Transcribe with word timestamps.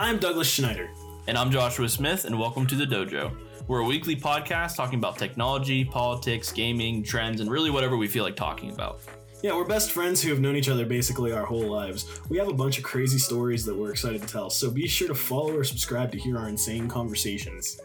I'm 0.00 0.18
Douglas 0.18 0.48
Schneider. 0.48 0.88
And 1.26 1.36
I'm 1.36 1.50
Joshua 1.50 1.86
Smith, 1.86 2.24
and 2.24 2.38
welcome 2.38 2.66
to 2.68 2.74
the 2.74 2.86
Dojo. 2.86 3.36
We're 3.68 3.80
a 3.80 3.84
weekly 3.84 4.16
podcast 4.16 4.74
talking 4.74 4.98
about 4.98 5.18
technology, 5.18 5.84
politics, 5.84 6.50
gaming, 6.50 7.02
trends, 7.02 7.42
and 7.42 7.50
really 7.50 7.68
whatever 7.68 7.98
we 7.98 8.08
feel 8.08 8.24
like 8.24 8.34
talking 8.34 8.70
about. 8.70 9.02
Yeah, 9.42 9.54
we're 9.54 9.66
best 9.66 9.92
friends 9.92 10.22
who 10.22 10.30
have 10.30 10.40
known 10.40 10.56
each 10.56 10.70
other 10.70 10.86
basically 10.86 11.32
our 11.32 11.44
whole 11.44 11.66
lives. 11.66 12.18
We 12.30 12.38
have 12.38 12.48
a 12.48 12.52
bunch 12.54 12.78
of 12.78 12.82
crazy 12.82 13.18
stories 13.18 13.66
that 13.66 13.76
we're 13.76 13.90
excited 13.90 14.22
to 14.22 14.26
tell, 14.26 14.48
so 14.48 14.70
be 14.70 14.88
sure 14.88 15.06
to 15.06 15.14
follow 15.14 15.54
or 15.54 15.64
subscribe 15.64 16.10
to 16.12 16.18
hear 16.18 16.38
our 16.38 16.48
insane 16.48 16.88
conversations. 16.88 17.78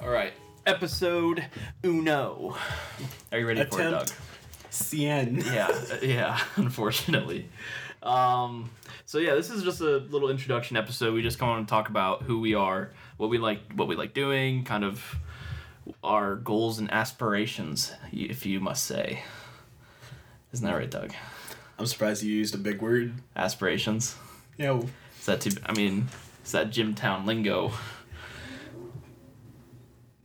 All 0.00 0.08
right, 0.08 0.32
episode 0.64 1.44
uno. 1.84 2.56
Are 3.32 3.38
you 3.38 3.46
ready 3.46 3.64
for 3.64 3.80
it, 3.82 3.90
Doug? 3.90 4.02
Attempt 4.04 4.14
Cien. 4.70 5.44
Yeah, 5.52 5.66
uh, 5.68 5.98
yeah. 6.00 6.40
Unfortunately. 6.56 7.50
Um, 8.02 8.70
so 9.06 9.18
yeah, 9.18 9.34
this 9.34 9.50
is 9.50 9.62
just 9.62 9.80
a 9.80 9.98
little 9.98 10.30
introduction 10.30 10.76
episode. 10.76 11.14
We 11.14 11.22
just 11.22 11.38
come 11.38 11.48
on 11.48 11.64
to 11.64 11.68
talk 11.70 11.88
about 11.88 12.22
who 12.22 12.40
we 12.40 12.54
are, 12.54 12.90
what 13.16 13.30
we 13.30 13.38
like, 13.38 13.60
what 13.74 13.88
we 13.88 13.94
like 13.96 14.12
doing, 14.14 14.64
kind 14.64 14.84
of 14.84 15.16
our 16.02 16.36
goals 16.36 16.78
and 16.78 16.92
aspirations, 16.92 17.92
if 18.12 18.44
you 18.46 18.60
must 18.60 18.84
say. 18.84 19.22
Isn't 20.52 20.66
that 20.66 20.74
right, 20.74 20.90
Doug? 20.90 21.12
I'm 21.78 21.86
surprised 21.86 22.22
you 22.22 22.32
used 22.34 22.54
a 22.54 22.58
big 22.58 22.82
word. 22.82 23.14
Aspirations. 23.36 24.16
Yeah. 24.58 24.80
Is 25.18 25.26
that 25.26 25.40
too? 25.40 25.50
I 25.64 25.72
mean, 25.72 26.08
is 26.44 26.52
that 26.52 26.70
Jimtown 26.70 27.24
lingo? 27.26 27.72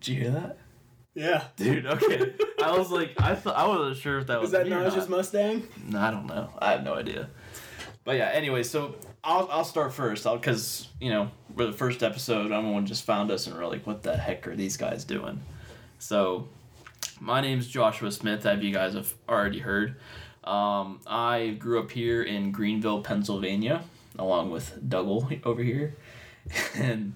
Did 0.01 0.07
you 0.13 0.21
hear 0.21 0.31
that, 0.31 0.57
Yeah. 1.15 1.43
dude? 1.55 1.85
Okay. 1.85 2.33
I 2.63 2.77
was 2.77 2.91
like, 2.91 3.11
I 3.19 3.35
thought 3.35 3.55
I 3.55 3.67
wasn't 3.67 3.97
sure 3.97 4.19
if 4.19 4.27
that 4.27 4.39
was 4.41 4.49
Is 4.49 4.51
that 4.53 4.65
me 4.67 4.73
or 4.73 5.07
Mustang? 5.07 5.67
No, 5.87 5.99
I 5.99 6.11
don't 6.11 6.27
know. 6.27 6.49
I 6.59 6.71
have 6.71 6.83
no 6.83 6.93
idea. 6.93 7.29
But 8.07 8.15
yeah, 8.15 8.29
anyway, 8.29 8.63
so 8.63 8.95
I'll, 9.21 9.49
I'll 9.51 9.65
start 9.65 9.93
first. 9.93 10.23
Because 10.23 10.87
you 11.01 11.09
know 11.09 11.29
we're 11.53 11.65
the 11.65 11.73
first 11.73 12.03
episode. 12.03 12.53
Everyone 12.53 12.85
just 12.85 13.03
found 13.03 13.29
us 13.31 13.47
and 13.47 13.57
we're 13.57 13.67
like, 13.67 13.85
what 13.85 14.01
the 14.01 14.15
heck 14.15 14.47
are 14.47 14.55
these 14.55 14.77
guys 14.77 15.03
doing? 15.03 15.41
So, 15.99 16.47
my 17.19 17.41
name's 17.41 17.67
Joshua 17.67 18.09
Smith. 18.13 18.45
As 18.45 18.63
you 18.63 18.71
guys 18.71 18.93
have 18.93 19.13
already 19.27 19.59
heard, 19.59 19.97
um, 20.45 21.01
I 21.05 21.57
grew 21.59 21.81
up 21.81 21.91
here 21.91 22.23
in 22.23 22.53
Greenville, 22.53 23.01
Pennsylvania, 23.01 23.83
along 24.17 24.51
with 24.51 24.79
Dougal 24.87 25.29
over 25.43 25.61
here, 25.61 25.97
and 26.75 27.11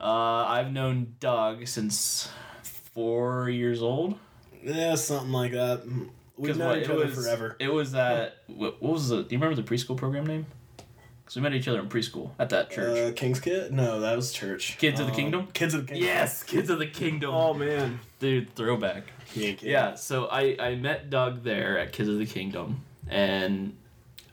uh, 0.00 0.04
I've 0.46 0.70
known 0.70 1.16
Doug 1.18 1.66
since 1.66 2.28
four 2.62 3.50
years 3.50 3.82
old. 3.82 4.16
Yeah, 4.62 4.94
something 4.94 5.32
like 5.32 5.50
that. 5.50 5.82
We've 6.36 6.50
'Cause 6.50 6.58
known 6.58 6.68
what- 6.68 6.78
each 6.78 6.84
it 6.84 6.90
other 6.90 7.06
was- 7.06 7.14
forever. 7.14 7.56
It 7.58 7.68
was 7.72 7.92
that. 7.92 8.38
What, 8.46 8.82
what 8.82 8.92
was 8.92 9.08
the? 9.08 9.16
Do 9.22 9.34
you 9.34 9.38
remember 9.40 9.56
the 9.60 9.62
preschool 9.62 9.96
program 9.96 10.26
name? 10.26 10.46
Because 11.24 11.36
we 11.36 11.42
met 11.42 11.54
each 11.54 11.66
other 11.66 11.80
in 11.80 11.88
preschool 11.88 12.30
at 12.38 12.50
that 12.50 12.70
church. 12.70 12.98
Uh, 12.98 13.12
King's 13.16 13.40
Kid? 13.40 13.72
No, 13.72 13.98
that 14.00 14.14
was 14.14 14.32
church. 14.32 14.76
Kids 14.78 15.00
of 15.00 15.06
the 15.06 15.12
Um, 15.12 15.16
Kingdom? 15.16 15.48
Kids 15.54 15.74
of 15.74 15.80
the 15.86 15.92
Kingdom. 15.94 16.06
yes, 16.08 16.44
Kids 16.44 16.70
of 16.70 16.78
the 16.78 16.86
Kingdom. 16.86 17.30
Oh 17.34 17.52
man. 17.54 17.98
Dude, 18.20 18.54
throwback. 18.54 19.04
Yankee. 19.34 19.66
Yeah. 19.68 19.94
So 19.96 20.26
I 20.26 20.56
I 20.60 20.74
met 20.76 21.10
Doug 21.10 21.42
there 21.42 21.78
at 21.78 21.92
Kids 21.92 22.08
of 22.08 22.18
the 22.18 22.26
Kingdom, 22.26 22.82
and 23.08 23.76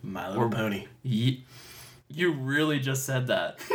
My 0.04 0.30
Little 0.30 0.50
Pony. 0.50 0.86
y- 1.04 1.40
you 2.10 2.32
really 2.34 2.80
just 2.80 3.06
said 3.06 3.26
that. 3.28 3.60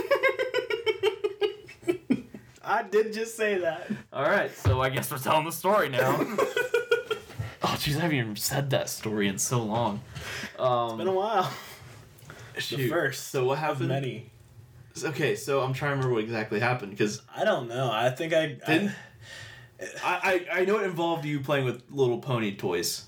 I 2.63 2.83
did 2.83 3.13
just 3.15 3.35
say 3.37 3.59
that. 3.59 3.91
All 4.13 4.23
right. 4.23 4.55
So 4.55 4.81
I 4.83 4.91
guess 4.91 5.11
we're 5.11 5.19
telling 5.19 5.45
the 5.47 5.51
story 5.53 5.89
now. 5.89 6.20
oh, 7.72 7.77
jeez, 7.78 7.97
I 7.97 8.00
haven't 8.00 8.16
even 8.16 8.36
said 8.36 8.70
that 8.70 8.88
story 8.88 9.28
in 9.28 9.38
so 9.38 9.62
long. 9.62 10.00
Um, 10.58 10.98
Been 10.98 11.08
a 11.08 11.12
while. 11.12 11.50
shoot. 12.58 12.77
The 12.78 12.88
first. 12.88 13.28
So 13.28 13.44
what 13.44 13.58
happened? 13.58 13.88
Many. 13.88 14.30
Okay, 15.02 15.36
so 15.36 15.61
I'm 15.61 15.72
trying 15.72 15.91
to 15.92 15.96
remember 15.96 16.14
what 16.14 16.24
exactly 16.24 16.58
happened 16.58 16.91
because 16.91 17.22
I 17.34 17.44
don't 17.44 17.69
know. 17.69 17.89
I 17.92 18.11
think 18.11 18.33
I. 18.33 18.58
I 18.66 18.72
Didn't- 18.72 18.92
I, 20.05 20.45
I 20.52 20.61
I 20.61 20.64
know 20.64 20.78
it 20.80 20.84
involved 20.86 21.24
you 21.24 21.39
playing 21.39 21.64
with 21.64 21.84
little 21.89 22.18
pony 22.18 22.57
toys. 22.57 23.05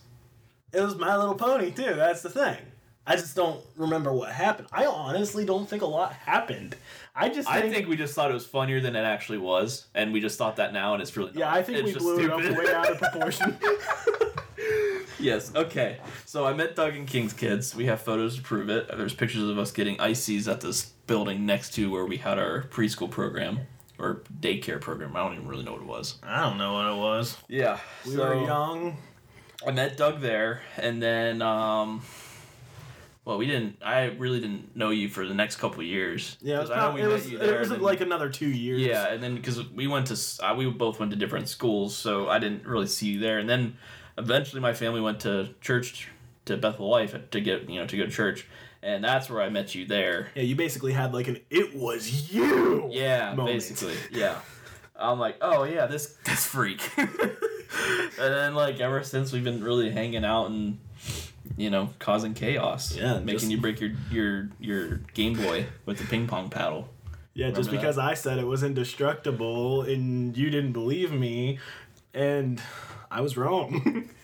it 0.72 0.80
was 0.80 0.94
My 0.94 1.16
Little 1.16 1.34
Pony 1.34 1.72
too. 1.72 1.94
That's 1.96 2.22
the 2.22 2.30
thing. 2.30 2.58
I 3.04 3.16
just 3.16 3.34
don't 3.34 3.60
remember 3.76 4.12
what 4.12 4.30
happened. 4.30 4.68
I 4.70 4.86
honestly 4.86 5.44
don't 5.44 5.68
think 5.68 5.82
a 5.82 5.86
lot 5.86 6.12
happened. 6.12 6.76
I 7.12 7.28
just 7.28 7.48
I 7.50 7.60
think. 7.62 7.74
think 7.74 7.88
we 7.88 7.96
just 7.96 8.14
thought 8.14 8.30
it 8.30 8.34
was 8.34 8.46
funnier 8.46 8.80
than 8.80 8.94
it 8.94 9.02
actually 9.02 9.38
was, 9.38 9.88
and 9.96 10.12
we 10.12 10.20
just 10.20 10.38
thought 10.38 10.56
that 10.56 10.72
now, 10.72 10.92
and 10.92 11.02
it's 11.02 11.16
really 11.16 11.32
yeah, 11.34 11.46
not. 11.46 11.56
I 11.56 11.62
think 11.64 11.78
It's 11.78 11.86
we 11.86 11.92
just 11.94 12.04
blew 12.04 12.20
it 12.24 12.30
up 12.30 12.38
way 12.56 12.72
out 12.72 12.88
of 12.88 12.98
proportion. 12.98 13.58
yes. 15.18 15.52
Okay. 15.54 15.98
So 16.26 16.44
I 16.46 16.52
met 16.52 16.76
Doug 16.76 16.94
and 16.96 17.06
King's 17.06 17.32
kids. 17.32 17.74
We 17.74 17.86
have 17.86 18.00
photos 18.00 18.36
to 18.36 18.42
prove 18.42 18.68
it. 18.70 18.88
There's 18.88 19.14
pictures 19.14 19.42
of 19.48 19.58
us 19.58 19.70
getting 19.72 20.00
ices 20.00 20.48
at 20.48 20.60
this 20.60 20.86
building 21.06 21.46
next 21.46 21.74
to 21.74 21.90
where 21.90 22.04
we 22.06 22.16
had 22.18 22.38
our 22.38 22.64
preschool 22.70 23.10
program 23.10 23.60
or 23.98 24.22
daycare 24.40 24.80
program. 24.80 25.16
I 25.16 25.20
don't 25.24 25.34
even 25.34 25.48
really 25.48 25.64
know 25.64 25.72
what 25.72 25.82
it 25.82 25.86
was. 25.86 26.16
I 26.22 26.40
don't 26.40 26.58
know 26.58 26.72
what 26.74 26.86
it 26.86 26.96
was. 26.96 27.36
Yeah. 27.48 27.78
We 28.06 28.16
were 28.16 28.34
young. 28.44 28.96
I 29.66 29.72
met 29.72 29.96
Doug 29.98 30.20
there, 30.20 30.62
and 30.78 31.02
then 31.02 31.42
um, 31.42 32.00
well, 33.26 33.36
we 33.36 33.44
didn't. 33.46 33.76
I 33.84 34.04
really 34.16 34.40
didn't 34.40 34.74
know 34.74 34.88
you 34.88 35.10
for 35.10 35.26
the 35.26 35.34
next 35.34 35.56
couple 35.56 35.80
of 35.80 35.86
years. 35.86 36.38
Yeah, 36.40 36.56
it 36.56 36.60
was, 36.60 36.68
'Cause 36.70 36.78
I 36.78 36.88
know 36.88 36.94
we 36.94 37.00
it 37.02 37.04
met 37.04 37.12
was, 37.12 37.30
you 37.30 37.38
it 37.38 37.58
was 37.58 37.68
and 37.68 37.76
then- 37.76 37.82
like 37.84 38.00
another 38.00 38.30
two 38.30 38.48
years. 38.48 38.80
Yeah, 38.80 39.08
and 39.12 39.22
then 39.22 39.34
because 39.34 39.68
we 39.70 39.86
went 39.86 40.06
to 40.06 40.16
uh, 40.46 40.54
we 40.54 40.70
both 40.70 40.98
went 40.98 41.10
to 41.12 41.16
different 41.18 41.46
schools, 41.48 41.94
so 41.94 42.26
I 42.30 42.38
didn't 42.38 42.64
really 42.66 42.86
see 42.86 43.08
you 43.08 43.18
there. 43.20 43.38
And 43.38 43.50
then 43.50 43.76
eventually, 44.20 44.60
my 44.60 44.72
family 44.72 45.00
went 45.00 45.20
to 45.20 45.50
church 45.60 46.08
to 46.44 46.56
Bethel 46.56 46.88
Life 46.88 47.14
to 47.30 47.40
get 47.40 47.68
you 47.68 47.80
know 47.80 47.86
to 47.86 47.96
go 47.96 48.04
to 48.04 48.10
church, 48.10 48.46
and 48.82 49.02
that's 49.02 49.28
where 49.28 49.42
I 49.42 49.48
met 49.48 49.74
you 49.74 49.86
there. 49.86 50.28
Yeah, 50.34 50.42
you 50.42 50.56
basically 50.56 50.92
had 50.92 51.12
like 51.12 51.28
an 51.28 51.38
"it 51.50 51.74
was 51.74 52.32
you." 52.32 52.88
Yeah, 52.90 53.34
moment. 53.34 53.56
basically, 53.56 53.94
yeah. 54.10 54.40
I'm 54.96 55.18
like, 55.18 55.36
oh 55.40 55.64
yeah, 55.64 55.86
this 55.86 56.16
this 56.24 56.46
freak. 56.46 56.88
and 56.96 57.08
then 58.18 58.54
like 58.54 58.80
ever 58.80 59.02
since 59.02 59.32
we've 59.32 59.44
been 59.44 59.64
really 59.64 59.90
hanging 59.90 60.24
out 60.24 60.46
and 60.46 60.78
you 61.56 61.70
know 61.70 61.90
causing 61.98 62.34
chaos. 62.34 62.94
Yeah, 62.94 63.18
making 63.18 63.38
just- 63.38 63.50
you 63.50 63.60
break 63.60 63.80
your 63.80 63.92
your 64.10 64.48
your 64.58 64.96
Game 65.14 65.34
Boy 65.34 65.66
with 65.86 65.98
the 65.98 66.04
ping 66.04 66.26
pong 66.26 66.50
paddle. 66.50 66.88
Yeah, 67.32 67.48
just 67.48 67.70
Remember 67.70 67.70
that? 67.70 67.80
because 67.80 67.98
I 67.98 68.14
said 68.14 68.38
it 68.38 68.46
was 68.46 68.62
indestructible 68.62 69.82
and 69.82 70.36
you 70.36 70.50
didn't 70.50 70.72
believe 70.72 71.12
me, 71.12 71.58
and 72.12 72.60
I 73.10 73.20
was 73.20 73.36
wrong. 73.36 74.08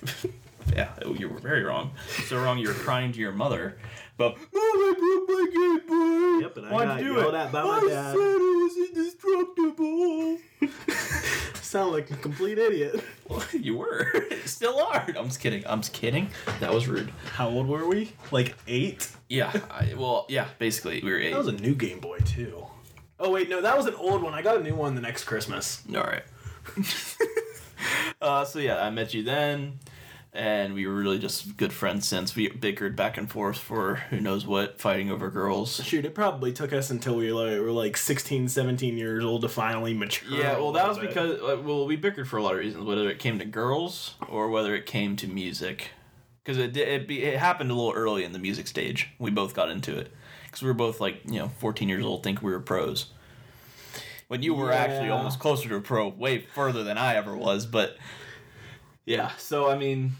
Yeah, 0.74 0.88
oh, 1.04 1.14
you 1.14 1.28
were 1.28 1.38
very 1.38 1.62
wrong. 1.62 1.92
So 2.26 2.42
wrong, 2.42 2.58
you 2.58 2.66
were 2.66 2.74
crying 2.74 3.12
to 3.12 3.20
your 3.20 3.30
mother. 3.30 3.78
But 4.16 4.36
Mom, 4.36 4.40
I 4.52 4.94
broke 4.98 5.28
my 5.28 5.46
Game 5.54 5.78
Boy. 5.88 6.42
Yep, 6.44 6.56
and 6.56 6.66
I 6.66 6.72
Why'd 6.72 6.88
got 6.88 7.00
you 7.02 7.06
do 7.06 7.14
yelled 7.20 7.34
it? 7.34 7.36
at 7.36 7.52
by 7.52 7.62
my 7.62 7.76
I 7.76 7.80
dad." 7.88 8.14
said 8.16 8.20
it 8.20 8.56
was 8.58 8.76
indestructible. 8.88 10.38
Sound 11.62 11.92
like 11.92 12.10
a 12.10 12.16
complete 12.16 12.58
idiot. 12.58 13.00
Well, 13.28 13.44
you 13.52 13.76
were. 13.76 14.12
Still 14.44 14.80
are. 14.80 15.06
I'm 15.16 15.26
just 15.26 15.38
kidding. 15.38 15.62
I'm 15.68 15.82
just 15.82 15.92
kidding. 15.92 16.30
That 16.58 16.74
was 16.74 16.88
rude. 16.88 17.12
How 17.34 17.48
old 17.48 17.68
were 17.68 17.86
we? 17.86 18.12
Like 18.32 18.56
eight? 18.66 19.08
Yeah. 19.28 19.52
I, 19.70 19.94
well, 19.96 20.26
yeah. 20.28 20.48
Basically, 20.58 21.00
we 21.00 21.12
were 21.12 21.18
eight. 21.18 21.30
That 21.30 21.38
was 21.38 21.46
a 21.46 21.52
new 21.52 21.76
Game 21.76 22.00
Boy 22.00 22.18
too. 22.18 22.66
Oh 23.20 23.30
wait, 23.30 23.48
no, 23.48 23.60
that 23.62 23.76
was 23.76 23.86
an 23.86 23.94
old 23.94 24.20
one. 24.22 24.34
I 24.34 24.42
got 24.42 24.56
a 24.56 24.62
new 24.64 24.74
one 24.74 24.96
the 24.96 25.00
next 25.00 25.24
Christmas. 25.24 25.84
All 25.94 26.02
right. 26.02 26.24
Uh, 28.20 28.44
so 28.44 28.58
yeah, 28.58 28.82
I 28.82 28.90
met 28.90 29.14
you 29.14 29.22
then, 29.22 29.78
and 30.32 30.74
we 30.74 30.86
were 30.86 30.94
really 30.94 31.18
just 31.18 31.56
good 31.56 31.72
friends 31.72 32.06
since. 32.06 32.34
We 32.34 32.48
bickered 32.48 32.96
back 32.96 33.16
and 33.18 33.30
forth 33.30 33.58
for 33.58 33.96
who 34.10 34.20
knows 34.20 34.46
what, 34.46 34.80
fighting 34.80 35.10
over 35.10 35.30
girls. 35.30 35.82
Shoot, 35.84 36.04
it 36.04 36.14
probably 36.14 36.52
took 36.52 36.72
us 36.72 36.90
until 36.90 37.16
we 37.16 37.32
like, 37.32 37.60
were 37.60 37.72
like 37.72 37.96
16, 37.96 38.48
17 38.48 38.96
years 38.96 39.24
old 39.24 39.42
to 39.42 39.48
finally 39.48 39.94
mature. 39.94 40.38
Yeah, 40.38 40.58
well, 40.58 40.72
that 40.72 40.88
was 40.88 40.98
bit. 40.98 41.08
because 41.08 41.40
well, 41.40 41.86
we 41.86 41.96
bickered 41.96 42.28
for 42.28 42.36
a 42.36 42.42
lot 42.42 42.54
of 42.54 42.60
reasons, 42.60 42.84
whether 42.84 43.08
it 43.10 43.18
came 43.18 43.38
to 43.38 43.44
girls 43.44 44.14
or 44.28 44.48
whether 44.50 44.74
it 44.74 44.86
came 44.86 45.16
to 45.16 45.26
music, 45.26 45.90
because 46.42 46.58
it 46.58 46.76
it, 46.76 47.06
be, 47.06 47.22
it 47.22 47.38
happened 47.38 47.70
a 47.70 47.74
little 47.74 47.92
early 47.92 48.24
in 48.24 48.32
the 48.32 48.38
music 48.38 48.66
stage. 48.66 49.10
We 49.18 49.30
both 49.30 49.54
got 49.54 49.70
into 49.70 49.96
it 49.98 50.12
because 50.44 50.62
we 50.62 50.68
were 50.68 50.74
both 50.74 51.00
like 51.00 51.20
you 51.26 51.38
know 51.38 51.48
fourteen 51.58 51.88
years 51.88 52.04
old, 52.04 52.22
think 52.22 52.42
we 52.42 52.52
were 52.52 52.60
pros. 52.60 53.06
When 54.28 54.42
you 54.42 54.54
were 54.54 54.72
actually 54.72 55.10
almost 55.10 55.38
closer 55.38 55.68
to 55.68 55.76
a 55.76 55.80
pro, 55.80 56.08
way 56.08 56.38
further 56.38 56.82
than 56.82 56.98
I 56.98 57.14
ever 57.14 57.36
was, 57.36 57.64
but 57.66 57.96
yeah. 59.04 59.30
So 59.38 59.68
I 59.70 59.76
mean, 59.78 60.12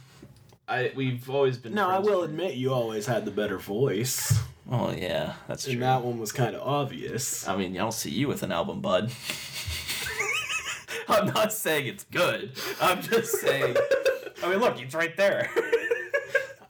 I 0.69 0.93
we've 0.95 1.29
always 1.29 1.59
been. 1.59 1.75
No, 1.75 1.89
I 1.89 1.99
will 1.99 2.21
for- 2.21 2.27
admit 2.27 2.55
you 2.55 2.73
always 2.73 3.07
had 3.07 3.25
the 3.25 3.33
better 3.33 3.59
voice, 3.59 4.39
Oh 4.71 4.93
yeah, 4.93 5.35
that's 5.49 5.65
true. 5.65 5.73
and 5.75 5.83
that 5.83 6.03
one 6.03 6.19
was 6.21 6.31
kind 6.33 6.55
of 6.55 6.63
obvious. 6.63 7.49
I 7.49 7.57
mean, 7.57 7.75
I 7.75 7.79
don't 7.79 7.93
see 7.95 8.11
you 8.11 8.29
with 8.29 8.43
an 8.45 8.53
album, 8.53 8.81
bud. 8.81 9.11
I'm 11.09 11.27
not 11.27 11.53
saying 11.53 11.87
it's 11.87 12.05
good. 12.05 12.53
I'm 12.81 13.01
just 13.03 13.33
saying. 13.41 13.77
I 14.45 14.51
mean, 14.51 14.59
look, 14.59 14.81
it's 14.81 14.95
right 14.95 15.17
there. 15.17 15.51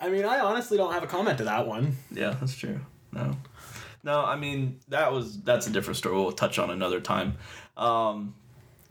I 0.00 0.08
mean, 0.10 0.24
I 0.24 0.40
honestly 0.40 0.76
don't 0.76 0.92
have 0.92 1.02
a 1.02 1.06
comment 1.06 1.38
to 1.38 1.44
that 1.44 1.66
one. 1.66 1.96
yeah, 2.10 2.36
that's 2.38 2.54
true. 2.54 2.80
No, 3.12 3.34
no. 4.06 4.24
I 4.24 4.36
mean, 4.36 4.80
that 4.88 5.12
was 5.12 5.42
that's 5.42 5.66
a 5.66 5.70
different 5.70 5.98
story. 5.98 6.14
We'll 6.16 6.32
touch 6.32 6.58
on 6.58 6.70
another 6.70 7.00
time. 7.00 7.36
Um, 7.76 8.34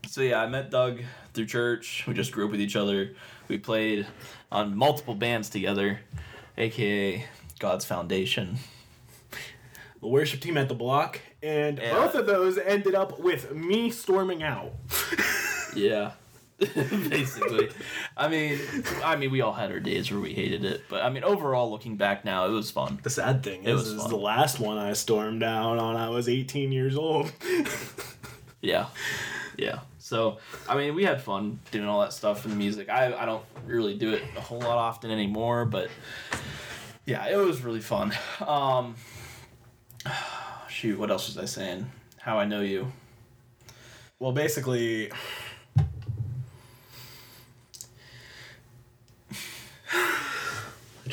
so 0.06 0.20
yeah, 0.20 0.40
I 0.40 0.46
met 0.46 0.70
Doug 0.70 1.00
through 1.34 1.46
church. 1.46 2.04
We 2.06 2.14
just 2.14 2.30
grew 2.30 2.44
up 2.44 2.52
with 2.52 2.60
each 2.60 2.76
other. 2.76 3.16
We 3.48 3.58
played 3.58 4.06
on 4.52 4.76
multiple 4.76 5.14
bands 5.14 5.48
together, 5.50 5.98
aka 6.56 7.24
God's 7.58 7.84
Foundation. 7.84 8.58
The 10.00 10.08
worship 10.08 10.40
team 10.40 10.56
at 10.58 10.68
the 10.68 10.74
block, 10.74 11.20
and 11.42 11.78
Yeah. 11.78 11.94
both 11.94 12.14
of 12.14 12.26
those 12.26 12.58
ended 12.58 12.94
up 12.94 13.18
with 13.18 13.52
me 13.54 13.90
storming 13.90 14.42
out. 14.42 14.72
Yeah. 15.74 16.12
Basically. 16.74 17.68
I 18.16 18.28
mean 18.28 18.58
I 19.04 19.16
mean 19.16 19.30
we 19.30 19.42
all 19.42 19.52
had 19.52 19.70
our 19.70 19.80
days 19.80 20.10
where 20.10 20.20
we 20.20 20.32
hated 20.32 20.64
it, 20.64 20.84
but 20.88 21.02
I 21.02 21.10
mean 21.10 21.22
overall 21.22 21.70
looking 21.70 21.96
back 21.96 22.24
now 22.24 22.46
it 22.46 22.50
was 22.50 22.70
fun. 22.70 22.98
The 23.02 23.10
sad 23.10 23.42
thing 23.42 23.64
It 23.64 23.68
is, 23.70 23.82
was 23.82 23.92
is 23.92 24.06
the 24.06 24.16
last 24.16 24.58
one 24.58 24.78
I 24.78 24.94
stormed 24.94 25.40
down 25.40 25.78
on, 25.78 25.96
I 25.96 26.08
was 26.08 26.28
18 26.28 26.72
years 26.72 26.96
old. 26.96 27.32
Yeah. 28.62 28.86
Yeah. 29.58 29.80
So 29.98 30.38
I 30.68 30.76
mean 30.76 30.94
we 30.94 31.04
had 31.04 31.20
fun 31.20 31.60
doing 31.70 31.86
all 31.86 32.00
that 32.00 32.12
stuff 32.12 32.44
and 32.44 32.52
the 32.52 32.56
music. 32.56 32.88
I 32.88 33.14
I 33.14 33.26
don't 33.26 33.44
really 33.66 33.96
do 33.96 34.12
it 34.14 34.22
a 34.36 34.40
whole 34.40 34.58
lot 34.60 34.78
often 34.78 35.10
anymore, 35.10 35.66
but 35.66 35.88
yeah, 37.04 37.26
it 37.28 37.36
was 37.36 37.62
really 37.62 37.80
fun. 37.80 38.12
Um 38.40 38.94
shoot, 40.68 40.98
what 40.98 41.10
else 41.10 41.26
was 41.28 41.38
I 41.38 41.44
saying? 41.44 41.90
How 42.18 42.38
I 42.38 42.44
know 42.44 42.60
you. 42.62 42.90
well, 44.18 44.32
basically, 44.32 45.12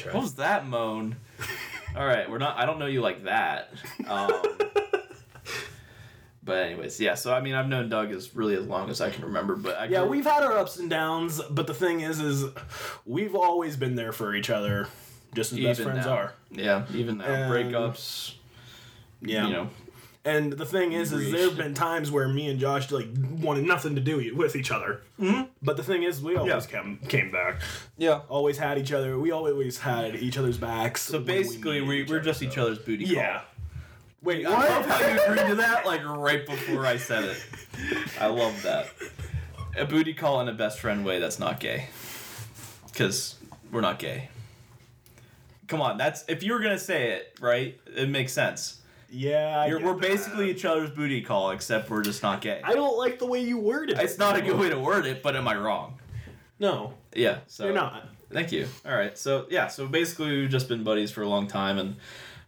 I 0.04 0.06
tried. 0.06 0.16
What 0.16 0.24
was 0.24 0.36
that 0.36 0.68
moan? 0.68 1.16
All 1.96 2.06
right, 2.06 2.30
we're 2.30 2.40
not. 2.40 2.58
I 2.58 2.66
don't 2.66 2.80
know 2.80 2.88
you 2.88 3.02
like 3.02 3.24
that. 3.26 3.70
Um, 4.08 4.32
but 6.44 6.58
anyways, 6.66 7.00
yeah. 7.00 7.16
So 7.16 7.34
I 7.34 7.42
mean, 7.42 7.56
I've 7.56 7.68
known 7.68 7.90
Doug 7.90 8.12
as 8.12 8.36
really 8.36 8.56
as 8.56 8.66
long 8.66 8.90
as 8.90 9.02
I 9.02 9.10
can 9.10 9.24
remember. 9.24 9.56
But 9.56 9.78
I 9.78 9.86
Yeah, 9.86 10.02
grew- 10.02 10.10
we've 10.10 10.26
had 10.26 10.44
our 10.44 10.58
ups 10.58 10.78
and 10.78 10.90
downs, 10.90 11.42
but 11.50 11.68
the 11.68 11.74
thing 11.74 12.02
is, 12.02 12.20
is 12.20 12.46
we've 13.06 13.36
always 13.36 13.78
been 13.78 13.96
there 13.96 14.12
for 14.12 14.36
each 14.36 14.50
other, 14.50 14.88
just 15.36 15.54
as 15.54 15.60
best 15.60 15.80
Even 15.80 15.92
friends 15.94 16.06
now. 16.08 16.14
are. 16.14 16.34
yeah 16.52 16.86
even 16.94 17.18
now 17.20 17.26
And- 17.26 17.52
breakups. 17.52 18.34
Yeah. 19.22 19.48
You 19.48 19.54
know. 19.54 19.70
And 20.26 20.54
the 20.54 20.66
thing 20.66 20.94
is, 20.94 21.12
is 21.12 21.34
there 21.34 21.50
have 21.50 21.58
been 21.58 21.74
times 21.74 22.10
where 22.10 22.30
me 22.30 22.50
and 22.50 22.58
Josh 22.58 22.90
like 22.92 23.08
wanted 23.42 23.66
nothing 23.66 23.96
to 23.96 24.02
do 24.02 24.34
with 24.36 24.56
each 24.56 24.72
other. 24.72 25.02
Mm-hmm. 25.20 25.44
But 25.62 25.76
the 25.76 25.84
thing 25.84 26.04
is, 26.04 26.22
we 26.22 26.38
always 26.38 26.66
came 26.66 26.98
came 27.10 27.30
back. 27.30 27.62
Yeah. 27.98 28.22
Always 28.30 28.58
had 28.58 28.78
each 28.78 28.94
other. 28.94 29.20
We 29.20 29.32
always 29.32 29.80
had 29.80 30.16
each 30.16 30.38
other's 30.38 30.58
backs. 30.58 31.02
So 31.02 31.20
basically, 31.20 31.82
we, 31.82 32.04
we're 32.04 32.22
just 32.22 32.42
each 32.42 32.58
other's 32.58 32.80
booty 32.80 33.06
call. 33.06 33.16
Yeah. 33.16 33.42
Wait, 34.22 34.46
I 34.46 34.52
love 34.52 34.86
how 34.86 35.06
you 35.06 35.22
agreed 35.22 35.50
to 35.50 35.56
that 35.56 35.86
like 35.86 36.06
right 36.06 36.46
before 36.46 36.86
I 36.86 36.96
said 36.96 37.26
it. 37.26 37.44
I 38.22 38.28
love 38.28 38.64
that. 38.64 38.88
A 39.76 39.84
booty 39.84 40.14
call 40.14 40.40
in 40.40 40.48
a 40.48 40.54
best 40.54 40.80
friend 40.80 41.04
way 41.04 41.20
that's 41.20 41.40
not 41.40 41.60
gay. 41.60 41.88
Because 42.86 43.36
we're 43.70 43.82
not 43.82 44.00
gay. 44.00 44.30
Come 45.68 45.82
on, 45.82 45.98
that's 45.98 46.24
if 46.30 46.44
you 46.44 46.54
were 46.54 46.60
gonna 46.60 46.80
say 46.80 47.12
it 47.12 47.38
right, 47.42 47.78
it 47.94 48.08
makes 48.08 48.32
sense. 48.32 48.80
Yeah, 49.14 49.68
we're 49.68 49.94
that. 49.94 50.02
basically 50.02 50.50
each 50.50 50.66
other's 50.66 50.90
booty 50.90 51.22
call, 51.22 51.52
except 51.52 51.90
we're 51.90 52.02
just 52.02 52.24
not 52.24 52.42
gay. 52.42 52.62
I 52.64 52.74
don't 52.74 52.98
like 52.98 53.20
the 53.20 53.28
way 53.28 53.42
you 53.42 53.60
worded 53.60 54.00
it. 54.00 54.04
It's 54.04 54.18
not 54.18 54.36
a 54.36 54.42
good 54.42 54.60
way 54.60 54.70
to 54.70 54.80
word 54.80 55.06
it, 55.06 55.22
but 55.22 55.36
am 55.36 55.48
I 55.48 55.56
wrong? 55.56 56.00
No, 56.60 56.94
Yeah. 57.16 57.40
So 57.48 57.66
you're 57.66 57.74
not. 57.74 58.08
Thank 58.32 58.52
you. 58.52 58.68
All 58.86 58.96
right. 58.96 59.16
So 59.18 59.46
yeah. 59.50 59.68
So 59.68 59.88
basically, 59.88 60.40
we've 60.40 60.50
just 60.50 60.68
been 60.68 60.84
buddies 60.84 61.12
for 61.12 61.22
a 61.22 61.28
long 61.28 61.46
time, 61.46 61.78
and 61.78 61.98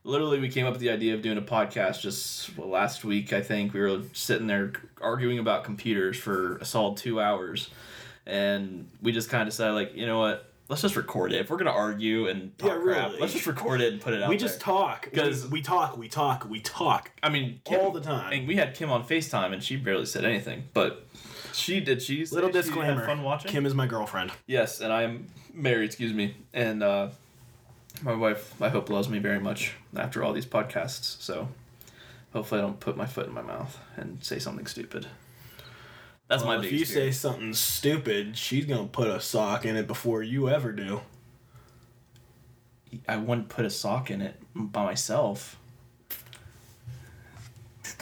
literally, 0.04 0.40
we 0.40 0.50
came 0.50 0.66
up 0.66 0.74
with 0.74 0.82
the 0.82 0.90
idea 0.90 1.14
of 1.14 1.22
doing 1.22 1.38
a 1.38 1.42
podcast 1.42 2.02
just 2.02 2.58
well, 2.58 2.70
last 2.70 3.04
week. 3.04 3.34
I 3.34 3.42
think 3.42 3.74
we 3.74 3.82
were 3.82 4.02
sitting 4.14 4.48
there 4.48 4.74
arguing 5.02 5.38
about 5.38 5.64
computers 5.64 6.18
for 6.18 6.58
a 6.58 6.66
solid 6.66 6.98
two 6.98 7.20
hours, 7.20 7.70
and 8.26 8.90
we 9.02 9.12
just 9.12 9.30
kind 9.30 9.44
of 9.44 9.50
decided, 9.50 9.74
like, 9.74 9.96
you 9.96 10.08
know 10.08 10.20
what? 10.20 10.52
Let's 10.68 10.82
just 10.82 10.96
record 10.96 11.32
it. 11.32 11.42
If 11.42 11.50
we're 11.52 11.58
gonna 11.58 11.70
argue 11.70 12.28
and 12.28 12.58
talk 12.58 12.70
Yeah, 12.72 12.80
crap, 12.82 13.08
really. 13.10 13.20
let's 13.20 13.34
just 13.34 13.46
record 13.46 13.82
it 13.82 13.94
and 13.94 14.02
put 14.02 14.14
it 14.16 14.24
out. 14.24 14.30
We 14.30 14.38
just 14.38 14.56
there. 14.60 14.66
talk 14.74 15.10
'Cause- 15.14 15.44
we, 15.46 15.60
we 15.60 15.62
talk, 15.62 15.96
we 15.98 16.08
talk, 16.08 16.50
we 16.50 16.60
talk. 16.60 17.12
I 17.22 17.30
mean, 17.30 17.62
all 17.68 17.92
the 17.92 18.02
time. 18.02 18.34
And 18.34 18.48
we 18.48 18.56
had 18.56 18.74
Kim 18.74 18.90
on 18.92 19.04
Facetime, 19.06 19.54
and 19.54 19.64
she 19.64 19.76
barely 19.76 20.06
said 20.08 20.26
anything, 20.26 20.64
but 20.74 21.06
she 21.54 21.80
did. 21.80 22.02
She 22.02 22.26
say 22.26 22.36
Little 22.36 22.50
she 22.50 22.54
disclaimer: 22.54 23.06
fun 23.06 23.22
watching. 23.22 23.52
Kim 23.52 23.66
is 23.68 23.76
my 23.76 23.86
girlfriend. 23.86 24.32
Yes, 24.48 24.82
and 24.82 24.92
I'm 24.92 25.28
married, 25.54 25.86
excuse 25.86 26.14
me. 26.14 26.36
And 26.52 26.82
uh, 26.82 27.10
my 28.02 28.16
wife, 28.16 28.60
I 28.60 28.70
hope, 28.70 28.90
loves 28.90 29.08
me 29.08 29.20
very 29.20 29.40
much 29.40 29.74
after 29.96 30.24
all 30.24 30.34
these 30.34 30.48
podcasts. 30.48 31.22
So 31.22 31.48
hopefully, 32.34 32.60
I 32.62 32.64
don't 32.64 32.80
put 32.80 32.98
my 32.98 33.06
foot 33.06 33.28
in 33.28 33.34
my 33.36 33.44
mouth 33.44 33.78
and 33.98 34.18
say 34.24 34.40
something 34.40 34.66
stupid. 34.66 35.06
That's 36.28 36.44
Well, 36.44 36.58
my 36.60 36.66
if 36.66 36.72
you 36.72 36.86
fear. 36.86 36.96
say 36.96 37.12
something 37.12 37.54
stupid, 37.54 38.38
she's 38.38 38.66
gonna 38.66 38.88
put 38.88 39.08
a 39.08 39.20
sock 39.22 39.66
in 39.66 39.76
it 39.76 39.88
before 39.88 40.24
you 40.24 40.50
ever 40.50 40.72
do. 40.72 41.02
I 43.08 43.18
wouldn't 43.18 43.50
put 43.50 43.66
a 43.66 43.70
sock 43.70 44.10
in 44.10 44.22
it 44.22 44.42
by 44.56 44.86
myself. 44.86 45.58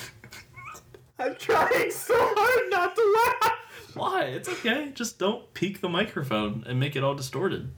I'm 1.19 1.35
trying 1.35 1.91
so 1.91 2.15
hard 2.17 2.69
not 2.71 2.95
to 2.95 3.15
laugh. 3.41 3.51
Why? 3.95 4.23
It's 4.23 4.49
okay. 4.49 4.91
Just 4.93 5.19
don't 5.19 5.53
peek 5.53 5.81
the 5.81 5.89
microphone 5.89 6.63
and 6.67 6.79
make 6.79 6.95
it 6.95 7.03
all 7.03 7.15
distorted. 7.15 7.71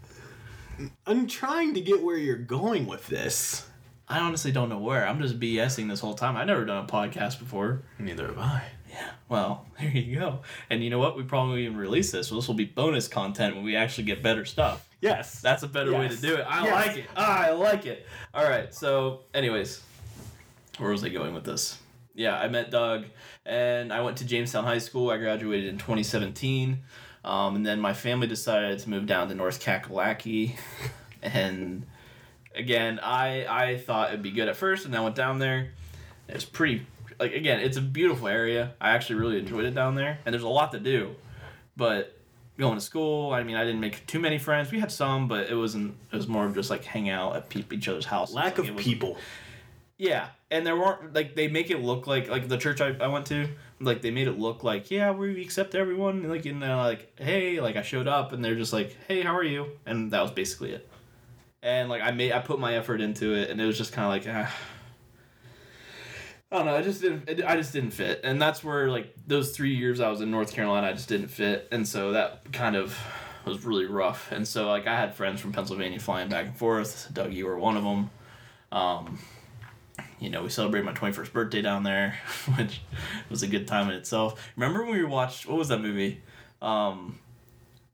I'm 1.06 1.28
trying 1.28 1.74
to 1.74 1.82
get 1.82 2.04
where 2.04 2.18
you're 2.18 2.36
going 2.38 2.86
with 2.86 3.08
this. 3.08 3.68
I 4.08 4.20
honestly 4.20 4.52
don't 4.52 4.70
know 4.70 4.78
where. 4.78 5.08
I'm 5.08 5.22
just 5.22 5.40
BSing 5.40 5.90
this 5.90 6.00
whole 6.00 6.14
time. 6.14 6.36
I've 6.38 6.48
never 6.48 6.66
done 6.66 6.84
a 6.86 6.88
podcast 6.88 7.40
before. 7.40 7.84
Neither 7.98 8.28
have 8.28 8.38
I. 8.38 8.64
Yeah. 8.96 9.12
Well, 9.28 9.66
there 9.80 9.90
you 9.90 10.20
go. 10.20 10.42
And 10.70 10.84
you 10.84 10.90
know 10.92 11.00
what? 11.00 11.18
We 11.18 11.24
probably 11.24 11.50
won't 11.50 11.62
even 11.62 11.78
release 11.78 12.12
this. 12.12 12.28
So 12.28 12.36
this 12.36 12.48
will 12.48 12.54
be 12.56 12.66
bonus 12.66 13.08
content 13.08 13.56
when 13.56 13.66
we 13.66 13.76
actually 13.76 14.04
get 14.04 14.22
better 14.22 14.46
stuff. 14.46 14.88
Yes. 15.02 15.42
That's 15.42 15.64
a 15.64 15.68
better 15.68 15.92
way 15.92 16.08
to 16.08 16.16
do 16.16 16.36
it. 16.36 16.46
I 16.48 16.64
Yes. 16.66 16.88
like 16.88 16.98
it. 16.98 17.06
I 17.18 17.50
like 17.52 17.86
it. 17.88 18.06
All 18.36 18.44
right. 18.44 18.74
So, 18.74 19.22
anyways, 19.34 19.82
where 20.78 20.92
was 20.92 21.04
I 21.04 21.10
going 21.10 21.34
with 21.34 21.44
this? 21.44 21.80
Yeah, 22.14 22.38
I 22.38 22.48
met 22.48 22.70
Doug, 22.72 23.06
and 23.46 23.92
I 23.92 24.02
went 24.02 24.18
to 24.18 24.26
Jamestown 24.26 24.64
High 24.64 24.78
School. 24.78 25.10
I 25.10 25.18
graduated 25.18 25.68
in 25.70 25.78
2017, 25.78 26.80
um, 27.26 27.56
and 27.58 27.66
then 27.66 27.80
my 27.82 27.94
family 27.94 28.28
decided 28.28 28.80
to 28.80 28.90
move 28.90 29.06
down 29.08 29.28
to 29.30 29.36
North 29.36 29.62
Kakalaki, 29.62 30.56
and 31.24 31.86
again, 32.56 33.00
I 33.04 33.46
I 33.50 33.78
thought 33.80 34.10
it'd 34.10 34.22
be 34.24 34.32
good 34.32 34.48
at 34.48 34.56
first, 34.56 34.86
and 34.86 34.96
I 34.96 35.02
went 35.02 35.16
down 35.16 35.40
there. 35.40 35.72
It's 36.30 36.46
pretty 36.46 36.86
like 37.20 37.34
again, 37.34 37.60
it's 37.60 37.78
a 37.78 37.82
beautiful 37.82 38.28
area. 38.28 38.74
I 38.80 38.92
actually 38.92 39.16
really 39.16 39.40
enjoyed 39.40 39.66
it 39.66 39.76
down 39.76 39.96
there, 39.96 40.20
and 40.26 40.34
there's 40.34 40.44
a 40.44 40.48
lot 40.50 40.72
to 40.74 40.80
do, 40.80 41.16
but 41.76 42.18
going 42.58 42.76
to 42.76 42.82
school. 42.82 43.34
I 43.34 43.44
mean, 43.44 43.56
I 43.56 43.64
didn't 43.64 43.82
make 43.82 44.06
too 44.08 44.20
many 44.20 44.38
friends. 44.38 44.72
We 44.72 44.80
had 44.80 44.92
some, 44.92 45.28
but 45.28 45.50
it 45.50 45.56
wasn't. 45.56 45.96
It 46.12 46.16
was 46.16 46.28
more 46.28 46.46
of 46.46 46.56
just 46.56 46.70
like 46.70 46.84
hang 46.84 47.10
out 47.10 47.36
at 47.36 47.50
peop 47.50 47.74
each 47.74 47.88
other's 47.88 48.06
house. 48.06 48.34
Lack 48.34 48.58
Like, 48.58 48.70
of 48.70 48.78
people. 48.78 49.18
Yeah, 49.98 50.28
and 50.52 50.66
there 50.66 50.76
weren't 50.76 51.14
like 51.14 51.36
they 51.36 51.48
make 51.48 51.70
it 51.70 51.82
look 51.82 52.08
like 52.08 52.30
like 52.30 52.48
the 52.48 52.58
church 52.58 52.82
I, 52.82 52.96
I 53.00 53.08
went 53.08 53.26
to 53.28 53.48
like 53.80 54.02
they 54.02 54.12
made 54.12 54.28
it 54.28 54.38
look 54.40 54.64
like 54.64 54.90
yeah 54.90 55.12
we 55.12 55.42
accept 55.42 55.76
everyone 55.76 56.20
and 56.20 56.30
like 56.30 56.46
and 56.46 56.62
they're 56.62 56.76
like 56.76 57.14
hey 57.20 57.60
like 57.60 57.76
I 57.76 57.82
showed 57.82 58.08
up 58.08 58.32
and 58.32 58.44
they're 58.44 58.56
just 58.56 58.72
like 58.74 58.96
hey 59.08 59.22
how 59.22 59.36
are 59.36 59.44
you 59.44 59.68
and 59.86 60.12
that 60.12 60.22
was 60.22 60.32
basically 60.32 60.72
it, 60.72 60.90
and 61.62 61.90
like 61.90 62.02
I 62.02 62.12
made 62.12 62.32
I 62.32 62.40
put 62.40 62.60
my 62.60 62.76
effort 62.76 63.02
into 63.02 63.34
it 63.36 63.50
and 63.50 63.60
it 63.60 63.66
was 63.66 63.78
just 63.78 63.92
kind 63.94 64.06
of 64.06 64.12
like 64.28 64.36
ah. 64.36 64.54
I 66.52 66.58
don't 66.58 66.66
know. 66.68 66.76
I 66.76 66.82
just 66.82 67.02
didn't. 67.02 67.44
I 67.44 67.56
just 67.56 67.74
didn't 67.74 67.92
fit, 67.92 68.22
and 68.24 68.42
that's 68.42 68.64
where 68.64 68.90
like 68.90 69.14
those 69.28 69.52
three 69.56 69.76
years 69.76 70.00
I 70.00 70.10
was 70.10 70.22
in 70.22 70.30
North 70.32 70.54
Carolina, 70.54 70.88
I 70.88 70.94
just 70.94 71.10
didn't 71.10 71.30
fit, 71.30 71.68
and 71.72 71.88
so 71.88 72.12
that 72.12 72.52
kind 72.54 72.76
of 72.76 72.98
was 73.46 73.66
really 73.66 73.86
rough. 73.86 74.32
And 74.32 74.48
so 74.48 74.68
like 74.68 74.88
I 74.88 74.96
had 74.96 75.16
friends 75.16 75.42
from 75.42 75.54
Pennsylvania 75.54 76.00
flying 76.00 76.30
back 76.30 76.46
and 76.48 76.56
forth. 76.58 77.10
Doug, 77.14 77.34
you 77.34 77.46
were 77.46 77.58
one 77.58 77.78
of 77.78 77.84
them. 77.84 78.10
Um, 78.72 79.20
you 80.20 80.30
know, 80.30 80.44
we 80.44 80.50
celebrated 80.50 80.86
my 80.86 80.94
twenty 80.94 81.14
first 81.14 81.34
birthday 81.34 81.62
down 81.62 81.84
there, 81.84 82.18
which 82.58 82.82
was 83.30 83.42
a 83.44 83.48
good 83.48 83.68
time 83.68 83.90
in 83.90 83.96
itself. 83.96 84.52
Remember 84.56 84.84
when 84.84 84.94
we 84.94 85.04
watched 85.04 85.48
what 85.48 85.58
was 85.58 85.70
that 85.70 85.82
movie? 85.82 86.22
Um, 86.62 87.20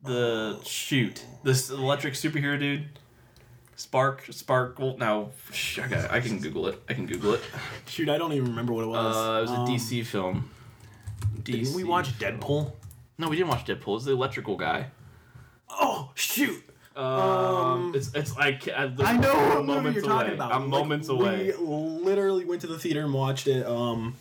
the 0.04 0.60
shoot 0.64 1.24
this 1.44 1.70
electric 1.70 2.16
superhero 2.16 2.60
dude. 2.60 2.88
Spark, 3.82 4.26
Sparkle. 4.30 4.98
Now, 4.98 5.30
sh- 5.52 5.80
I, 5.80 5.88
got, 5.88 6.12
I 6.12 6.20
can 6.22 6.40
Google 6.40 6.68
it. 6.68 6.82
I 6.88 6.94
can 6.94 7.06
Google 7.08 7.34
it. 7.34 7.42
Shoot, 7.88 8.10
I 8.10 8.18
don't 8.18 8.34
even 8.34 8.50
remember 8.50 8.74
what 8.74 8.84
it 8.84 8.88
was. 8.88 9.16
Uh, 9.16 9.38
it 9.38 9.42
was 9.42 9.52
a 9.52 9.54
Um, 9.56 9.68
DC 9.68 10.06
film. 10.06 10.50
Didn't 11.44 11.74
we 11.74 11.84
DC. 11.84 11.88
watch 11.88 12.18
Deadpool? 12.20 12.72
No, 13.18 13.30
we 13.30 13.36
didn't 13.38 13.50
watch 13.50 13.66
Deadpool. 13.66 13.88
It 13.88 13.94
was 13.94 14.06
the 14.06 14.12
electrical 14.14 14.56
guy. 14.58 14.88
Oh 15.70 16.12
shoot! 16.16 16.62
Um, 16.96 17.94
it's 17.96 18.14
it's 18.14 18.36
like 18.36 18.68
I, 18.68 18.92
I 19.00 19.18
know 19.18 19.34
what 19.64 19.84
movie 19.84 19.94
you're 19.96 20.04
talking 20.04 20.28
away. 20.28 20.34
about. 20.36 20.52
I'm 20.54 20.70
Like, 20.70 20.82
moments 20.82 21.08
away. 21.10 21.54
We 21.58 21.66
literally 21.66 22.44
went 22.46 22.62
to 22.62 22.68
the 22.68 22.78
theater 22.78 23.02
and 23.02 23.14
watched 23.14 23.48
it. 23.48 23.66
Um, 23.66 24.16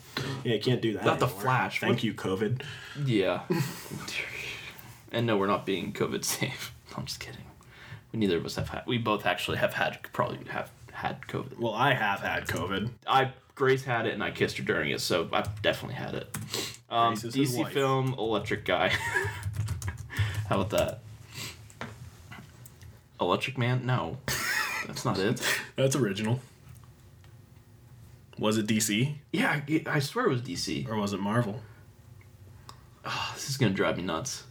yeah, 0.45 0.57
can't 0.59 0.81
do 0.81 0.93
that. 0.93 1.03
Not 1.05 1.19
The. 1.19 1.27
Flash. 1.27 1.81
Thank 1.81 1.95
What- 1.97 2.03
you, 2.03 2.13
COVID. 2.13 2.61
Yeah. 3.05 3.41
and 5.11 5.27
no, 5.27 5.37
we're 5.37 5.47
not 5.47 5.65
being 5.65 5.91
COVID 5.93 6.23
safe. 6.23 6.73
I'm 6.97 7.05
just 7.05 7.19
kidding. 7.19 7.41
We 8.11 8.19
neither 8.19 8.37
of 8.37 8.45
us 8.45 8.55
have 8.55 8.69
had. 8.69 8.83
We 8.85 8.97
both 8.97 9.25
actually 9.25 9.57
have 9.57 9.73
had 9.73 9.99
probably 10.13 10.39
have 10.49 10.69
had 10.91 11.21
COVID. 11.27 11.57
Well, 11.59 11.73
I 11.73 11.93
have 11.93 12.19
had 12.19 12.47
COVID. 12.47 12.89
I 13.07 13.31
Grace 13.55 13.83
had 13.83 14.05
it 14.07 14.13
and 14.13 14.23
I 14.23 14.31
kissed 14.31 14.57
her 14.57 14.63
during 14.63 14.91
it, 14.91 15.01
so 15.01 15.29
I've 15.31 15.61
definitely 15.61 15.95
had 15.95 16.15
it. 16.15 16.37
Um, 16.89 17.13
Grace 17.13 17.23
is 17.25 17.35
his 17.35 17.55
DC 17.55 17.59
wife. 17.63 17.73
film 17.73 18.15
Electric 18.17 18.65
Guy. 18.65 18.89
How 20.49 20.59
about 20.59 20.69
that? 20.71 20.99
Electric 23.19 23.57
Man? 23.57 23.85
No, 23.85 24.17
that's 24.87 25.05
not 25.05 25.17
it. 25.19 25.41
That's 25.75 25.95
original. 25.95 26.39
Was 28.39 28.57
it 28.57 28.65
DC 28.65 29.13
Yeah, 29.31 29.61
I, 29.67 29.83
I 29.85 29.99
swear 29.99 30.25
it 30.25 30.29
was 30.29 30.41
DC. 30.41 30.89
or 30.89 30.95
was 30.95 31.13
it 31.13 31.19
Marvel? 31.19 31.61
Oh, 33.05 33.31
this 33.35 33.49
is 33.49 33.57
gonna 33.57 33.73
drive 33.73 33.97
me 33.97 34.03
nuts. 34.03 34.43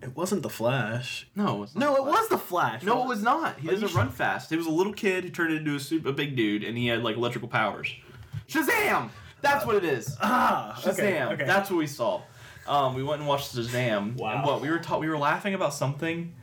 It 0.00 0.14
wasn't 0.16 0.42
the 0.42 0.48
Flash. 0.50 1.26
No, 1.34 1.56
it 1.56 1.58
was 1.58 1.74
not 1.74 1.80
No, 1.80 1.96
it 1.96 2.04
was 2.04 2.28
the 2.28 2.38
Flash. 2.38 2.82
No, 2.84 3.02
it 3.02 3.08
was 3.08 3.22
not. 3.22 3.58
He 3.58 3.68
Are 3.68 3.72
doesn't 3.72 3.94
run 3.94 4.10
fast. 4.10 4.48
He 4.50 4.56
was 4.56 4.66
a 4.66 4.70
little 4.70 4.92
kid 4.92 5.24
who 5.24 5.30
turned 5.30 5.52
into 5.52 5.74
a 5.74 5.80
super 5.80 6.10
a 6.10 6.12
big 6.12 6.36
dude, 6.36 6.62
and 6.62 6.78
he 6.78 6.86
had 6.86 7.02
like 7.02 7.16
electrical 7.16 7.48
powers. 7.48 7.92
Shazam! 8.48 9.10
That's 9.40 9.66
what 9.66 9.76
it 9.76 9.84
is. 9.84 10.16
Ah, 10.20 10.78
Shazam! 10.80 10.92
okay, 10.92 11.22
okay. 11.24 11.44
That's 11.44 11.70
what 11.70 11.78
we 11.78 11.86
saw. 11.86 12.22
Um, 12.66 12.94
we 12.94 13.02
went 13.02 13.20
and 13.20 13.28
watched 13.28 13.54
Shazam. 13.56 14.16
Wow. 14.16 14.34
And 14.36 14.44
what 14.44 14.60
we 14.60 14.70
were 14.70 14.78
taught, 14.78 15.00
we 15.00 15.08
were 15.08 15.18
laughing 15.18 15.54
about 15.54 15.74
something. 15.74 16.34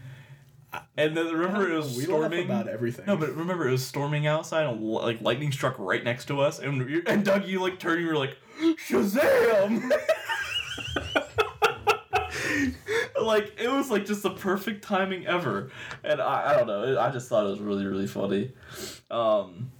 And 0.97 1.15
then 1.15 1.27
remember 1.27 1.71
it 1.71 1.77
was 1.77 1.95
we 1.95 2.05
laugh 2.05 2.07
storming. 2.07 2.45
about 2.45 2.67
everything. 2.67 3.05
No, 3.05 3.15
but 3.15 3.33
remember 3.33 3.67
it 3.67 3.71
was 3.71 3.85
storming 3.85 4.27
outside, 4.27 4.65
and 4.65 4.81
like 4.81 5.21
lightning 5.21 5.53
struck 5.53 5.75
right 5.79 6.03
next 6.03 6.25
to 6.25 6.41
us, 6.41 6.59
and 6.59 6.81
and 7.07 7.23
Doug, 7.23 7.45
you 7.45 7.61
like 7.61 7.79
turned, 7.79 8.01
you 8.01 8.07
were 8.07 8.17
like, 8.17 8.35
Shazam! 8.61 9.89
like 13.25 13.59
it 13.59 13.69
was 13.69 13.89
like 13.89 14.05
just 14.05 14.23
the 14.23 14.31
perfect 14.31 14.83
timing 14.83 15.27
ever, 15.27 15.71
and 16.03 16.21
I, 16.21 16.51
I 16.51 16.57
don't 16.57 16.67
know, 16.67 16.99
I 16.99 17.11
just 17.11 17.29
thought 17.29 17.45
it 17.45 17.49
was 17.49 17.59
really 17.59 17.85
really 17.85 18.07
funny. 18.07 18.51
Um, 19.11 19.71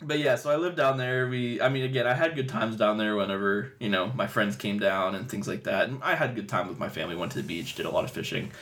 but 0.00 0.18
yeah, 0.18 0.36
so 0.36 0.50
I 0.50 0.56
lived 0.56 0.76
down 0.76 0.98
there. 0.98 1.26
We, 1.26 1.60
I 1.60 1.68
mean, 1.68 1.84
again, 1.84 2.06
I 2.06 2.12
had 2.12 2.34
good 2.34 2.48
times 2.48 2.76
down 2.76 2.98
there 2.98 3.16
whenever 3.16 3.72
you 3.80 3.88
know 3.88 4.12
my 4.14 4.26
friends 4.26 4.56
came 4.56 4.78
down 4.78 5.14
and 5.14 5.28
things 5.28 5.48
like 5.48 5.64
that, 5.64 5.88
and 5.88 6.02
I 6.02 6.14
had 6.14 6.34
good 6.34 6.48
time 6.48 6.68
with 6.68 6.78
my 6.78 6.88
family. 6.88 7.16
Went 7.16 7.32
to 7.32 7.38
the 7.38 7.46
beach, 7.46 7.74
did 7.74 7.86
a 7.86 7.90
lot 7.90 8.04
of 8.04 8.10
fishing. 8.10 8.52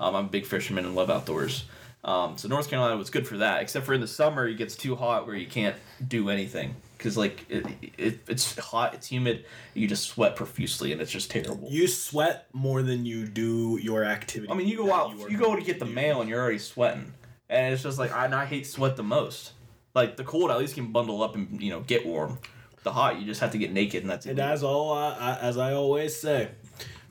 Um, 0.00 0.14
I'm 0.14 0.24
a 0.26 0.28
big 0.28 0.46
fisherman 0.46 0.84
and 0.84 0.94
love 0.94 1.10
outdoors. 1.10 1.64
Um, 2.04 2.36
so 2.36 2.48
North 2.48 2.68
Carolina 2.68 2.96
was 2.96 3.10
good 3.10 3.28
for 3.28 3.36
that, 3.38 3.62
except 3.62 3.86
for 3.86 3.94
in 3.94 4.00
the 4.00 4.08
summer 4.08 4.48
it 4.48 4.56
gets 4.56 4.74
too 4.74 4.96
hot 4.96 5.26
where 5.26 5.36
you 5.36 5.46
can't 5.46 5.76
do 6.06 6.30
anything 6.30 6.74
because 7.02 7.16
like 7.16 7.44
it, 7.48 7.66
it, 7.98 8.20
it's 8.28 8.56
hot, 8.58 8.94
it's 8.94 9.08
humid, 9.08 9.44
you 9.74 9.88
just 9.88 10.04
sweat 10.08 10.36
profusely 10.36 10.92
and 10.92 11.00
it's 11.00 11.10
just 11.10 11.30
terrible. 11.32 11.66
you 11.68 11.88
sweat 11.88 12.46
more 12.52 12.82
than 12.82 13.04
you 13.04 13.26
do 13.26 13.76
your 13.82 14.04
activity. 14.04 14.52
I 14.52 14.54
mean, 14.54 14.68
you 14.68 14.76
go 14.76 14.92
out, 14.94 15.12
are 15.20 15.28
you, 15.28 15.36
go 15.36 15.56
to 15.56 15.62
get 15.62 15.80
the 15.80 15.84
mail 15.86 16.20
and 16.20 16.30
you're 16.30 16.40
already 16.40 16.58
sweating, 16.58 17.12
and 17.50 17.74
it's 17.74 17.82
just 17.82 17.98
like 17.98 18.12
I, 18.12 18.24
and 18.26 18.34
I 18.34 18.44
hate 18.44 18.66
sweat 18.66 18.96
the 18.96 19.02
most. 19.02 19.52
Like 19.94 20.16
the 20.16 20.24
cold, 20.24 20.50
at 20.52 20.58
least 20.58 20.76
you 20.76 20.84
can 20.84 20.92
bundle 20.92 21.22
up 21.22 21.34
and 21.34 21.60
you 21.60 21.70
know 21.70 21.80
get 21.80 22.06
warm. 22.06 22.38
The 22.84 22.92
hot, 22.92 23.20
you 23.20 23.26
just 23.26 23.40
have 23.40 23.52
to 23.52 23.58
get 23.58 23.72
naked 23.72 24.02
and 24.02 24.10
that's 24.10 24.26
And 24.26 24.38
it. 24.38 24.42
as 24.42 24.62
all 24.62 24.92
I, 24.92 25.10
I, 25.18 25.38
as 25.40 25.56
I 25.58 25.72
always 25.72 26.16
say, 26.20 26.48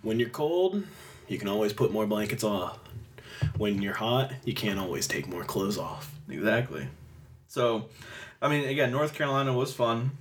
when 0.01 0.19
you're 0.19 0.29
cold, 0.29 0.83
you 1.27 1.37
can 1.37 1.47
always 1.47 1.71
put 1.73 1.91
more 1.91 2.05
blankets 2.07 2.43
on. 2.43 2.77
When 3.57 3.81
you're 3.81 3.93
hot, 3.93 4.33
you 4.43 4.53
can't 4.53 4.79
always 4.79 5.07
take 5.07 5.27
more 5.27 5.43
clothes 5.43 5.77
off. 5.77 6.13
Exactly. 6.29 6.87
So, 7.47 7.89
I 8.41 8.49
mean, 8.49 8.67
again, 8.67 8.91
North 8.91 9.13
Carolina 9.13 9.53
was 9.53 9.73
fun 9.73 10.11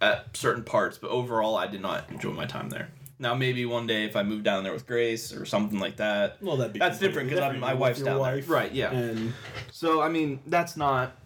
at 0.00 0.36
certain 0.36 0.64
parts, 0.64 0.98
but 0.98 1.10
overall, 1.10 1.56
I 1.56 1.66
did 1.66 1.80
not 1.80 2.10
enjoy 2.10 2.32
my 2.32 2.44
time 2.46 2.68
there. 2.68 2.88
Now, 3.18 3.34
maybe 3.34 3.64
one 3.64 3.86
day 3.86 4.04
if 4.04 4.16
I 4.16 4.24
move 4.24 4.42
down 4.42 4.64
there 4.64 4.72
with 4.72 4.86
Grace 4.86 5.32
or 5.32 5.44
something 5.44 5.78
like 5.78 5.96
that. 5.96 6.42
Well, 6.42 6.56
that'd 6.56 6.72
be 6.72 6.80
That's 6.80 6.98
different 6.98 7.30
because 7.30 7.56
my 7.58 7.72
wife's 7.72 8.02
down 8.02 8.18
wife 8.18 8.46
there. 8.46 8.56
Right, 8.56 8.72
yeah. 8.72 8.90
And 8.90 9.32
So, 9.70 10.02
I 10.02 10.08
mean, 10.08 10.40
that's 10.46 10.76
not. 10.76 11.16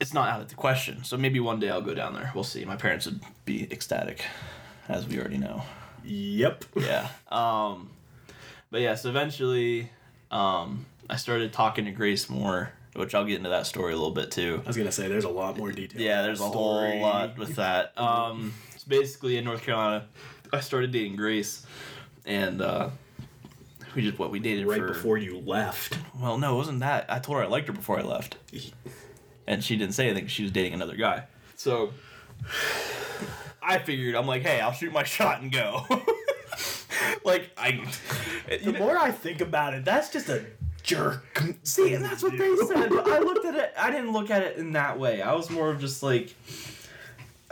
It's 0.00 0.12
not 0.12 0.28
out 0.28 0.42
of 0.42 0.48
the 0.48 0.54
question. 0.54 1.02
So 1.04 1.16
maybe 1.16 1.40
one 1.40 1.58
day 1.58 1.70
I'll 1.70 1.80
go 1.80 1.94
down 1.94 2.14
there. 2.14 2.30
We'll 2.34 2.44
see. 2.44 2.64
My 2.64 2.76
parents 2.76 3.06
would 3.06 3.20
be 3.46 3.64
ecstatic, 3.72 4.24
as 4.88 5.08
we 5.08 5.18
already 5.18 5.38
know. 5.38 5.62
yep. 6.04 6.64
Yeah. 6.76 7.08
Um, 7.30 7.90
but 8.70 8.80
yeah, 8.82 8.94
so 8.94 9.08
eventually, 9.08 9.90
um, 10.30 10.84
I 11.08 11.16
started 11.16 11.52
talking 11.54 11.86
to 11.86 11.90
Grace 11.90 12.28
more, 12.28 12.70
which 12.94 13.14
I'll 13.14 13.24
get 13.24 13.36
into 13.36 13.50
that 13.50 13.66
story 13.66 13.92
a 13.92 13.96
little 13.96 14.10
bit 14.12 14.30
too. 14.30 14.60
I 14.64 14.66
was 14.66 14.76
gonna 14.76 14.92
say 14.92 15.08
there's 15.08 15.24
a 15.24 15.28
lot 15.28 15.56
more 15.56 15.72
detail. 15.72 16.00
Yeah, 16.00 16.22
there's 16.22 16.40
a 16.40 16.44
that 16.44 16.48
whole 16.50 16.98
lot 17.00 17.38
with 17.38 17.56
that. 17.56 17.92
Um, 17.98 18.54
so 18.76 18.84
basically, 18.88 19.36
in 19.36 19.44
North 19.44 19.62
Carolina, 19.62 20.06
I 20.52 20.60
started 20.60 20.90
dating 20.92 21.16
Grace, 21.16 21.66
and 22.26 22.60
uh, 22.62 22.90
we 23.94 24.02
just 24.02 24.18
what 24.18 24.30
we 24.30 24.38
dated 24.38 24.66
right 24.66 24.78
for. 24.80 24.88
before 24.88 25.18
you 25.18 25.38
left. 25.38 25.98
Well, 26.20 26.38
no, 26.38 26.54
it 26.54 26.56
wasn't 26.56 26.80
that. 26.80 27.06
I 27.08 27.18
told 27.18 27.38
her 27.38 27.44
I 27.44 27.46
liked 27.48 27.66
her 27.68 27.72
before 27.72 27.98
I 27.98 28.02
left, 28.02 28.36
and 29.46 29.62
she 29.62 29.76
didn't 29.76 29.94
say 29.94 30.08
anything. 30.08 30.28
She 30.28 30.42
was 30.42 30.52
dating 30.52 30.74
another 30.74 30.96
guy. 30.96 31.24
So 31.56 31.92
I 33.62 33.78
figured 33.78 34.14
I'm 34.14 34.26
like, 34.26 34.42
hey, 34.42 34.60
I'll 34.60 34.72
shoot 34.72 34.92
my 34.92 35.02
shot 35.04 35.42
and 35.42 35.52
go. 35.52 35.84
like 37.24 37.50
I, 37.56 37.80
The 38.62 38.72
know- 38.72 38.78
more 38.78 38.96
I 38.96 39.10
think 39.10 39.40
about 39.40 39.74
it, 39.74 39.84
that's 39.84 40.10
just 40.10 40.28
a 40.28 40.44
jerk. 40.88 41.44
See, 41.62 41.94
and 41.94 42.04
that's 42.04 42.22
what 42.22 42.36
they 42.36 42.56
said. 42.56 42.90
But 42.90 43.06
I 43.08 43.18
looked 43.18 43.44
at 43.44 43.54
it. 43.54 43.72
I 43.78 43.90
didn't 43.90 44.12
look 44.12 44.30
at 44.30 44.42
it 44.42 44.56
in 44.56 44.72
that 44.72 44.98
way. 44.98 45.20
I 45.22 45.34
was 45.34 45.50
more 45.50 45.70
of 45.70 45.80
just 45.80 46.02
like, 46.02 46.34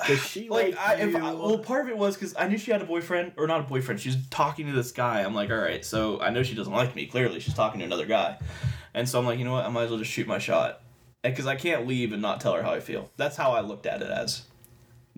Does 0.06 0.26
she 0.26 0.48
like, 0.48 0.74
like, 0.74 0.78
I, 0.78 0.94
if? 1.02 1.14
I, 1.14 1.34
well, 1.34 1.58
part 1.58 1.84
of 1.84 1.90
it 1.90 1.98
was 1.98 2.16
because 2.16 2.34
I 2.36 2.48
knew 2.48 2.58
she 2.58 2.72
had 2.72 2.82
a 2.82 2.86
boyfriend, 2.86 3.32
or 3.36 3.46
not 3.46 3.60
a 3.60 3.64
boyfriend. 3.64 4.00
She 4.00 4.08
was 4.08 4.18
talking 4.30 4.66
to 4.66 4.72
this 4.72 4.90
guy. 4.90 5.20
I'm 5.20 5.34
like, 5.34 5.50
all 5.50 5.58
right, 5.58 5.84
so 5.84 6.20
I 6.20 6.30
know 6.30 6.42
she 6.42 6.54
doesn't 6.54 6.72
like 6.72 6.96
me. 6.96 7.06
Clearly, 7.06 7.38
she's 7.38 7.54
talking 7.54 7.78
to 7.80 7.84
another 7.84 8.06
guy, 8.06 8.38
and 8.94 9.08
so 9.08 9.18
I'm 9.18 9.26
like, 9.26 9.38
you 9.38 9.44
know 9.44 9.52
what? 9.52 9.66
I 9.66 9.68
might 9.68 9.84
as 9.84 9.90
well 9.90 9.98
just 9.98 10.10
shoot 10.10 10.26
my 10.26 10.38
shot, 10.38 10.80
because 11.22 11.46
I 11.46 11.56
can't 11.56 11.86
leave 11.86 12.12
and 12.12 12.22
not 12.22 12.40
tell 12.40 12.54
her 12.54 12.62
how 12.62 12.72
I 12.72 12.80
feel. 12.80 13.10
That's 13.18 13.36
how 13.36 13.52
I 13.52 13.60
looked 13.60 13.86
at 13.86 14.02
it 14.02 14.10
as. 14.10 14.42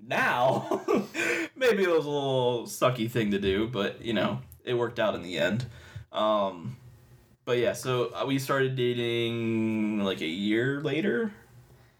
Now, 0.06 0.82
maybe 1.56 1.84
it 1.84 1.90
was 1.90 2.06
a 2.06 2.10
little 2.10 2.64
sucky 2.64 3.10
thing 3.10 3.30
to 3.30 3.38
do, 3.38 3.68
but 3.68 4.02
you 4.02 4.12
know, 4.12 4.40
it 4.64 4.74
worked 4.74 4.98
out 4.98 5.14
in 5.14 5.22
the 5.22 5.38
end. 5.38 5.66
Um, 6.12 6.77
but 7.48 7.56
yeah, 7.56 7.72
so 7.72 8.12
uh, 8.14 8.26
we 8.26 8.38
started 8.38 8.76
dating 8.76 10.00
like 10.04 10.20
a 10.20 10.26
year 10.26 10.82
later, 10.82 11.32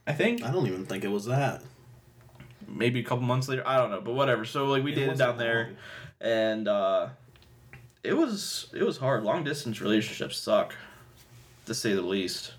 I 0.07 0.13
think 0.13 0.45
I 0.45 0.51
don't 0.53 0.67
even 0.67 0.85
think 0.85 1.05
it 1.05 1.09
was 1.11 1.25
that. 1.25 1.63
maybe 2.69 3.01
a 3.01 3.03
couple 3.03 3.25
months 3.25 3.49
later. 3.49 3.67
I 3.67 3.79
don't 3.79 3.91
know, 3.91 4.03
but 4.03 4.13
whatever. 4.13 4.45
So 4.45 4.67
like 4.67 4.85
we 4.85 4.93
It 4.93 4.97
dated 4.97 5.17
down 5.17 5.39
there, 5.39 5.71
and 6.21 6.69
uh, 6.69 7.09
it 8.05 8.13
was 8.13 8.67
it 8.75 8.83
was 8.83 8.99
hard. 8.99 9.25
Long 9.25 9.43
distance 9.43 9.81
relationships 9.81 10.37
suck, 10.37 10.75
to 11.65 11.73
say 11.75 11.95
the 11.95 12.03
least. 12.03 12.53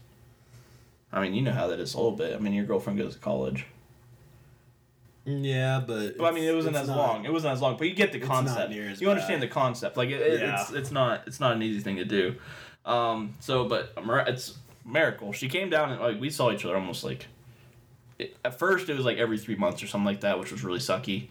I 1.13 1.21
mean, 1.21 1.35
you 1.35 1.43
know 1.43 1.51
how 1.53 1.67
that 1.67 1.79
is 1.79 1.93
a 1.93 1.97
little 1.97 2.17
bit. 2.17 2.35
I 2.35 2.39
mean, 2.39 2.53
your 2.53 2.65
girlfriend 2.65 2.97
goes 2.97 3.13
to 3.13 3.19
college. 3.19 3.67
Yeah, 5.25 5.83
but 5.85 6.17
Well, 6.17 6.27
I 6.27 6.33
mean, 6.33 6.43
it 6.45 6.55
wasn't 6.55 6.75
as 6.75 6.87
not- 6.87 6.97
long. 6.97 7.25
It 7.25 7.31
wasn't 7.31 7.53
as 7.53 7.61
long, 7.61 7.77
but 7.77 7.87
you 7.87 7.93
get 7.93 8.11
the 8.13 8.19
concept. 8.19 8.71
You 8.73 9.11
understand 9.11 9.43
the 9.43 9.47
concept. 9.47 9.95
Like 9.95 10.09
it, 10.09 10.21
it- 10.21 10.39
Yeah. 10.41 10.59
it's 10.59 10.71
it's 10.71 10.91
not 10.91 11.27
it's 11.27 11.39
not 11.39 11.51
an 11.53 11.61
easy 11.61 11.81
thing 11.81 11.97
to 11.97 12.05
do. 12.05 12.35
Um. 12.85 13.35
So, 13.39 13.65
but 13.65 13.93
it's 14.27 14.57
a 14.85 14.87
miracle. 14.87 15.31
She 15.33 15.47
came 15.49 15.69
down 15.69 15.91
and 15.91 16.01
like 16.01 16.19
we 16.19 16.29
saw 16.29 16.51
each 16.51 16.65
other 16.65 16.75
almost 16.75 17.03
like. 17.03 17.27
It, 18.17 18.35
at 18.43 18.59
first, 18.59 18.89
it 18.89 18.95
was 18.97 19.05
like 19.05 19.17
every 19.17 19.37
three 19.37 19.55
months 19.55 19.81
or 19.81 19.87
something 19.87 20.05
like 20.05 20.21
that, 20.21 20.39
which 20.39 20.51
was 20.51 20.63
really 20.63 20.79
sucky. 20.79 21.27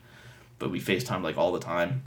But 0.59 0.71
we 0.71 0.81
Facetime 0.81 1.23
like 1.23 1.37
all 1.37 1.52
the 1.52 1.61
time, 1.61 2.02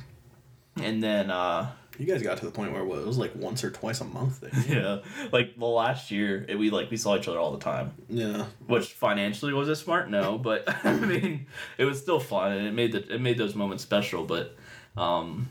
and 0.81 1.01
then 1.01 1.29
uh 1.31 1.69
You 1.99 2.05
guys 2.05 2.21
got 2.23 2.37
to 2.39 2.45
the 2.45 2.51
point 2.51 2.73
where 2.73 2.83
what, 2.83 2.99
it 2.99 3.05
was 3.05 3.17
like 3.17 3.35
once 3.35 3.63
or 3.63 3.69
twice 3.69 4.01
a 4.01 4.05
month. 4.05 4.43
Yeah, 4.67 4.99
like 5.31 5.57
the 5.57 5.65
last 5.65 6.09
year, 6.11 6.45
it, 6.49 6.57
we 6.57 6.69
like 6.69 6.89
we 6.89 6.97
saw 6.97 7.15
each 7.15 7.27
other 7.27 7.39
all 7.39 7.51
the 7.51 7.59
time. 7.63 7.93
yeah. 8.09 8.45
Which 8.67 8.93
financially 8.93 9.53
was 9.53 9.69
it 9.69 9.75
smart? 9.75 10.09
No, 10.09 10.37
but 10.37 10.63
I 10.85 10.93
mean, 10.95 11.45
it 11.77 11.85
was 11.85 11.99
still 12.01 12.19
fun, 12.19 12.51
and 12.53 12.67
it 12.67 12.73
made 12.73 12.91
the 12.91 13.13
it 13.15 13.21
made 13.21 13.37
those 13.37 13.55
moments 13.55 13.83
special. 13.83 14.25
But, 14.25 14.57
um, 14.97 15.47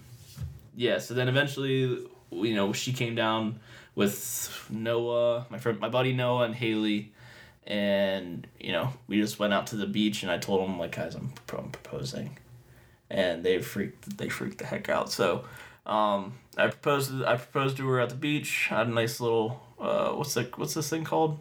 yeah. 0.77 0.99
So 0.99 1.15
then 1.15 1.29
eventually, 1.29 2.05
you 2.31 2.55
know, 2.55 2.73
she 2.73 2.93
came 2.93 3.15
down 3.15 3.61
with 3.95 4.67
Noah, 4.71 5.47
my 5.51 5.59
friend, 5.59 5.79
my 5.81 5.89
buddy 5.89 6.13
Noah, 6.13 6.45
and 6.45 6.55
Haley, 6.55 7.13
and 7.67 8.47
you 8.59 8.73
know, 8.73 8.93
we 9.07 9.21
just 9.21 9.39
went 9.39 9.53
out 9.53 9.69
to 9.69 9.77
the 9.77 9.87
beach, 9.87 10.23
and 10.23 10.31
I 10.31 10.39
told 10.39 10.63
them 10.63 10.79
like, 10.79 10.97
guys, 10.97 11.15
I'm, 11.15 11.33
I'm 11.57 11.71
proposing, 11.71 12.39
and 13.09 13.45
they 13.45 13.61
freaked 13.61 14.17
they 14.17 14.29
freaked 14.29 14.59
the 14.59 14.67
heck 14.67 14.89
out. 14.89 15.11
So, 15.11 15.45
um, 15.87 16.35
I 16.57 16.69
proposed 16.69 17.23
I 17.23 17.37
proposed 17.37 17.77
to 17.79 17.89
her 17.89 18.01
at 18.01 18.09
the 18.11 18.15
beach. 18.15 18.69
I 18.71 18.79
had 18.79 18.87
a 18.89 18.91
nice 18.91 19.21
little 19.21 19.61
uh, 19.79 20.13
what's 20.13 20.35
the 20.35 20.49
what's 20.57 20.75
this 20.75 20.89
thing 20.91 21.05
called? 21.05 21.39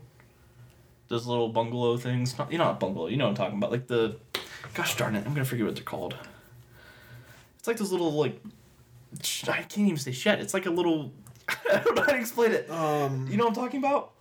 those 1.09 1.25
little 1.27 1.49
bungalow 1.49 1.97
things. 1.97 2.37
Not, 2.37 2.51
you 2.51 2.57
know, 2.57 2.65
not 2.65 2.79
bungalow. 2.79 3.07
You 3.07 3.17
know 3.17 3.25
what 3.25 3.31
I'm 3.31 3.35
talking 3.35 3.57
about. 3.57 3.71
Like 3.71 3.87
the, 3.87 4.15
gosh 4.73 4.95
darn 4.95 5.15
it, 5.15 5.25
I'm 5.25 5.33
gonna 5.33 5.43
forget 5.43 5.65
what 5.65 5.75
they're 5.75 5.83
called. 5.83 6.15
It's 7.57 7.67
like 7.67 7.77
those 7.77 7.91
little 7.91 8.13
like, 8.13 8.41
I 9.47 9.63
can't 9.63 9.87
even 9.87 9.97
say 9.97 10.11
shed. 10.11 10.39
It's 10.39 10.53
like 10.53 10.65
a 10.65 10.69
little. 10.71 11.11
I 11.49 11.81
don't 11.83 11.95
know 11.95 12.03
how 12.03 12.11
to 12.11 12.17
explain 12.19 12.51
it. 12.51 12.69
Um. 12.69 13.27
You 13.29 13.37
know 13.37 13.45
what 13.45 13.57
I'm 13.57 13.63
talking 13.63 13.79
about? 13.79 14.13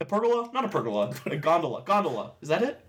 A 0.00 0.04
pergola? 0.04 0.50
Not 0.52 0.64
a 0.64 0.68
pergola. 0.68 1.14
A 1.26 1.36
gondola. 1.36 1.82
Gondola. 1.84 2.32
Is 2.42 2.48
that 2.48 2.62
it? 2.62 2.80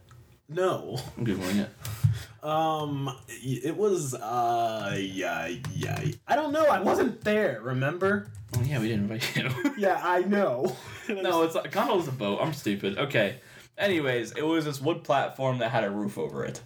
No. 0.50 1.00
I'm 1.18 1.26
googling 1.26 1.60
it. 1.66 2.44
Um. 2.44 3.16
It 3.28 3.76
was. 3.78 4.14
Uh. 4.14 4.96
Yeah. 5.00 5.48
Yeah. 5.74 6.04
I 6.28 6.36
don't 6.36 6.52
know. 6.52 6.66
I 6.66 6.80
wasn't 6.82 7.22
there. 7.24 7.62
Remember? 7.64 8.30
Oh 8.56 8.62
yeah, 8.64 8.80
we 8.80 8.88
didn't 8.88 9.12
invite 9.12 9.36
you. 9.36 9.50
Yeah. 9.78 10.02
I 10.04 10.22
know. 10.22 10.76
no, 11.08 11.44
it's 11.44 11.56
a 11.56 11.68
gondola's 11.68 12.08
a 12.08 12.12
boat. 12.12 12.40
I'm 12.42 12.54
stupid. 12.54 12.98
Okay. 12.98 13.40
Anyways, 13.78 14.32
it 14.32 14.42
was 14.42 14.66
this 14.66 14.82
wood 14.82 15.04
platform 15.04 15.60
that 15.60 15.70
had 15.70 15.84
a 15.84 15.92
roof 15.92 16.18
over 16.18 16.44
it, 16.44 16.62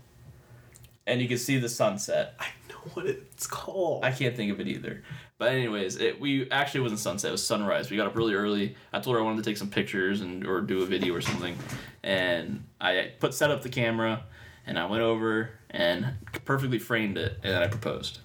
and 1.05 1.21
you 1.21 1.27
could 1.27 1.39
see 1.41 1.57
the 1.57 1.67
sunset. 1.67 2.35
I 2.39 2.45
what 2.93 3.05
it's 3.05 3.47
called. 3.47 4.03
I 4.03 4.11
can't 4.11 4.35
think 4.35 4.51
of 4.51 4.59
it 4.59 4.67
either. 4.67 5.03
But 5.37 5.53
anyways, 5.53 5.97
it 5.97 6.19
we 6.19 6.49
actually 6.49 6.81
wasn't 6.81 6.99
sunset. 6.99 7.29
It 7.29 7.31
was 7.31 7.45
sunrise. 7.45 7.89
We 7.89 7.97
got 7.97 8.07
up 8.07 8.15
really 8.15 8.33
early. 8.33 8.75
I 8.93 8.99
told 8.99 9.15
her 9.15 9.21
I 9.21 9.25
wanted 9.25 9.43
to 9.43 9.49
take 9.49 9.57
some 9.57 9.69
pictures 9.69 10.21
and 10.21 10.45
or 10.45 10.61
do 10.61 10.83
a 10.83 10.85
video 10.85 11.13
or 11.13 11.21
something, 11.21 11.55
and 12.03 12.63
I 12.79 13.11
put 13.19 13.33
set 13.33 13.51
up 13.51 13.61
the 13.61 13.69
camera, 13.69 14.23
and 14.65 14.77
I 14.77 14.85
went 14.85 15.03
over 15.03 15.51
and 15.69 16.13
perfectly 16.45 16.79
framed 16.79 17.17
it, 17.17 17.39
and 17.43 17.55
I 17.55 17.67
proposed. 17.67 18.19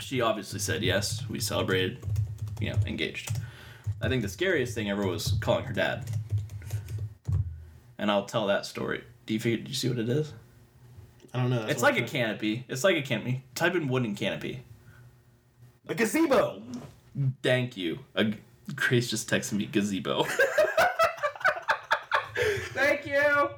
She 0.00 0.20
obviously 0.20 0.58
said 0.58 0.82
yes. 0.82 1.28
We 1.28 1.40
celebrated, 1.40 1.98
you 2.60 2.70
know, 2.70 2.78
engaged. 2.86 3.30
I 4.00 4.08
think 4.08 4.22
the 4.22 4.28
scariest 4.28 4.74
thing 4.74 4.90
ever 4.90 5.06
was 5.06 5.34
calling 5.40 5.64
her 5.64 5.72
dad. 5.72 6.10
And 7.98 8.10
I'll 8.10 8.26
tell 8.26 8.48
that 8.48 8.66
story. 8.66 9.04
Do 9.26 9.34
you 9.34 9.40
figure? 9.40 9.64
Do 9.64 9.68
you 9.68 9.76
see 9.76 9.88
what 9.88 9.98
it 9.98 10.08
is? 10.08 10.32
I 11.34 11.40
don't 11.40 11.50
know. 11.50 11.60
that's 11.60 11.72
It's 11.72 11.82
like 11.82 11.96
a 11.96 12.02
I'm 12.02 12.08
canopy. 12.08 12.64
It's 12.68 12.84
like 12.84 12.96
a 12.96 13.02
canopy. 13.02 13.42
Type 13.54 13.74
in 13.74 13.88
wooden 13.88 14.14
canopy. 14.14 14.62
a 15.88 15.94
gazebo. 15.94 16.62
Thank 17.42 17.76
you. 17.76 17.98
A, 18.14 18.32
Grace 18.74 19.10
just 19.10 19.28
texted 19.30 19.52
me 19.54 19.66
gazebo. 19.66 20.24
Thank 22.74 23.06
you. 23.06 23.48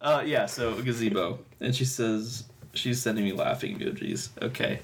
Uh, 0.00 0.22
yeah, 0.24 0.46
so 0.46 0.74
a 0.76 0.82
gazebo. 0.82 1.38
And 1.60 1.74
she 1.74 1.84
says, 1.84 2.44
she's 2.72 3.00
sending 3.00 3.24
me 3.24 3.32
laughing 3.32 3.78
emojis. 3.78 4.30
Okay. 4.42 4.80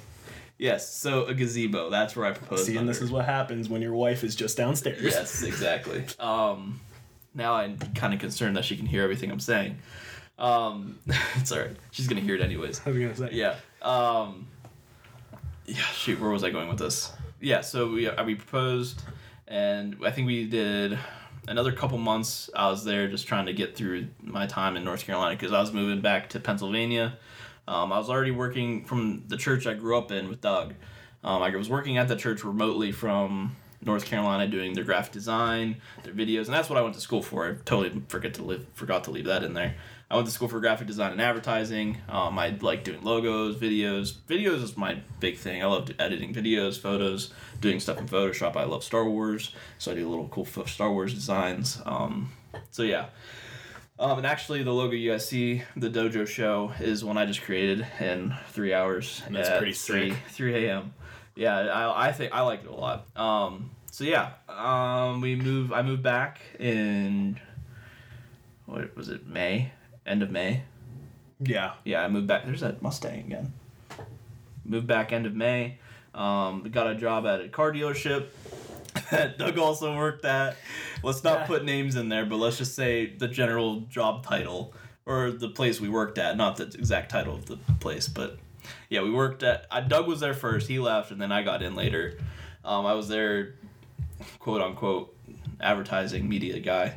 Yes, 0.58 0.92
so 0.92 1.24
a 1.24 1.34
gazebo. 1.34 1.88
That's 1.90 2.14
where 2.14 2.26
I 2.26 2.32
proposed. 2.32 2.66
See, 2.66 2.76
and 2.76 2.88
this 2.88 3.00
is 3.00 3.10
what 3.10 3.24
happens 3.24 3.68
when 3.68 3.80
your 3.80 3.94
wife 3.94 4.22
is 4.22 4.34
just 4.34 4.56
downstairs. 4.56 5.02
Yes, 5.02 5.42
exactly. 5.42 6.04
Um, 6.18 6.80
now 7.34 7.54
I'm 7.54 7.78
kind 7.94 8.12
of 8.12 8.20
concerned 8.20 8.56
that 8.56 8.64
she 8.64 8.76
can 8.76 8.86
hear 8.86 9.02
everything 9.02 9.30
I'm 9.30 9.40
saying. 9.40 9.78
Um, 10.40 10.98
it's 11.36 11.52
alright. 11.52 11.76
She's 11.92 12.08
gonna 12.08 12.22
hear 12.22 12.34
it 12.34 12.40
anyways. 12.40 12.80
I 12.84 12.90
was 12.90 12.98
gonna 12.98 13.16
say. 13.16 13.28
Yeah. 13.32 13.56
Um, 13.82 14.48
yeah. 15.66 15.76
Shoot, 15.94 16.20
where 16.20 16.30
was 16.30 16.42
I 16.42 16.50
going 16.50 16.68
with 16.68 16.78
this? 16.78 17.12
Yeah. 17.40 17.60
So 17.60 17.92
we 17.92 18.08
uh, 18.08 18.24
we 18.24 18.34
proposed, 18.34 19.02
and 19.46 19.96
I 20.04 20.10
think 20.10 20.26
we 20.26 20.46
did 20.46 20.98
another 21.46 21.72
couple 21.72 21.98
months. 21.98 22.50
I 22.56 22.70
was 22.70 22.84
there 22.84 23.08
just 23.08 23.26
trying 23.26 23.46
to 23.46 23.52
get 23.52 23.76
through 23.76 24.08
my 24.22 24.46
time 24.46 24.76
in 24.76 24.84
North 24.84 25.04
Carolina 25.04 25.36
because 25.36 25.52
I 25.52 25.60
was 25.60 25.72
moving 25.72 26.00
back 26.00 26.30
to 26.30 26.40
Pennsylvania. 26.40 27.18
Um, 27.68 27.92
I 27.92 27.98
was 27.98 28.10
already 28.10 28.32
working 28.32 28.84
from 28.84 29.24
the 29.28 29.36
church 29.36 29.66
I 29.66 29.74
grew 29.74 29.96
up 29.96 30.10
in 30.10 30.28
with 30.28 30.40
Doug. 30.40 30.74
Um, 31.22 31.42
I 31.42 31.54
was 31.54 31.68
working 31.68 31.98
at 31.98 32.08
the 32.08 32.16
church 32.16 32.44
remotely 32.44 32.92
from 32.92 33.56
North 33.82 34.04
Carolina 34.04 34.46
doing 34.46 34.74
their 34.74 34.84
graphic 34.84 35.12
design, 35.12 35.76
their 36.02 36.12
videos, 36.12 36.46
and 36.46 36.54
that's 36.54 36.68
what 36.68 36.78
I 36.78 36.82
went 36.82 36.94
to 36.96 37.00
school 37.00 37.22
for. 37.22 37.48
I 37.48 37.54
totally 37.64 38.02
forget 38.08 38.34
to 38.34 38.42
live, 38.42 38.66
forgot 38.74 39.04
to 39.04 39.10
leave 39.10 39.24
that 39.26 39.42
in 39.42 39.54
there. 39.54 39.76
I 40.10 40.16
went 40.16 40.26
to 40.26 40.32
school 40.32 40.48
for 40.48 40.58
graphic 40.58 40.88
design 40.88 41.12
and 41.12 41.20
advertising. 41.22 41.98
Um, 42.08 42.36
I 42.38 42.58
like 42.60 42.82
doing 42.82 43.02
logos, 43.02 43.56
videos. 43.56 44.12
Videos 44.28 44.62
is 44.62 44.76
my 44.76 45.00
big 45.20 45.38
thing. 45.38 45.62
I 45.62 45.66
love 45.66 45.88
editing 46.00 46.34
videos, 46.34 46.80
photos, 46.80 47.32
doing 47.60 47.78
stuff 47.78 47.98
in 47.98 48.08
Photoshop. 48.08 48.56
I 48.56 48.64
love 48.64 48.82
Star 48.82 49.08
Wars, 49.08 49.54
so 49.78 49.92
I 49.92 49.94
do 49.94 50.08
little 50.08 50.28
cool 50.28 50.44
Star 50.66 50.90
Wars 50.92 51.14
designs. 51.14 51.80
Um, 51.86 52.32
so 52.70 52.82
yeah. 52.82 53.06
Um, 54.00 54.16
and 54.16 54.26
actually, 54.26 54.62
the 54.62 54.72
logo 54.72 54.94
you 54.94 55.12
guys 55.12 55.28
see, 55.28 55.62
the 55.76 55.90
Dojo 55.90 56.26
Show, 56.26 56.72
is 56.80 57.04
one 57.04 57.18
I 57.18 57.26
just 57.26 57.42
created 57.42 57.86
in 58.00 58.34
three 58.48 58.72
hours. 58.72 59.22
That's 59.30 59.50
at 59.50 59.58
pretty 59.58 59.74
three, 59.74 60.10
sick. 60.10 60.18
3 60.28 60.66
a.m. 60.66 60.94
Yeah, 61.36 61.56
I, 61.58 62.08
I 62.08 62.12
think 62.12 62.32
I 62.32 62.42
like 62.42 62.64
it 62.64 62.70
a 62.70 62.74
lot. 62.74 63.06
Um, 63.16 63.70
so 63.90 64.04
yeah, 64.04 64.32
um, 64.48 65.20
we 65.20 65.36
move. 65.36 65.72
I 65.72 65.82
moved 65.82 66.02
back 66.02 66.40
in 66.58 67.38
what 68.66 68.94
was 68.96 69.08
it? 69.08 69.26
May, 69.26 69.72
end 70.06 70.22
of 70.22 70.30
May. 70.30 70.62
Yeah. 71.40 71.72
Yeah, 71.84 72.02
I 72.04 72.08
moved 72.08 72.26
back. 72.26 72.44
There's 72.44 72.60
that 72.60 72.82
Mustang 72.82 73.20
again. 73.20 73.52
Moved 74.64 74.86
back 74.86 75.12
end 75.12 75.26
of 75.26 75.34
May. 75.34 75.78
Um, 76.14 76.62
got 76.70 76.86
a 76.88 76.94
job 76.94 77.26
at 77.26 77.40
a 77.40 77.48
car 77.48 77.72
dealership 77.72 78.26
that 79.10 79.38
Doug 79.38 79.58
also 79.58 79.96
worked 79.96 80.24
at. 80.24 80.56
Let's 81.02 81.24
not 81.24 81.40
Yeah. 81.40 81.46
put 81.46 81.64
names 81.64 81.96
in 81.96 82.08
there, 82.08 82.26
but 82.26 82.36
let's 82.36 82.58
just 82.58 82.74
say 82.74 83.06
the 83.16 83.28
general 83.28 83.80
job 83.82 84.24
title 84.24 84.74
or 85.06 85.30
the 85.30 85.48
place 85.48 85.80
we 85.80 85.88
worked 85.88 86.18
at, 86.18 86.36
not 86.36 86.56
the 86.56 86.64
exact 86.64 87.10
title 87.10 87.34
of 87.34 87.46
the 87.46 87.56
place, 87.80 88.06
but 88.06 88.38
yeah, 88.88 89.02
we 89.02 89.10
worked 89.10 89.42
at. 89.42 89.66
I, 89.70 89.80
Doug 89.80 90.06
was 90.06 90.20
there 90.20 90.34
first. 90.34 90.68
He 90.68 90.78
left, 90.78 91.10
and 91.10 91.20
then 91.20 91.32
I 91.32 91.42
got 91.42 91.62
in 91.62 91.74
later. 91.74 92.18
Um, 92.64 92.86
I 92.86 92.94
was 92.94 93.08
there, 93.08 93.54
quote 94.38 94.60
unquote, 94.60 95.16
advertising 95.60 96.28
media 96.28 96.60
guy. 96.60 96.96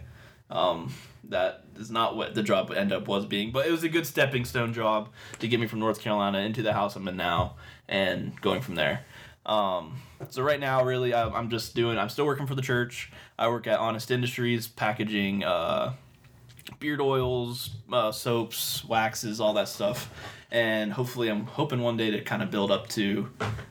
Um, 0.49 0.93
that 1.29 1.63
is 1.77 1.89
not 1.89 2.15
what 2.15 2.35
the 2.35 2.43
job 2.43 2.71
end 2.71 2.91
up 2.91 3.07
was 3.07 3.25
being, 3.25 3.51
but 3.51 3.65
it 3.65 3.71
was 3.71 3.83
a 3.83 3.89
good 3.89 4.05
stepping 4.05 4.45
stone 4.45 4.73
job 4.73 5.09
to 5.39 5.47
get 5.47 5.59
me 5.59 5.67
from 5.67 5.79
North 5.79 6.01
Carolina 6.01 6.39
into 6.39 6.61
the 6.61 6.73
house 6.73 6.95
I'm 6.95 7.07
in 7.07 7.17
now 7.17 7.55
and 7.87 8.39
going 8.41 8.61
from 8.61 8.75
there. 8.75 9.05
Um, 9.45 10.01
so 10.29 10.41
right 10.41 10.59
now, 10.59 10.83
really, 10.83 11.13
I, 11.13 11.27
I'm 11.27 11.49
just 11.49 11.75
doing. 11.75 11.97
I'm 11.97 12.09
still 12.09 12.25
working 12.25 12.47
for 12.47 12.55
the 12.55 12.61
church. 12.61 13.11
I 13.37 13.47
work 13.49 13.67
at 13.67 13.79
Honest 13.79 14.11
Industries, 14.11 14.67
packaging 14.67 15.43
uh, 15.43 15.93
beard 16.79 17.01
oils, 17.01 17.71
uh, 17.91 18.11
soaps, 18.11 18.85
waxes, 18.85 19.39
all 19.41 19.53
that 19.53 19.67
stuff. 19.67 20.09
And 20.53 20.93
hopefully, 20.93 21.29
I'm 21.29 21.45
hoping 21.45 21.81
one 21.81 21.97
day 21.97 22.11
to 22.11 22.21
kind 22.21 22.43
of 22.43 22.51
build 22.51 22.69
up 22.69 22.87
to 22.89 23.27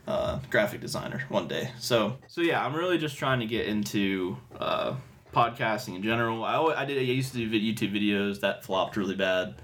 uh, 0.09 0.41
graphic 0.51 0.81
designer 0.81 1.23
one 1.29 1.47
day. 1.47 1.71
So, 1.79 2.19
so 2.27 2.41
yeah, 2.41 2.63
I'm 2.67 2.75
really 2.75 2.99
just 2.99 3.17
trying 3.17 3.39
to 3.39 3.47
get 3.47 3.69
into 3.69 4.37
uh, 4.59 4.97
podcasting 5.33 5.95
in 5.95 6.03
general. 6.03 6.43
I, 6.45 6.55
always, 6.55 6.77
I 6.77 6.85
did. 6.85 6.99
I 6.99 7.03
used 7.03 7.33
to 7.35 7.39
do 7.39 7.49
YouTube 7.49 7.93
videos 7.95 8.41
that 8.41 8.65
flopped 8.65 8.97
really 8.97 9.15
bad. 9.15 9.55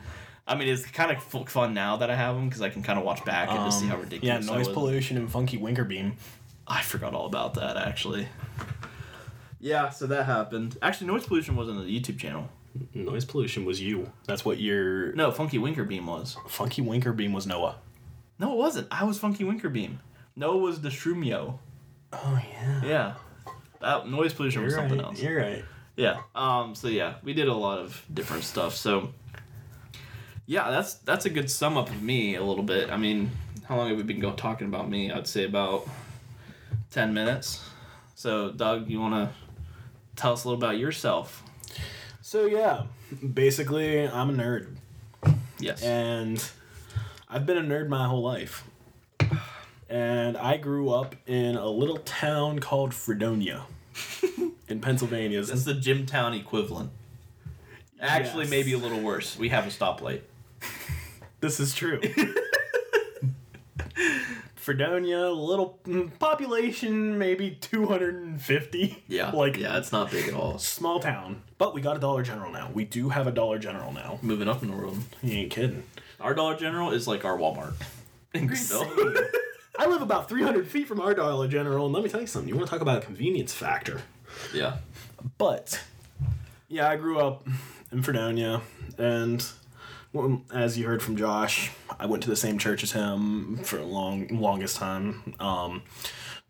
I 0.47 0.55
mean, 0.55 0.69
it's 0.69 0.87
kind 0.87 1.11
of 1.11 1.21
fun 1.23 1.75
now 1.75 1.97
that 1.97 2.09
I 2.09 2.15
have 2.15 2.37
them 2.37 2.49
because 2.49 2.63
I 2.63 2.71
can 2.71 2.85
kind 2.85 3.01
of 3.01 3.05
watch 3.05 3.25
back 3.25 3.51
and 3.51 3.59
just 3.67 3.81
see 3.81 3.87
how 3.87 3.97
Um, 3.97 4.03
ridiculous. 4.03 4.47
Yeah, 4.47 4.55
noise 4.55 4.69
pollution 4.69 5.17
and 5.17 5.31
funky 5.31 5.57
winker 5.57 5.85
beam. 5.85 6.15
I 6.69 6.83
forgot 6.83 7.15
all 7.15 7.27
about 7.27 7.55
that 7.55 7.77
actually. 7.77 8.29
Yeah, 9.61 9.91
so 9.91 10.07
that 10.07 10.27
happened. 10.27 10.79
Actually, 10.81 11.09
noise 11.09 11.27
pollution 11.27 11.57
wasn't 11.57 11.79
on 11.79 11.85
the 11.85 12.01
YouTube 12.01 12.19
channel. 12.19 12.49
Noise 12.95 13.25
pollution 13.25 13.65
was 13.65 13.81
you. 13.81 14.11
That's 14.27 14.45
what 14.45 14.59
your 14.59 15.13
No, 15.15 15.31
Funky 15.31 15.59
Winker 15.59 15.85
Beam 15.85 16.07
was. 16.07 16.37
funky 16.49 16.81
winker 16.83 17.13
beam 17.13 17.33
was 17.33 17.47
Noah. 17.47 17.77
No, 18.39 18.53
it 18.53 18.57
wasn't. 18.57 18.87
I 18.91 19.05
was 19.05 19.19
Funky 19.19 19.43
Winker 19.45 19.69
Beam. 19.69 19.99
Noah 20.37 20.59
was 20.59 20.81
the 20.81 20.89
Shrumio. 20.91 21.59
Oh 22.13 22.41
yeah. 22.53 22.83
Yeah. 22.85 23.15
That 23.81 24.09
noise 24.09 24.33
pollution 24.33 24.63
was 24.63 24.73
You're 24.73 24.81
something 24.81 24.99
right. 24.99 25.07
else. 25.07 25.21
You're 25.23 25.39
right. 25.39 25.65
Yeah. 25.97 26.21
Um. 26.35 26.75
So 26.75 26.89
yeah, 26.89 27.15
we 27.25 27.35
did 27.35 27.49
a 27.49 27.55
lot 27.55 27.79
of 27.79 28.05
different 28.13 28.45
stuff. 28.45 28.75
So. 28.77 29.13
Yeah, 30.47 30.71
that's 30.71 30.95
that's 30.95 31.27
a 31.27 31.31
good 31.31 31.51
sum 31.51 31.77
up 31.77 31.91
of 31.91 32.03
me 32.03 32.37
a 32.37 32.43
little 32.43 32.63
bit. 32.63 32.91
I 32.91 32.97
mean, 32.97 33.31
how 33.67 33.77
long 33.77 33.89
have 33.89 33.97
we 33.99 34.03
been 34.03 34.19
go- 34.21 34.33
talking 34.33 34.67
about 34.67 34.89
me? 34.89 35.13
I'd 35.13 35.27
say 35.27 35.45
about 35.45 35.87
ten 36.91 37.13
minutes. 37.13 37.63
So, 38.15 38.51
Doug, 38.53 38.89
you 38.89 38.99
want 39.01 39.15
to 39.15 39.35
tell 40.17 40.33
us 40.33 40.45
a 40.45 40.49
little 40.49 40.63
about 40.63 40.79
yourself? 40.79 41.43
So 42.29 42.45
yeah, 42.45 42.83
basically, 43.33 44.07
I'm 44.07 44.29
a 44.29 44.33
nerd, 44.35 44.77
Yes. 45.59 45.83
and 45.83 46.45
I've 47.27 47.47
been 47.47 47.57
a 47.57 47.63
nerd 47.63 47.89
my 47.89 48.07
whole 48.07 48.21
life. 48.21 48.65
And 49.89 50.37
I 50.37 50.59
grew 50.59 50.91
up 50.91 51.17
in 51.27 51.57
a 51.57 51.71
little 51.71 51.97
town 51.97 52.59
called 52.59 52.93
Fredonia, 52.93 53.63
in 54.69 54.81
Pennsylvania. 54.83 55.43
That's 55.43 55.65
the 55.65 55.73
Gymtown 55.73 56.39
equivalent. 56.39 56.91
Actually, 57.99 58.43
Yes. 58.43 58.51
maybe 58.51 58.75
a 58.75 58.79
little 58.79 59.01
worse. 59.01 59.39
We 59.39 59.49
have 59.49 59.67
a 59.67 59.71
stoplight. 59.71 60.21
This 61.41 61.59
is 61.59 61.75
true. 61.75 61.99
Fredonia, 64.69 65.31
little 65.31 65.81
mm, 65.87 66.11
population, 66.19 67.17
maybe 67.17 67.53
250. 67.53 69.03
Yeah. 69.09 69.31
Like, 69.31 69.57
yeah, 69.57 69.79
it's 69.79 69.93
not 69.93 70.11
big 70.11 70.29
at 70.29 70.35
all. 70.35 70.59
small 70.59 71.01
town. 71.01 71.41
But 71.57 71.73
we 71.73 71.81
got 71.81 71.97
a 71.97 72.01
Dollar 72.01 72.23
General 72.23 72.53
now. 72.53 72.71
We 72.75 72.85
do 72.85 73.09
have 73.09 73.27
a 73.27 73.33
Dollar 73.33 73.59
General 73.59 73.95
now. 73.95 74.19
Moving 74.21 74.47
up 74.47 74.63
in 74.63 74.71
the 74.71 74.77
world. 74.77 74.99
You 75.23 75.39
ain't 75.39 75.51
kidding. 75.51 75.85
Our 76.21 76.35
Dollar 76.35 76.55
General 76.55 76.91
is 76.91 77.09
like 77.09 77.25
our 77.25 77.39
Walmart 77.39 77.77
in 78.35 78.47
Greenville. 78.47 78.85
I 79.79 79.87
live 79.87 80.03
about 80.03 80.29
300 80.29 80.69
feet 80.69 80.87
from 80.87 81.01
our 81.01 81.15
Dollar 81.15 81.49
General, 81.49 81.87
and 81.87 81.95
let 81.95 82.05
me 82.05 82.11
tell 82.11 82.21
you 82.21 82.27
something. 82.27 82.51
You 82.51 82.55
want 82.55 82.67
to 82.67 82.71
talk 82.71 82.83
about 82.83 82.99
a 82.99 83.07
convenience 83.07 83.55
factor. 83.55 84.03
yeah. 84.53 84.77
But, 85.39 85.83
yeah, 86.69 86.91
I 86.91 86.97
grew 86.97 87.19
up 87.21 87.49
in 87.91 88.03
Fredonia, 88.03 88.61
and 88.99 89.43
well, 90.19 90.43
as 90.53 90.77
you 90.77 90.87
heard 90.87 91.03
from 91.03 91.17
Josh, 91.17 91.71
I 91.99 92.07
went 92.07 92.23
to 92.25 92.29
the 92.31 92.37
same 92.37 92.59
church 92.59 92.83
as 92.83 92.93
him 92.93 93.59
for 93.59 93.79
a 93.79 93.85
long, 93.85 94.27
longest 94.29 94.77
time. 94.77 95.35
Um, 95.39 95.83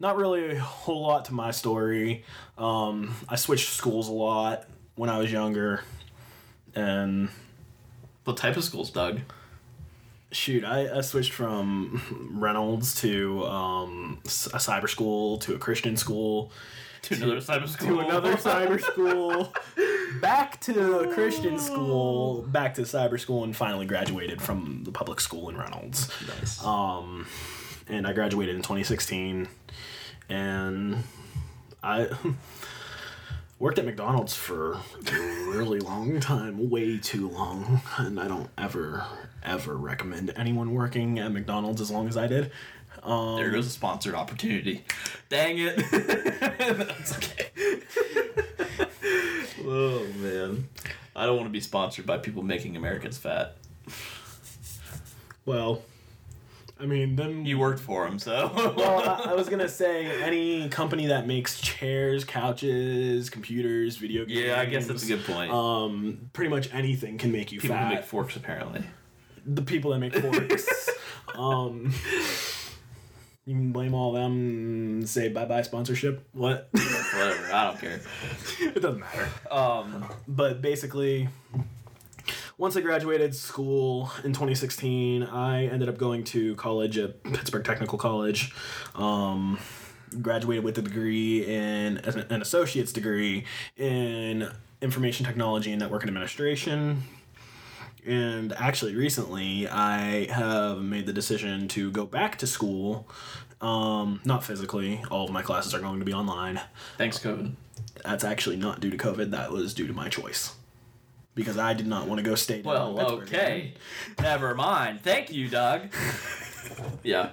not 0.01 0.17
really 0.17 0.57
a 0.57 0.61
whole 0.61 1.03
lot 1.03 1.27
to 1.27 1.35
my 1.35 1.51
story. 1.51 2.25
Um, 2.57 3.15
I 3.29 3.37
switched 3.37 3.69
schools 3.71 4.09
a 4.09 4.13
lot 4.13 4.65
when 4.95 5.11
I 5.11 5.19
was 5.19 5.31
younger, 5.31 5.83
and 6.75 7.29
What 8.25 8.37
type 8.37 8.57
of 8.57 8.65
schools, 8.65 8.91
Doug? 8.91 9.21
shoot, 10.31 10.63
I, 10.63 10.99
I 10.99 11.01
switched 11.01 11.33
from 11.33 12.03
Reynolds 12.35 13.01
to 13.01 13.45
um, 13.47 14.19
a 14.25 14.59
cyber 14.59 14.89
school 14.89 15.39
to 15.39 15.55
a 15.55 15.59
Christian 15.59 15.97
school 15.97 16.53
To 17.03 17.15
another 17.15 17.41
type 17.41 17.63
of 17.63 17.71
school. 17.71 17.89
to 17.89 18.01
another 18.01 18.35
cyber 18.35 18.81
school, 18.93 19.53
back 20.21 20.61
to 20.63 21.01
a 21.01 21.15
Christian 21.15 21.59
school, 21.59 22.43
back 22.43 22.75
to 22.75 22.83
cyber 22.83 23.19
school, 23.19 23.45
and 23.45 23.55
finally 23.57 23.87
graduated 23.87 24.43
from 24.43 24.83
the 24.85 24.93
public 24.93 25.21
school 25.21 25.49
in 25.49 25.57
Reynolds. 25.57 26.11
Nice. 26.27 26.65
Um, 26.65 27.27
and 27.89 28.07
I 28.07 28.13
graduated 28.13 28.57
in 28.57 28.63
2016, 28.63 29.49
and 30.29 31.03
I 31.83 32.09
worked 33.59 33.79
at 33.79 33.85
McDonald's 33.85 34.35
for 34.35 34.75
a 34.75 35.13
really 35.47 35.81
long 35.81 36.21
time, 36.21 36.71
way 36.71 36.99
too 36.99 37.29
long, 37.29 37.81
and 37.97 38.21
I 38.21 38.29
don't 38.29 38.51
ever 38.59 39.05
ever 39.45 39.77
recommend 39.77 40.33
anyone 40.37 40.75
working 40.75 41.19
at 41.19 41.33
McDonald's 41.33 41.81
as 41.81 41.91
long 41.91 42.09
as 42.09 42.17
I 42.17 42.27
did. 42.27 42.51
Um, 43.09 43.37
There 43.37 43.51
goes 43.51 43.67
a 43.67 43.71
sponsored 43.71 44.15
opportunity. 44.15 44.85
Dang 45.29 45.57
it. 45.59 45.77
That's 45.91 47.17
okay. 47.17 47.49
oh 49.65 50.07
man. 50.17 50.69
I 51.17 51.27
don't 51.27 51.37
want 51.37 51.47
to 51.47 51.53
be 51.53 51.61
sponsored 51.61 52.07
by 52.07 52.19
people 52.19 52.43
making 52.43 52.77
Americans 52.77 53.19
fat. 53.19 53.57
well, 55.45 55.83
I 56.81 56.87
mean, 56.87 57.17
then 57.17 57.45
You 57.45 57.59
worked 57.59 57.81
for 57.81 58.05
them, 58.09 58.19
so. 58.21 58.53
well, 58.77 59.01
I, 59.01 59.31
I 59.31 59.35
was 59.35 59.49
gonna 59.53 59.69
say 59.69 60.23
any 60.23 60.69
company 60.69 61.07
that 61.07 61.27
makes 61.27 61.61
chairs, 61.61 62.25
couches, 62.25 63.31
computers, 63.31 63.97
video 63.97 64.25
games. 64.27 64.39
yeah, 64.39 64.61
I 64.61 64.67
guess 64.67 64.87
that's 64.87 65.03
a 65.03 65.07
good 65.09 65.25
point. 65.25 65.51
Um, 65.51 66.31
pretty 66.33 66.51
much 66.51 66.73
anything 66.73 67.19
can 67.19 67.33
make 67.33 67.51
you 67.53 67.61
people 67.61 67.77
who 67.77 67.83
fat. 67.83 67.95
make 67.95 68.05
forks, 68.05 68.37
apparently. 68.37 68.85
the 69.45 69.63
people 69.63 69.91
that 69.93 69.99
make 69.99 70.15
forks. 70.15 70.69
um, 71.35 71.93
you 73.49 73.55
can 73.55 73.73
blame 73.73 73.95
all 73.95 74.13
them. 74.13 75.07
Say 75.07 75.31
bye 75.31 75.47
bye 75.47 75.63
sponsorship. 75.63 76.23
What? 76.33 76.69
Whatever. 76.73 77.51
I 77.51 77.65
don't 77.65 77.81
care. 77.81 78.01
it 78.61 78.83
doesn't 78.83 79.01
matter. 79.01 79.29
Um, 79.51 80.07
But 80.29 80.61
basically, 80.61 81.31
once 82.59 82.77
I 82.77 82.83
graduated 82.83 83.35
school 83.35 84.13
in 84.23 84.35
2016, 84.35 85.23
I 85.23 85.65
ended 85.65 85.89
up 85.89 85.97
going 85.97 86.25
to 86.25 86.57
college 86.57 86.99
at 86.99 87.23
Pittsburgh 87.23 87.65
Technical 87.65 87.97
College. 87.97 88.53
Um, 88.95 89.59
graduated 90.21 90.63
with 90.63 90.77
a 90.77 90.83
degree 90.83 91.47
in 91.47 91.99
an 91.99 92.43
associate's 92.43 92.93
degree 92.93 93.45
in 93.79 94.51
information 94.83 95.25
technology 95.25 95.71
and 95.73 95.81
network 95.81 96.03
administration. 96.05 97.03
And 98.07 98.53
actually, 98.55 98.95
recently, 98.95 99.69
I 99.69 100.27
have 100.27 100.81
made 100.81 101.07
the 101.07 101.13
decision 101.13 101.69
to 101.69 101.91
go 101.91 102.07
back 102.07 102.39
to 102.39 102.47
school. 102.47 103.09
Um, 103.61 104.21
not 104.25 104.45
physically, 104.45 105.03
all 105.11 105.25
of 105.27 105.33
my 105.33 105.43
classes 105.43 105.75
are 105.75 105.81
going 105.81 105.99
to 105.99 106.05
be 106.05 106.13
online 106.13 106.61
thanks, 106.97 107.19
COVID. 107.19 107.53
that's 108.05 108.23
actually 108.23 108.57
not 108.57 108.81
due 108.81 108.91
to 108.91 108.97
COVID. 108.97 109.33
That 109.33 109.51
was 109.51 109.75
due 109.75 109.87
to 109.89 109.93
my 109.93 110.09
choice. 110.09 110.55
Because 111.35 111.59
I 111.59 111.73
did 111.75 111.87
not 111.87 112.07
want 112.09 112.19
to 112.19 112.23
go 112.25 112.35
stay 112.35 112.63
down 112.63 112.95
Well, 112.95 113.01
okay. 113.23 113.75
Never 114.21 114.55
mind. 114.55 115.01
Thank 115.03 115.31
you, 115.33 115.49
Doug. 115.49 115.93
yeah. 117.05 117.31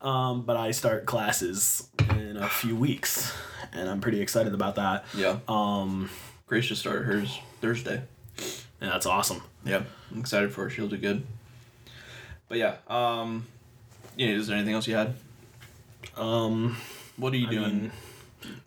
Um, 0.00 0.42
but 0.42 0.56
I 0.56 0.70
start 0.70 1.06
classes 1.06 1.88
in 2.10 2.36
a 2.36 2.48
few 2.48 2.76
weeks, 2.76 3.34
and 3.72 3.88
I'm 3.88 4.00
pretty 4.00 4.20
excited 4.20 4.52
about 4.54 4.74
that. 4.76 5.06
Yeah. 5.14 5.38
Um, 5.48 6.10
Grace 6.46 6.66
just 6.66 6.80
started 6.80 7.04
hers 7.04 7.38
Thursday. 7.60 8.02
And 8.80 8.90
that's 8.90 9.06
awesome. 9.06 9.42
Yeah. 9.64 9.82
I'm 10.10 10.20
excited 10.20 10.52
for 10.52 10.64
her. 10.64 10.70
She'll 10.70 10.88
do 10.88 10.96
good. 10.96 11.26
But 12.48 12.58
yeah. 12.58 12.76
Um, 12.88 13.46
you 14.16 14.28
know, 14.28 14.34
is 14.34 14.46
there 14.46 14.56
anything 14.56 14.74
else 14.74 14.86
you 14.86 14.94
had? 14.94 15.14
Um, 16.16 16.76
What 17.16 17.32
are 17.32 17.36
you 17.36 17.48
I 17.48 17.50
doing 17.50 17.76
mean, 17.82 17.92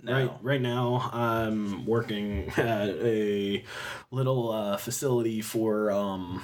now? 0.03 0.13
Right, 0.13 0.31
right 0.41 0.61
now, 0.61 1.09
I'm 1.13 1.85
working 1.85 2.49
at 2.57 2.89
a 2.89 3.63
little 4.11 4.51
uh, 4.51 4.77
facility 4.77 5.41
for 5.41 5.89
um, 5.91 6.43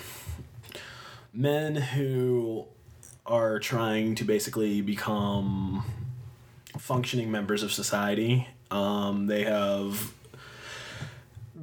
men 1.33 1.75
who 1.75 2.65
are 3.25 3.59
trying 3.59 4.15
to 4.15 4.23
basically 4.23 4.81
become 4.81 5.83
functioning 6.77 7.29
members 7.29 7.63
of 7.63 7.71
society. 7.73 8.47
Um, 8.71 9.27
they 9.27 9.43
have 9.43 10.13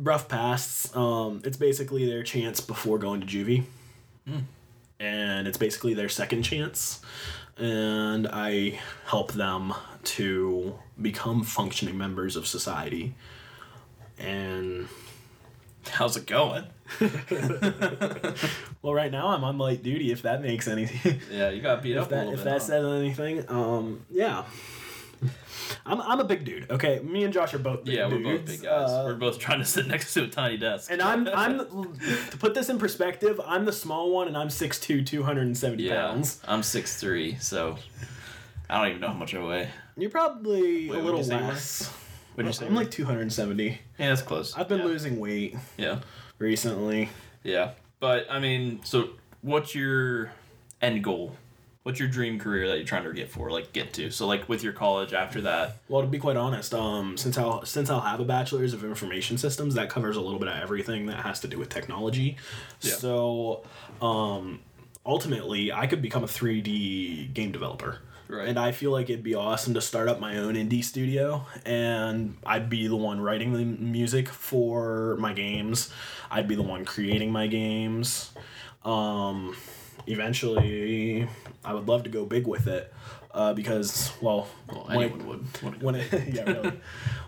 rough 0.02 0.28
pasts. 0.28 0.94
Um, 0.96 1.42
it's 1.44 1.56
basically 1.56 2.06
their 2.06 2.22
chance 2.22 2.60
before 2.60 2.98
going 2.98 3.20
to 3.20 3.26
juvie. 3.26 3.64
And 5.00 5.46
it's 5.48 5.58
basically 5.58 5.94
their 5.94 6.08
second 6.08 6.42
chance. 6.42 7.00
And 7.56 8.26
I 8.30 8.80
help 9.06 9.32
them 9.32 9.74
to 10.04 10.74
become 11.00 11.42
functioning 11.42 11.96
members 11.98 12.36
of 12.36 12.46
society. 12.46 13.14
And 14.18 14.88
How's 15.90 16.16
it 16.16 16.26
going? 16.26 16.64
well, 18.82 18.94
right 18.94 19.10
now 19.10 19.28
I'm 19.28 19.44
on 19.44 19.58
light 19.58 19.82
duty. 19.82 20.10
If 20.12 20.22
that 20.22 20.42
makes 20.42 20.66
any, 20.68 20.88
Yeah, 21.30 21.50
you 21.50 21.60
got 21.60 21.82
beat 21.82 21.96
up 21.96 22.08
a 22.08 22.10
that 22.10 22.26
if 22.28 22.36
bit. 22.36 22.44
that 22.44 22.52
huh? 22.52 22.58
says 22.58 22.84
anything, 22.86 23.44
um, 23.48 24.04
yeah. 24.10 24.44
I'm, 25.86 26.00
I'm 26.00 26.20
a 26.20 26.24
big 26.24 26.44
dude. 26.44 26.70
Okay, 26.70 27.00
me 27.00 27.24
and 27.24 27.32
Josh 27.32 27.54
are 27.54 27.58
both 27.58 27.84
big 27.84 27.94
yeah, 27.94 28.06
we're 28.06 28.18
dudes. 28.18 28.38
both 28.40 28.46
big 28.46 28.62
guys. 28.62 28.90
Uh, 28.90 29.02
we're 29.06 29.14
both 29.14 29.38
trying 29.38 29.58
to 29.60 29.64
sit 29.64 29.86
next 29.94 30.12
to 30.14 30.24
a 30.24 30.28
tiny 30.28 30.56
desk. 30.56 30.90
and 30.90 31.00
I'm 31.02 31.26
I'm 31.28 31.58
to 32.30 32.36
put 32.38 32.54
this 32.54 32.68
in 32.68 32.78
perspective. 32.78 33.40
I'm 33.44 33.64
the 33.64 33.72
small 33.72 34.10
one, 34.10 34.28
and 34.28 34.36
I'm 34.36 34.48
6'2", 34.48 35.04
270 35.06 35.82
yeah, 35.82 35.94
pounds. 36.08 36.40
I'm 36.46 36.62
six 36.62 37.00
three, 37.00 37.36
so 37.36 37.76
I 38.68 38.78
don't 38.78 38.88
even 38.88 39.00
know 39.00 39.08
how 39.08 39.14
much 39.14 39.34
I 39.34 39.42
weigh. 39.44 39.68
You're 39.96 40.10
probably 40.10 40.88
Wait, 40.90 40.98
a 40.98 41.02
what'd 41.02 41.04
little 41.04 41.18
you 41.20 41.24
say 41.24 41.36
you 41.36 41.42
were? 41.42 41.48
less. 41.48 41.92
What'd 42.34 42.46
you 42.48 42.52
say? 42.52 42.66
I'm 42.66 42.74
like 42.74 42.90
270. 42.90 43.64
yeah, 43.98 44.08
that's 44.08 44.22
close. 44.22 44.56
I've 44.56 44.68
been 44.68 44.80
yeah. 44.80 44.84
losing 44.86 45.20
weight 45.20 45.56
Yeah, 45.76 46.00
recently. 46.38 47.10
yeah, 47.44 47.72
but 48.00 48.26
I 48.30 48.40
mean, 48.40 48.80
so 48.84 49.10
what's 49.42 49.74
your 49.74 50.32
end 50.82 51.04
goal? 51.04 51.36
What's 51.84 52.00
your 52.00 52.08
dream 52.08 52.38
career 52.38 52.66
that 52.68 52.78
you're 52.78 52.86
trying 52.86 53.04
to 53.04 53.12
get 53.12 53.30
for, 53.30 53.50
like 53.50 53.74
get 53.74 53.92
to? 53.92 54.10
So 54.10 54.26
like 54.26 54.48
with 54.48 54.64
your 54.64 54.72
college 54.72 55.12
after 55.12 55.42
that. 55.42 55.76
Well, 55.86 56.00
to 56.00 56.08
be 56.08 56.18
quite 56.18 56.38
honest, 56.38 56.72
um, 56.72 57.18
since 57.18 57.36
I'll 57.36 57.64
since 57.66 57.90
I'll 57.90 58.00
have 58.00 58.20
a 58.20 58.24
bachelor's 58.24 58.72
of 58.72 58.84
information 58.84 59.36
systems, 59.36 59.74
that 59.74 59.90
covers 59.90 60.16
a 60.16 60.20
little 60.22 60.38
bit 60.38 60.48
of 60.48 60.56
everything 60.56 61.04
that 61.06 61.18
has 61.18 61.40
to 61.40 61.48
do 61.48 61.58
with 61.58 61.68
technology. 61.68 62.38
Yeah. 62.80 62.94
So, 62.94 63.64
um, 64.00 64.60
ultimately, 65.04 65.72
I 65.72 65.86
could 65.86 66.00
become 66.00 66.24
a 66.24 66.26
three 66.26 66.62
D 66.62 67.26
game 67.26 67.52
developer. 67.52 68.00
Right. 68.28 68.48
And 68.48 68.58
I 68.58 68.72
feel 68.72 68.90
like 68.90 69.10
it'd 69.10 69.22
be 69.22 69.34
awesome 69.34 69.74
to 69.74 69.82
start 69.82 70.08
up 70.08 70.18
my 70.18 70.38
own 70.38 70.54
indie 70.54 70.82
studio, 70.82 71.44
and 71.66 72.38
I'd 72.46 72.70
be 72.70 72.86
the 72.86 72.96
one 72.96 73.20
writing 73.20 73.52
the 73.52 73.66
music 73.66 74.30
for 74.30 75.18
my 75.20 75.34
games. 75.34 75.92
I'd 76.30 76.48
be 76.48 76.54
the 76.54 76.62
one 76.62 76.86
creating 76.86 77.30
my 77.30 77.46
games. 77.46 78.32
Um, 78.82 79.54
eventually, 80.06 81.28
I 81.64 81.74
would 81.74 81.88
love 81.88 82.02
to 82.04 82.10
go 82.10 82.24
big 82.24 82.46
with 82.46 82.66
it, 82.66 82.92
uh, 83.32 83.54
because 83.54 84.12
well, 84.20 84.48
Well, 84.68 84.84
when 84.86 84.98
it- 84.98 85.04
anyone 85.12 85.26
would. 85.28 85.62
would 85.62 85.82
when 85.82 85.94
it 85.96 86.28
yeah 86.34 86.42
really. 86.50 86.80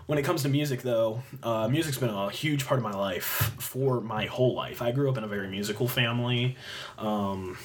When 0.07 0.17
it 0.17 0.23
comes 0.23 0.43
to 0.43 0.49
music 0.49 0.81
though 0.83 1.21
uh, 1.43 1.67
music's 1.67 1.97
been 1.97 2.09
a 2.09 2.29
huge 2.29 2.65
part 2.65 2.77
of 2.77 2.83
my 2.83 2.93
life 2.93 3.51
for 3.59 3.99
my 3.99 4.25
whole 4.25 4.53
life. 4.55 4.81
I 4.81 4.91
grew 4.91 5.09
up 5.09 5.17
in 5.17 5.23
a 5.25 5.27
very 5.27 5.49
musical 5.49 5.87
family 5.87 6.55
um, 6.97 7.57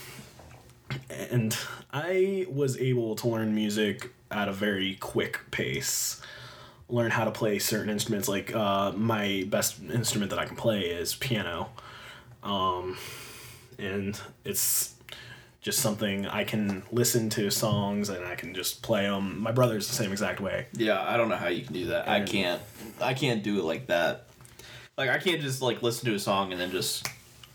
and 1.10 1.56
i 1.92 2.46
was 2.50 2.76
able 2.78 3.14
to 3.16 3.28
learn 3.28 3.54
music 3.54 4.10
at 4.30 4.48
a 4.48 4.52
very 4.52 4.94
quick 4.96 5.38
pace. 5.50 6.20
Learn 6.88 7.10
how 7.10 7.24
to 7.24 7.30
play 7.30 7.58
certain 7.58 7.90
instruments 7.90 8.28
like 8.28 8.54
uh, 8.54 8.92
my 8.92 9.44
best 9.48 9.80
instrument 9.92 10.30
that 10.30 10.38
i 10.40 10.44
can 10.44 10.56
play 10.56 10.80
is 10.80 11.14
piano 11.14 11.68
um, 12.42 12.96
and 13.78 14.20
it's 14.44 14.94
just 15.62 15.78
something 15.78 16.26
I 16.26 16.42
can 16.42 16.82
listen 16.90 17.30
to 17.30 17.48
songs 17.50 18.08
and 18.08 18.26
I 18.26 18.34
can 18.34 18.52
just 18.52 18.82
play 18.82 19.02
them. 19.02 19.40
My 19.40 19.52
brother's 19.52 19.86
the 19.86 19.94
same 19.94 20.10
exact 20.10 20.40
way. 20.40 20.66
Yeah, 20.72 21.00
I 21.00 21.16
don't 21.16 21.28
know 21.28 21.36
how 21.36 21.48
you 21.48 21.64
can 21.64 21.72
do 21.72 21.86
that. 21.86 22.08
I 22.08 22.20
can't. 22.20 22.60
I 23.00 23.14
can't 23.14 23.44
do 23.44 23.60
it 23.60 23.64
like 23.64 23.86
that. 23.86 24.26
Like 24.98 25.08
I 25.08 25.18
can't 25.18 25.40
just 25.40 25.62
like 25.62 25.80
listen 25.80 26.06
to 26.10 26.14
a 26.16 26.18
song 26.18 26.50
and 26.52 26.60
then 26.60 26.72
just 26.72 27.08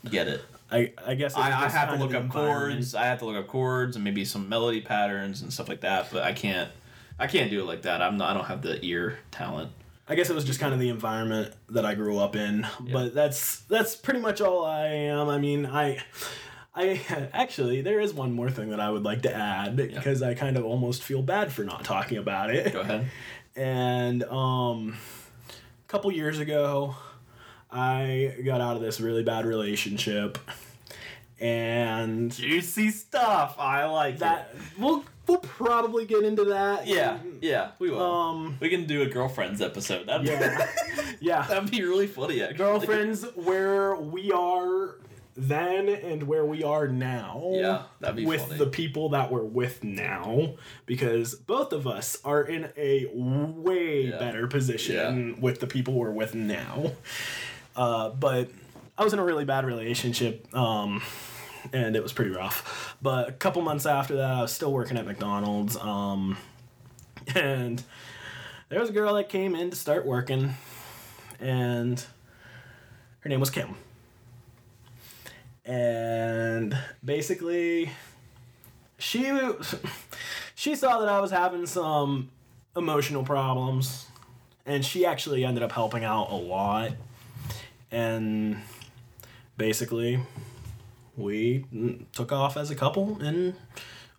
get 0.10 0.30
it. 0.30 0.42
I 0.72 0.94
I 1.06 1.16
guess 1.16 1.36
I, 1.36 1.48
I 1.48 1.70
have 1.70 1.90
to 1.90 1.98
look 1.98 2.14
up 2.14 2.30
chords. 2.30 2.96
I 2.96 3.06
have 3.06 3.20
to 3.20 3.26
look 3.26 3.36
up 3.36 3.48
chords 3.48 3.98
and 3.98 4.06
maybe 4.06 4.24
some 4.24 4.48
melody 4.48 4.82
patterns 4.82 5.42
and 5.42 5.52
stuff 5.52 5.68
like 5.68 5.82
that. 5.82 6.08
But 6.12 6.24
I 6.24 6.32
can't. 6.32 6.72
I 7.20 7.28
can't 7.28 7.50
do 7.50 7.62
it 7.62 7.66
like 7.66 7.82
that. 7.82 8.02
I'm 8.02 8.18
not. 8.18 8.32
I 8.32 8.34
don't 8.34 8.46
have 8.46 8.62
the 8.62 8.84
ear 8.86 9.20
talent. 9.32 9.72
I 10.08 10.16
guess 10.16 10.30
it 10.30 10.34
was 10.34 10.46
just 10.46 10.62
kind 10.62 10.74
of 10.74 10.80
the 10.80 10.88
environment 10.88 11.54
that 11.70 11.86
I 11.86 11.94
grew 11.94 12.20
up 12.20 12.38
in. 12.38 12.66
But 12.80 13.14
that's 13.14 13.60
that's 13.62 13.98
pretty 13.98 14.22
much 14.22 14.40
all 14.40 14.64
I 14.66 14.86
am. 14.88 15.28
I 15.28 15.38
mean, 15.38 15.66
I 15.66 16.02
I 16.78 17.02
actually 17.34 17.82
there 17.82 18.00
is 18.00 18.14
one 18.14 18.34
more 18.34 18.50
thing 18.50 18.70
that 18.70 18.80
I 18.80 18.90
would 18.90 19.04
like 19.04 19.24
to 19.24 19.36
add 19.36 19.76
because 19.76 20.22
I 20.22 20.36
kind 20.36 20.58
of 20.58 20.64
almost 20.64 21.04
feel 21.04 21.22
bad 21.22 21.52
for 21.52 21.64
not 21.64 21.84
talking 21.84 22.18
about 22.18 22.54
it. 22.54 22.72
Go 22.72 22.82
ahead. 22.82 23.10
And 23.56 24.24
um 24.26 24.96
a 25.50 25.88
couple 25.88 26.12
years 26.12 26.38
ago, 26.38 26.96
I 27.72 28.36
got 28.46 28.62
out 28.62 28.76
of 28.76 28.84
this 28.84 29.02
really 29.02 29.24
bad 29.24 29.48
relationship. 29.48 30.38
And 31.40 32.32
Juicy 32.32 32.92
stuff. 32.92 33.56
I 33.58 33.86
like 33.86 34.20
that 34.20 34.54
we'll 34.78 35.04
we'll 35.26 35.40
probably 35.40 36.06
get 36.06 36.24
into 36.24 36.46
that. 36.46 36.86
Yeah, 36.86 37.18
yeah, 37.42 37.72
we 37.80 37.90
will. 37.90 38.00
Um 38.00 38.58
we 38.60 38.70
can 38.70 38.86
do 38.86 39.02
a 39.02 39.08
girlfriends 39.08 39.60
episode. 39.60 40.06
That'd 40.06 40.28
yeah. 40.28 40.68
yeah. 41.20 41.48
that'd 41.48 41.72
be 41.72 41.82
really 41.82 42.06
funny. 42.06 42.44
Actually, 42.44 42.58
girlfriends 42.58 43.24
where 43.34 43.96
we 43.96 44.32
are 44.32 44.98
then 45.38 45.88
and 45.88 46.24
where 46.24 46.44
we 46.46 46.64
are 46.64 46.88
now. 46.88 47.50
Yeah, 47.54 47.84
that'd 48.00 48.16
be 48.16 48.26
with 48.26 48.42
funny. 48.42 48.58
the 48.58 48.66
people 48.68 49.10
that 49.10 49.32
we're 49.32 49.44
with 49.44 49.84
now, 49.84 50.56
because 50.88 51.36
both 51.36 51.72
of 51.74 51.86
us 51.88 52.18
are 52.26 52.42
in 52.42 52.70
a 52.76 53.06
way 53.14 54.08
Yeah. 54.08 54.18
better 54.18 54.48
position 54.48 55.40
with 55.40 55.60
the 55.60 55.68
people 55.68 55.94
we're 55.94 56.12
with 56.12 56.34
now. 56.36 56.92
Uh, 57.76 58.10
but 58.10 58.50
I 58.98 59.04
was 59.04 59.14
in 59.14 59.20
a 59.20 59.24
really 59.24 59.46
bad 59.46 59.64
relationship. 59.66 60.52
Um, 60.56 61.02
and 61.74 61.96
it 61.96 62.02
was 62.02 62.14
pretty 62.14 62.32
rough. 62.32 62.96
But 63.02 63.28
a 63.30 63.32
couple 63.34 63.62
months 63.62 63.86
after 63.86 64.16
that, 64.16 64.32
I 64.38 64.42
was 64.42 64.54
still 64.54 64.72
working 64.72 64.98
at 64.98 65.06
McDonald's. 65.06 65.76
Um, 65.78 66.38
and 67.36 67.84
there 68.70 68.80
was 68.80 68.90
a 68.90 68.94
girl 68.94 69.14
that 69.16 69.28
came 69.30 69.54
in 69.54 69.70
to 69.70 69.76
start 69.76 70.06
working, 70.06 70.56
and 71.42 72.04
her 73.20 73.30
name 73.30 73.40
was 73.42 73.50
Kim. 73.50 73.76
And 75.68 76.78
basically, 77.04 77.90
she 78.98 79.30
she 80.56 80.76
saw 80.76 81.00
that 81.00 81.10
I 81.10 81.20
was 81.20 81.30
having 81.32 81.66
some 81.66 82.30
emotional 82.76 83.24
problems, 83.24 84.08
and 84.66 84.84
she 84.86 85.06
actually 85.06 85.44
ended 85.44 85.64
up 85.64 85.74
helping 85.74 86.04
out 86.06 86.30
a 86.32 86.36
lot. 86.36 86.92
And 87.92 88.58
basically, 89.58 90.20
we 91.18 91.66
took 92.14 92.32
off 92.32 92.56
as 92.56 92.72
a 92.72 92.76
couple, 92.76 93.22
and 93.22 93.54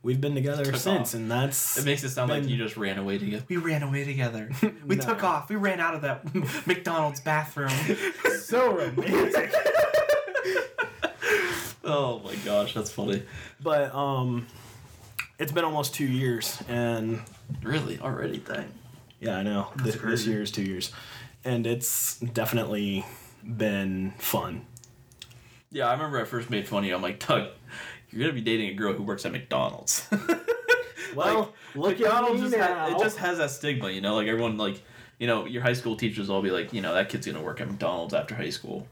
we've 0.03 0.21
been 0.21 0.35
together 0.35 0.65
since. 0.77 0.87
off. 0.87 1.15
And 1.15 1.31
that's 1.31 1.79
It 1.79 1.85
makes 1.87 2.05
it 2.05 2.11
sound 2.11 2.31
like 2.31 2.45
you 2.47 2.59
just 2.59 2.77
ran 2.77 2.99
away 2.99 3.17
together. 3.19 3.45
We 3.49 3.57
ran 3.57 3.83
away 3.83 4.05
together. 4.05 4.51
We 4.87 4.97
No. 4.97 5.05
took 5.05 5.25
off. 5.25 5.49
We 5.49 5.57
ran 5.57 5.81
out 5.81 5.95
of 5.95 6.03
that 6.03 6.25
McDonald's 6.67 7.21
bathroom. 7.21 7.71
so 8.41 8.71
romantic. 8.75 9.55
Oh 11.89 12.21
my 12.25 12.35
gosh, 12.45 12.75
that's 12.75 12.91
funny. 12.91 13.23
but 13.61 13.95
um, 13.95 14.47
it's 15.39 15.53
been 15.53 15.65
almost 15.65 15.95
two 15.95 16.07
years, 16.07 16.63
and 16.69 17.21
Really? 17.63 17.99
Already? 17.99 18.39
Dang. 18.39 18.69
yeah, 19.21 19.39
I 19.39 19.43
know 19.43 19.69
this, 19.77 19.97
this 19.97 20.27
year 20.27 20.43
is 20.43 20.51
two 20.51 20.63
years, 20.63 20.93
and 21.45 21.67
it's 21.67 22.19
definitely 22.19 23.05
been 23.45 24.13
fun. 24.19 24.67
Yeah, 25.71 25.89
I 25.89 25.93
remember 25.93 26.21
I 26.21 26.25
first 26.25 26.51
made 26.51 26.67
fun 26.69 26.81
of 26.85 26.89
you. 26.89 26.95
I'm 26.95 27.03
like, 27.03 27.27
Doug, 27.27 27.49
you're 28.11 28.21
gonna 28.23 28.33
be 28.33 28.41
dating 28.41 28.71
a 28.71 28.75
girl 28.75 28.93
who 28.93 29.03
works 29.03 29.25
at 29.27 29.33
McDonald's. 29.33 30.07
Well, 31.15 31.55
look 31.75 31.99
McDonald's 31.99 32.43
just 32.43 32.55
ha- 32.55 32.89
now. 32.89 32.95
it 32.97 33.03
just 33.03 33.17
has 33.17 33.39
that 33.39 33.51
stigma, 33.51 33.91
you 33.91 34.03
know. 34.03 34.15
Like 34.17 34.29
everyone, 34.29 34.59
like 34.59 34.83
you 35.19 35.27
know, 35.27 35.47
your 35.47 35.63
high 35.63 35.73
school 35.73 35.97
teachers 35.97 36.29
all 36.29 36.43
be 36.43 36.51
like, 36.51 36.73
you 36.75 36.83
know, 36.83 36.93
that 36.93 37.09
kid's 37.09 37.27
gonna 37.27 37.41
work 37.41 37.63
at 37.63 37.67
McDonald's 37.69 38.13
after 38.13 38.35
high 38.35 38.51
school. 38.51 38.87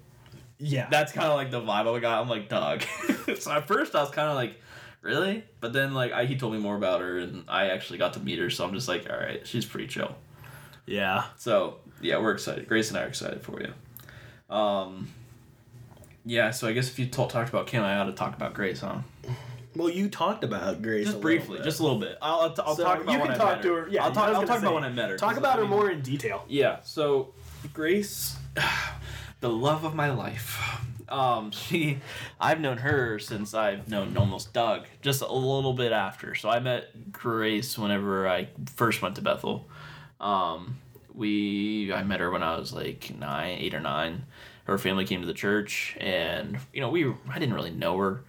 Yeah. 0.59 0.88
That's 0.90 1.12
kind 1.12 1.27
of 1.29 1.35
like 1.35 1.51
the 1.51 1.61
vibe 1.61 1.95
I 1.97 2.01
got. 2.01 2.23
I'm 2.23 2.29
like, 2.29 2.49
Doug. 2.49 2.83
so 3.38 3.53
at 3.53 3.66
first 3.66 3.95
I 3.95 4.01
was 4.03 4.11
kind 4.11 4.29
of 4.29 4.35
like, 4.37 4.61
really? 5.03 5.45
But 5.61 5.73
then 5.73 5.95
like 5.95 6.12
I, 6.12 6.25
he 6.27 6.37
told 6.37 6.53
me 6.53 6.59
more 6.59 6.77
about 6.77 7.01
her, 7.01 7.19
and 7.19 7.45
I 7.49 7.69
actually 7.69 7.99
got 7.99 8.14
to 8.14 8.21
meet 8.21 8.38
her. 8.38 8.51
So 8.51 8.64
I'm 8.64 8.73
just 8.75 8.88
like, 8.88 9.09
all 9.11 9.16
right, 9.19 9.47
she's 9.47 9.64
pretty 9.66 9.87
chill. 9.88 10.14
yeah. 10.87 11.25
So 11.38 11.79
yeah, 12.01 12.19
we're 12.19 12.33
excited. 12.33 12.69
Grace 12.69 12.88
and 12.90 12.99
I 12.99 13.05
are 13.05 13.09
excited 13.09 13.42
for 13.42 13.61
you. 13.61 14.55
Um, 14.55 15.09
yeah. 16.25 16.51
So 16.51 16.66
I 16.69 16.73
guess 16.73 16.88
if 16.88 16.99
you 16.99 17.07
t- 17.07 17.11
talked 17.12 17.49
about 17.49 17.66
Kim, 17.66 17.83
I 17.83 17.97
ought 17.99 18.05
to 18.05 18.12
talk 18.12 18.35
about 18.37 18.55
Grace, 18.55 18.81
huh? 18.81 18.99
Well, 19.75 19.90
you 19.90 20.09
talked 20.09 20.42
about 20.42 20.81
Grace 20.81 21.03
a 21.03 21.05
Just 21.05 21.16
little 21.16 21.21
briefly, 21.21 21.57
bit. 21.59 21.64
just 21.64 21.81
a 21.81 21.83
little 21.83 21.99
bit. 21.99 22.16
I'll, 22.23 22.40
I'll, 22.40 22.53
t- 22.55 22.62
I'll 22.64 22.77
So 22.77 22.83
talk 22.85 23.03
about 23.03 23.12
you 23.12 23.19
when 23.19 23.29
can 23.29 23.35
I 23.35 23.38
talk 23.45 23.57
met 23.57 23.62
to 23.62 23.75
her. 23.75 23.88
Yeah, 23.90 24.05
I'll 24.05 24.12
talk. 24.12 24.25
I 24.25 24.29
was 24.31 24.37
I'll 24.38 24.40
gonna 24.47 24.47
talk 24.47 24.59
about 24.62 24.75
when 24.75 24.85
I 24.85 24.88
met 24.88 25.11
her. 25.11 25.16
Talk 25.19 25.31
'cause, 25.31 25.38
about 25.38 25.55
I 25.57 25.57
her 25.57 25.62
mean- 25.62 25.71
more 25.71 25.90
in 25.90 26.01
detail. 26.01 26.45
Yeah. 26.49 26.79
So 26.83 27.35
Grace, 27.75 28.37
the 29.40 29.51
love 29.51 29.85
of 29.85 29.94
my 29.94 30.11
life. 30.11 30.83
Um, 31.09 31.53
she, 31.53 32.01
I've 32.40 32.59
known 32.59 32.79
her 32.79 33.20
since 33.20 33.55
I've 33.55 33.88
known 33.88 34.16
almost 34.16 34.53
Doug, 34.53 34.87
just 35.03 35.22
a 35.22 35.33
little 35.33 35.72
bit 35.72 35.92
after. 35.92 36.35
So 36.35 36.51
I 36.51 36.59
met 36.59 37.12
Grace 37.12 37.79
whenever 37.79 38.29
I 38.29 38.49
first 38.75 39.03
went 39.03 39.14
to 39.14 39.22
Bethel. 39.22 39.68
Um, 40.18 40.79
we, 41.14 41.92
I 41.92 42.03
met 42.03 42.18
her 42.18 42.29
when 42.31 42.42
I 42.42 42.59
was 42.59 42.72
like 42.72 43.16
nine, 43.18 43.57
eight 43.61 43.72
or 43.72 43.79
nine. 43.79 44.25
Her 44.64 44.79
family 44.79 45.05
came 45.05 45.20
to 45.20 45.29
the 45.29 45.33
church, 45.33 45.96
and 46.01 46.59
you 46.72 46.81
know, 46.81 46.90
we, 46.90 47.07
I 47.31 47.38
didn't 47.38 47.55
really 47.55 47.70
know 47.70 47.96
her. 47.99 48.25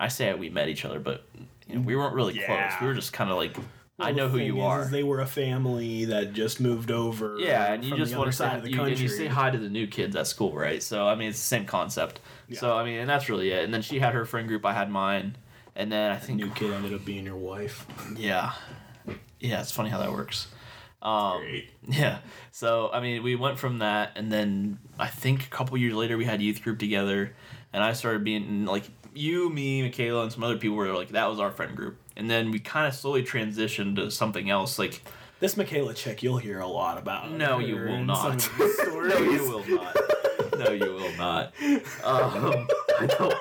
I 0.00 0.08
say 0.08 0.32
we 0.32 0.48
met 0.48 0.68
each 0.68 0.86
other, 0.86 1.00
but 1.00 1.26
you 1.68 1.74
know, 1.74 1.80
we 1.82 1.94
weren't 1.96 2.14
really 2.14 2.32
close. 2.46 2.72
We 2.80 2.86
were 2.86 2.94
just 2.94 3.12
kind 3.12 3.28
of 3.30 3.36
like, 3.36 3.56
I 4.02 4.12
know 4.12 4.28
who 4.28 4.38
you 4.38 4.58
is, 4.58 4.62
are. 4.62 4.82
is 4.82 4.90
they 4.90 5.02
were 5.02 5.20
a 5.20 5.26
family 5.26 6.06
that 6.06 6.32
just 6.32 6.60
moved 6.60 6.90
over. 6.90 7.36
Yeah, 7.38 7.72
and 7.72 7.84
you 7.84 7.96
just 7.96 8.12
the 8.12 8.18
want 8.18 8.30
to 8.30 8.36
say 8.36 8.44
side 8.44 8.58
of 8.58 8.64
the 8.64 8.70
you, 8.70 8.82
and 8.82 8.98
you 8.98 9.08
say 9.08 9.26
hi 9.26 9.50
to 9.50 9.58
the 9.58 9.68
new 9.68 9.86
kids 9.86 10.16
at 10.16 10.26
school, 10.26 10.52
right? 10.52 10.82
So 10.82 11.06
I 11.06 11.14
mean, 11.14 11.30
it's 11.30 11.38
the 11.38 11.44
same 11.44 11.64
concept. 11.64 12.20
So 12.52 12.76
I 12.76 12.84
mean, 12.84 12.98
and 12.98 13.08
that's 13.08 13.28
really 13.28 13.50
it. 13.50 13.64
And 13.64 13.72
then 13.72 13.82
she 13.82 13.98
had 13.98 14.14
her 14.14 14.24
friend 14.24 14.46
group, 14.48 14.64
I 14.66 14.72
had 14.72 14.90
mine, 14.90 15.36
and 15.74 15.90
then 15.90 16.10
I 16.10 16.16
think 16.16 16.38
New 16.38 16.50
kid 16.50 16.72
ended 16.72 16.92
up 16.94 17.04
being 17.04 17.24
your 17.24 17.36
wife. 17.36 17.86
yeah, 18.16 18.52
yeah, 19.40 19.60
it's 19.60 19.72
funny 19.72 19.90
how 19.90 19.98
that 19.98 20.12
works. 20.12 20.48
Um, 21.00 21.40
Great. 21.40 21.70
yeah. 21.88 22.18
So 22.50 22.90
I 22.92 23.00
mean, 23.00 23.22
we 23.22 23.34
went 23.36 23.58
from 23.58 23.78
that, 23.78 24.12
and 24.16 24.30
then 24.30 24.78
I 24.98 25.08
think 25.08 25.44
a 25.44 25.48
couple 25.48 25.76
years 25.76 25.94
later 25.94 26.16
we 26.16 26.24
had 26.24 26.42
youth 26.42 26.62
group 26.62 26.78
together, 26.78 27.34
and 27.72 27.82
I 27.82 27.92
started 27.92 28.24
being 28.24 28.66
like 28.66 28.84
you, 29.14 29.50
me, 29.50 29.82
Michaela, 29.82 30.22
and 30.22 30.32
some 30.32 30.44
other 30.44 30.58
people 30.58 30.76
were 30.76 30.92
like 30.92 31.10
that 31.10 31.28
was 31.28 31.40
our 31.40 31.50
friend 31.50 31.76
group, 31.76 31.98
and 32.16 32.30
then 32.30 32.50
we 32.50 32.58
kind 32.58 32.86
of 32.86 32.94
slowly 32.94 33.22
transitioned 33.22 33.96
to 33.96 34.10
something 34.10 34.50
else. 34.50 34.78
Like 34.78 35.02
This 35.40 35.56
Michaela 35.56 35.94
chick, 35.94 36.22
you'll 36.22 36.38
hear 36.38 36.60
a 36.60 36.66
lot 36.66 36.98
about. 36.98 37.30
No, 37.30 37.58
you 37.58 37.76
will 37.76 38.04
not. 38.04 38.40
some 38.40 38.52
of 38.52 38.58
these 38.58 38.78
stories. 38.82 39.14
no, 39.14 39.18
you 39.20 39.42
will 39.48 39.64
not. 39.76 39.96
No, 40.58 40.70
you 40.70 40.92
will 40.92 41.16
not. 41.16 41.52
Um, 42.04 42.68
I 43.00 43.06
don't. 43.06 43.34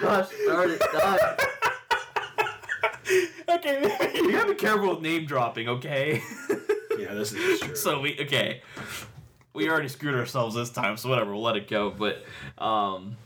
Gosh, 0.00 0.28
darn 0.46 0.70
it, 0.70 0.82
Doug. 0.92 1.20
okay. 3.48 4.12
You 4.14 4.32
gotta 4.32 4.48
be 4.52 4.54
careful 4.54 4.90
with 4.90 5.00
name 5.00 5.26
dropping, 5.26 5.68
okay? 5.68 6.22
yeah, 6.98 7.14
this 7.14 7.32
is 7.32 7.60
true. 7.60 7.76
so 7.76 8.00
we 8.00 8.18
okay. 8.20 8.62
We 9.52 9.68
already 9.68 9.88
screwed 9.88 10.14
ourselves 10.14 10.54
this 10.54 10.70
time, 10.70 10.96
so 10.96 11.08
whatever, 11.08 11.32
we'll 11.32 11.42
let 11.42 11.56
it 11.56 11.68
go. 11.68 11.90
But 11.90 12.24
um, 12.62 13.16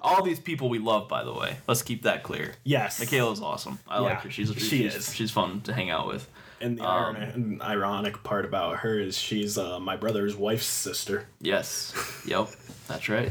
all 0.00 0.22
these 0.22 0.38
people 0.40 0.68
we 0.68 0.78
love, 0.78 1.08
by 1.08 1.24
the 1.24 1.32
way. 1.32 1.56
Let's 1.66 1.82
keep 1.82 2.02
that 2.02 2.22
clear. 2.22 2.54
yes, 2.64 2.98
Michaela's 3.00 3.40
awesome. 3.40 3.78
I 3.88 3.98
like 4.00 4.20
her. 4.20 4.30
She's 4.30 4.52
she 4.54 4.60
she's, 4.60 4.94
is. 4.94 5.14
she's 5.14 5.30
fun 5.30 5.60
to 5.62 5.72
hang 5.72 5.90
out 5.90 6.06
with. 6.06 6.28
And 6.60 6.76
the 6.78 6.84
Um, 6.84 7.16
ironic, 7.16 7.62
ironic 7.62 8.22
part 8.24 8.44
about 8.44 8.78
her 8.78 8.98
is 8.98 9.16
she's 9.16 9.56
uh, 9.58 9.78
my 9.78 9.96
brother's 9.96 10.34
wife's 10.36 10.66
sister. 10.66 11.26
Yes. 11.40 11.94
Yep. 12.26 12.48
That's 12.88 13.08
right. 13.08 13.30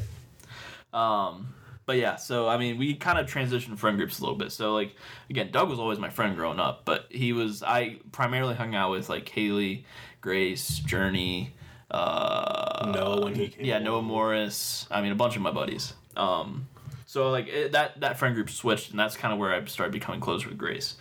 Um, 0.93 1.53
but 1.85 1.97
yeah, 1.97 2.15
so 2.15 2.47
I 2.47 2.57
mean, 2.57 2.77
we 2.77 2.95
kind 2.95 3.17
of 3.19 3.27
transitioned 3.27 3.77
friend 3.77 3.97
groups 3.97 4.19
a 4.19 4.21
little 4.21 4.37
bit. 4.37 4.51
So 4.51 4.73
like, 4.73 4.95
again, 5.29 5.51
Doug 5.51 5.69
was 5.69 5.79
always 5.79 5.99
my 5.99 6.09
friend 6.09 6.35
growing 6.35 6.59
up, 6.59 6.83
but 6.85 7.05
he 7.09 7.33
was 7.33 7.63
I 7.63 7.97
primarily 8.11 8.55
hung 8.55 8.75
out 8.75 8.91
with 8.91 9.09
like 9.09 9.27
Haley, 9.29 9.85
Grace, 10.21 10.79
Journey, 10.79 11.53
uh, 11.91 12.91
Noah 12.93 13.23
when 13.25 13.35
he 13.35 13.49
came 13.49 13.65
yeah, 13.65 13.79
Noah. 13.79 14.01
Morris. 14.01 14.87
I 14.91 15.01
mean, 15.01 15.11
a 15.11 15.15
bunch 15.15 15.35
of 15.35 15.41
my 15.41 15.51
buddies. 15.51 15.93
Um, 16.17 16.67
so 17.05 17.31
like 17.31 17.47
it, 17.47 17.71
that 17.71 17.99
that 18.01 18.19
friend 18.19 18.35
group 18.35 18.49
switched, 18.49 18.91
and 18.91 18.99
that's 18.99 19.15
kind 19.15 19.33
of 19.33 19.39
where 19.39 19.53
I 19.53 19.63
started 19.65 19.91
becoming 19.91 20.19
closer 20.19 20.49
with 20.49 20.57
Grace. 20.57 20.95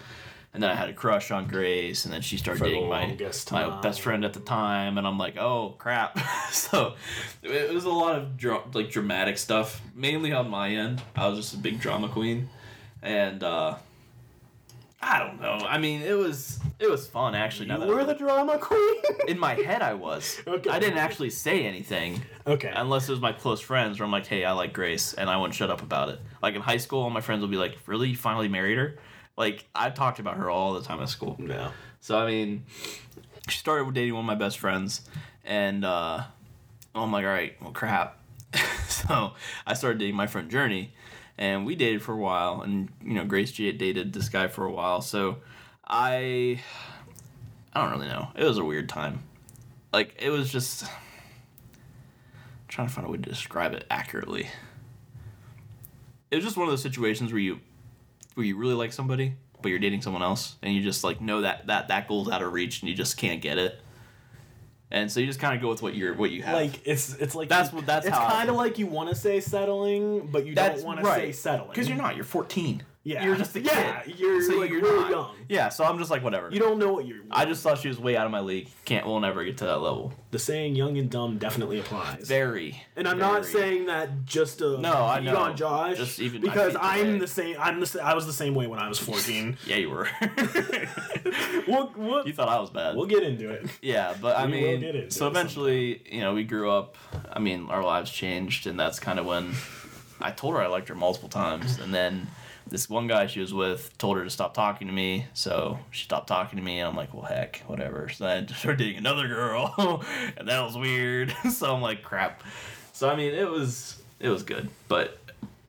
And 0.55 0.63
then 0.63 0.71
I 0.71 0.75
had 0.75 0.89
a 0.89 0.95
crush 0.95 1.31
on 1.31 1.49
Grace, 1.49 2.07
and 2.07 2.15
then 2.15 2.23
she 2.23 2.39
started 2.39 2.61
For 2.61 2.65
dating 2.65 2.89
my 2.89 3.15
my 3.51 3.81
best 3.83 4.01
friend 4.01 4.25
at 4.25 4.33
the 4.33 4.41
time, 4.41 4.97
and 4.97 5.07
I'm 5.07 5.19
like, 5.19 5.37
oh 5.37 5.75
crap. 5.79 6.19
so 6.51 6.95
it 7.43 7.75
was 7.75 7.85
a 7.85 7.91
lot 7.91 8.17
of 8.17 8.37
dra- 8.39 8.65
like 8.73 8.91
dramatic 8.91 9.37
stuff, 9.37 9.83
mainly 9.95 10.33
on 10.33 10.49
my 10.49 10.71
end. 10.71 11.03
I 11.15 11.29
was 11.29 11.39
just 11.39 11.55
a 11.55 11.59
big 11.59 11.81
drama 11.81 12.09
queen, 12.09 12.49
and 13.03 13.43
uh, 13.43 13.77
I 15.01 15.19
don't 15.19 15.41
know. 15.41 15.59
I 15.67 15.79
mean, 15.79 16.03
it 16.03 16.17
was 16.17 16.59
it 16.79 16.91
was 16.91 17.07
fun 17.07 17.35
actually. 17.35 17.71
You 17.71 17.95
were 17.95 18.05
the 18.05 18.15
drama 18.15 18.59
queen. 18.59 18.97
in 19.29 19.39
my 19.39 19.55
head, 19.55 19.83
I 19.83 19.95
was. 19.95 20.41
Okay. 20.57 20.71
I 20.71 20.79
didn't 20.79 20.99
actually 20.99 21.31
say 21.31 21.67
anything 21.67 22.23
okay. 22.47 22.73
unless 22.75 23.09
it 23.09 23.13
was 23.13 23.21
my 23.21 23.33
close 23.33 23.61
friends 23.61 23.99
where 23.99 24.07
I'm 24.07 24.13
like, 24.13 24.27
hey, 24.27 24.45
I 24.45 24.53
like 24.53 24.73
Grace, 24.73 25.13
and 25.13 25.29
I 25.29 25.37
wouldn't 25.37 25.55
shut 25.55 25.71
up 25.71 25.83
about 25.83 26.09
it. 26.09 26.21
Like 26.41 26.55
in 26.55 26.63
high 26.63 26.79
school, 26.79 27.03
all 27.03 27.11
my 27.11 27.21
friends 27.21 27.43
would 27.43 27.51
be 27.51 27.59
like, 27.59 27.77
really, 27.87 28.09
you 28.09 28.17
finally 28.17 28.49
married 28.49 28.79
her? 28.79 28.97
Like 29.37 29.67
I 29.75 29.91
talked 29.91 30.19
about 30.19 30.37
her 30.37 30.49
all 30.49 30.73
the 30.73 30.83
time 30.83 31.01
at 31.03 31.09
school. 31.11 31.37
Yeah. 31.39 31.73
So 32.01 32.19
I 32.19 32.27
mean, 32.27 32.65
she 33.49 33.59
started 33.59 33.93
dating 33.93 34.15
one 34.15 34.25
of 34.25 34.27
my 34.27 34.35
best 34.35 34.59
friends, 34.59 35.03
and 35.45 35.85
uh, 35.85 36.23
I'm 36.95 37.13
like, 37.13 37.25
all 37.25 37.31
right, 37.31 37.55
well, 37.61 37.73
crap. 37.73 38.19
so 38.89 39.35
I 39.67 39.75
started 39.75 39.99
dating 39.99 40.17
my 40.17 40.27
friend 40.27 40.51
Journey, 40.51 40.93
and 41.39 41.67
we 41.67 41.75
dated 41.75 42.03
for 42.03 42.13
a 42.13 42.19
while, 42.19 42.63
and 42.63 42.89
you 43.03 43.15
know, 43.15 43.25
Grace 43.25 43.53
G 43.53 43.71
dated 43.73 44.13
this 44.13 44.29
guy 44.29 44.49
for 44.49 44.65
a 44.65 44.73
while. 44.73 45.01
So 45.01 45.39
I, 45.87 46.61
I 47.73 47.83
don't 47.83 47.91
really 47.91 48.09
know. 48.09 48.29
It 48.35 48.45
was 48.45 48.59
a 48.59 48.65
weird 48.65 48.89
time. 48.89 49.23
Like 49.93 50.17
it 50.19 50.31
was 50.31 50.51
just 50.51 50.85
I'm 50.85 50.91
trying 52.69 52.89
to 52.89 52.95
find 52.95 53.07
a 53.07 53.11
way 53.11 53.19
to 53.19 53.23
describe 53.23 53.73
it 53.73 53.87
accurately. 53.91 54.49
It 56.31 56.37
was 56.37 56.45
just 56.45 56.57
one 56.57 56.67
of 56.67 56.73
those 56.73 56.83
situations 56.83 57.33
where 57.33 57.41
you 57.41 57.61
where 58.35 58.45
you 58.45 58.57
really 58.57 58.75
like 58.75 58.93
somebody, 58.93 59.35
but 59.63 59.69
you're 59.69 59.79
dating 59.79 60.03
someone 60.03 60.23
else, 60.23 60.57
and 60.63 60.75
you 60.75 60.83
just 60.83 61.05
like 61.05 61.21
know 61.21 61.43
that 61.43 61.67
that 61.69 61.89
that 61.89 62.09
goal's 62.09 62.29
out 62.29 62.43
of 62.43 62.53
reach, 62.53 62.83
and 62.83 62.89
you 62.89 62.95
just 62.95 63.17
can't 63.17 63.41
get 63.41 63.59
it. 63.59 63.81
And 64.91 65.11
so 65.11 65.21
you 65.21 65.27
just 65.27 65.41
kind 65.41 65.55
of 65.55 65.61
go 65.63 65.69
with 65.69 65.83
what 65.83 65.95
you're 65.95 66.15
what 66.15 66.31
you 66.31 66.43
have. 66.43 66.55
Like 66.55 66.87
it's 66.87 67.15
it's 67.15 67.35
like 67.35 67.49
That's 67.49 67.73
what- 67.73 67.87
that's 67.87 68.07
it's 68.07 68.17
kind 68.17 68.49
of 68.49 68.57
like 68.57 68.79
you 68.79 68.87
want 68.87 69.09
to 69.11 69.15
say 69.15 69.41
settling, 69.41 70.29
but 70.33 70.47
you 70.47 70.55
That's 70.55 70.83
don't 70.83 70.87
want 70.87 71.01
to 71.01 71.07
say 71.15 71.33
settling 71.33 71.71
because 71.71 71.89
you're 71.89 71.99
not. 71.99 72.17
You're 72.17 72.25
14. 72.25 72.83
Yeah. 73.03 73.25
You're 73.25 73.37
just 73.37 73.55
a 73.55 73.61
Yeah, 73.61 74.01
kid. 74.01 74.19
you're, 74.19 74.61
like, 74.61 74.69
really 74.69 74.83
not. 74.83 75.11
young. 75.13 75.37
Yeah. 75.49 75.69
So 75.69 75.85
I'm 75.85 75.97
just 75.97 76.11
like 76.11 76.25
whatever. 76.25 76.51
You 76.51 76.59
don't 76.59 76.77
know 76.81 76.93
what 76.93 77.07
you're. 77.07 77.21
I 77.31 77.45
just 77.45 77.63
thought 77.63 77.79
she 77.79 77.87
was 77.87 78.01
way 78.01 78.17
out 78.17 78.27
of 78.27 78.33
my 78.33 78.41
league. 78.41 78.69
Can't. 78.85 79.07
We'll 79.07 79.21
never 79.21 79.45
get 79.45 79.59
to 79.59 79.65
that 79.67 79.81
level. 79.81 80.13
the 80.33 80.41
saying 80.41 80.75
"young 80.75 80.99
and 80.99 81.09
dumb" 81.09 81.39
definitely 81.39 81.79
applies. 81.79 82.27
Very. 82.27 82.83
and 82.97 83.07
I'm 83.07 83.19
not 83.21 83.45
saying 83.45 83.87
that 83.87 84.25
just 84.25 84.59
to 84.59 84.79
No, 84.79 84.93
I 84.93 85.21
know. 85.21 85.37
on 85.37 85.57
Josh, 85.57 85.97
Just 85.99 86.19
even- 86.19 86.41
because 86.41 86.77
I'm 86.81 87.21
the 87.21 87.29
same. 87.29 87.55
I'm 87.61 87.79
the. 87.79 88.01
I 88.03 88.13
was 88.15 88.27
the 88.27 88.33
same 88.33 88.57
way 88.57 88.67
when 88.67 88.81
I 88.81 88.89
was 88.89 88.99
14. 88.99 89.57
Yeah, 89.69 89.77
you 89.77 89.91
were. 89.91 90.09
we'll, 91.67 91.93
we'll, 91.97 92.27
you 92.27 92.33
thought 92.33 92.49
I 92.49 92.59
was 92.59 92.71
bad. 92.71 92.97
we'll 92.97 93.07
get 93.07 93.23
into 93.23 93.51
it. 93.51 93.67
Yeah, 93.83 94.15
but 94.21 94.37
I 94.37 94.47
We 94.47 94.53
mean, 94.53 94.81
get 94.81 94.95
into 94.95 95.11
so 95.11 95.27
eventually, 95.27 96.03
you 96.11 96.21
know, 96.21 96.35
we 96.35 96.45
grew 96.45 96.71
up. 96.71 96.97
I 97.33 97.39
mean, 97.39 97.69
our 97.71 97.83
lives 97.83 98.11
changed, 98.11 98.67
and 98.67 98.79
that's 98.79 98.99
kind 99.01 99.19
of 99.19 99.27
when 99.27 99.53
I 100.21 100.31
told 100.31 100.55
her 100.55 100.61
I 100.61 100.67
liked 100.67 100.89
her 100.89 100.95
multiple 100.95 101.29
times, 101.29 101.79
and 101.79 101.93
then 101.95 102.27
this 102.69 102.91
one 102.91 103.07
guy 103.07 103.27
she 103.29 103.39
was 103.41 103.55
with 103.55 103.97
told 103.97 104.17
her 104.17 104.25
to 104.25 104.31
stop 104.31 104.53
talking 104.55 104.89
to 104.89 104.93
me, 104.93 105.27
so 105.35 105.79
she 105.91 106.05
stopped 106.05 106.27
talking 106.27 106.59
to 106.59 106.65
me, 106.65 106.81
and 106.81 106.89
I'm 106.89 106.97
like, 106.97 107.15
well, 107.15 107.23
heck, 107.25 107.59
whatever. 107.67 108.09
So 108.09 108.25
then 108.25 108.47
I 108.51 108.53
started 108.55 108.79
dating 108.79 108.97
another 108.99 109.29
girl, 109.29 109.75
and 110.37 110.49
that 110.49 110.63
was 110.63 110.77
weird. 110.77 111.33
so 111.53 111.75
I'm 111.75 111.83
like, 111.83 112.03
crap. 112.03 112.43
So 112.93 113.09
I 113.09 113.15
mean, 113.17 113.35
it 113.35 113.49
was 113.49 114.03
it 114.21 114.29
was 114.29 114.43
good, 114.43 114.69
but. 114.89 115.19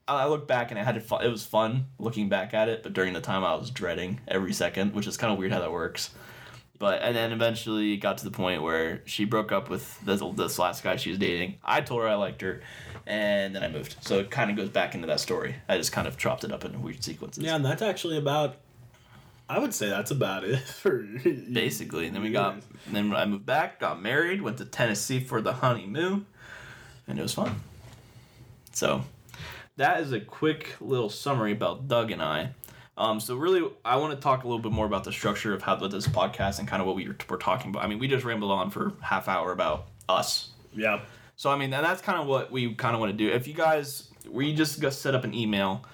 I 0.07 0.27
look 0.27 0.47
back 0.47 0.71
and 0.71 0.79
I 0.79 0.83
had 0.83 0.95
to. 0.95 1.15
It 1.17 1.29
was 1.29 1.45
fun 1.45 1.87
looking 1.99 2.29
back 2.29 2.53
at 2.53 2.69
it, 2.69 2.83
but 2.83 2.93
during 2.93 3.13
the 3.13 3.21
time 3.21 3.43
I 3.43 3.55
was 3.55 3.69
dreading 3.69 4.21
every 4.27 4.53
second, 4.53 4.93
which 4.93 5.07
is 5.07 5.17
kind 5.17 5.33
of 5.33 5.39
weird 5.39 5.51
how 5.51 5.59
that 5.59 5.71
works. 5.71 6.11
But 6.79 7.01
and 7.01 7.15
then 7.15 7.31
eventually 7.31 7.93
it 7.93 7.97
got 7.97 8.19
to 8.19 8.25
the 8.25 8.31
point 8.31 8.61
where 8.61 9.01
she 9.05 9.25
broke 9.25 9.51
up 9.51 9.69
with 9.69 9.99
this, 10.01 10.21
this 10.35 10.59
last 10.59 10.83
guy 10.83 10.95
she 10.95 11.09
was 11.09 11.19
dating. 11.19 11.55
I 11.63 11.81
told 11.81 12.01
her 12.01 12.07
I 12.07 12.15
liked 12.15 12.41
her, 12.41 12.61
and 13.05 13.55
then 13.55 13.63
I 13.63 13.67
moved. 13.67 13.95
So 14.01 14.19
it 14.19 14.29
kind 14.29 14.51
of 14.51 14.57
goes 14.57 14.69
back 14.69 14.93
into 14.93 15.07
that 15.07 15.19
story. 15.19 15.55
I 15.67 15.77
just 15.77 15.91
kind 15.91 16.07
of 16.07 16.17
chopped 16.17 16.43
it 16.43 16.51
up 16.51 16.63
in 16.65 16.81
weird 16.81 17.03
sequences. 17.03 17.43
Yeah, 17.43 17.55
and 17.55 17.65
that's 17.65 17.81
actually 17.81 18.17
about. 18.17 18.57
I 19.49 19.59
would 19.59 19.73
say 19.73 19.87
that's 19.87 20.11
about 20.11 20.43
it 20.43 20.59
for 20.59 20.99
Basically, 20.99 22.07
and 22.07 22.15
then 22.15 22.21
we 22.21 22.31
got. 22.31 22.61
Then 22.91 23.13
I 23.13 23.25
moved 23.25 23.45
back, 23.45 23.79
got 23.79 24.01
married, 24.01 24.41
went 24.41 24.57
to 24.57 24.65
Tennessee 24.65 25.19
for 25.19 25.41
the 25.41 25.53
honeymoon, 25.53 26.27
and 27.07 27.17
it 27.17 27.21
was 27.21 27.33
fun. 27.33 27.55
So, 28.71 29.03
that 29.77 30.01
is 30.01 30.11
a 30.11 30.19
quick 30.19 30.75
little 30.81 31.09
summary 31.09 31.53
about 31.53 31.87
Doug 31.87 32.11
and 32.11 32.21
I. 32.21 32.51
Um, 32.97 33.19
so 33.19 33.35
really, 33.35 33.69
I 33.85 33.97
want 33.97 34.15
to 34.15 34.19
talk 34.19 34.43
a 34.43 34.47
little 34.47 34.61
bit 34.61 34.71
more 34.71 34.87
about 34.87 35.03
the 35.03 35.11
structure 35.11 35.53
of 35.53 35.61
how 35.61 35.75
this 35.75 36.07
podcast 36.07 36.57
and 36.59 36.67
kind 36.67 36.81
of 36.81 36.87
what 36.87 36.95
we 36.95 37.07
were, 37.07 37.37
talking 37.37 37.69
about. 37.69 37.83
I 37.83 37.87
mean, 37.87 37.99
we 37.99 38.07
just 38.07 38.25
rambled 38.25 38.51
on 38.51 38.71
for 38.71 38.93
half 39.01 39.27
hour 39.27 39.51
about 39.51 39.87
us. 40.09 40.49
Yeah. 40.73 41.01
So 41.35 41.51
I 41.51 41.55
mean, 41.57 41.71
and 41.73 41.85
that's 41.85 42.01
kind 42.01 42.19
of 42.19 42.25
what 42.25 42.51
we 42.51 42.73
kind 42.73 42.95
of 42.95 42.99
want 42.99 43.11
to 43.11 43.17
do. 43.17 43.31
If 43.31 43.47
you 43.47 43.53
guys, 43.53 44.09
we 44.27 44.53
just 44.53 44.81
go 44.81 44.89
set 44.89 45.13
up 45.13 45.23
an 45.23 45.35
email, 45.35 45.85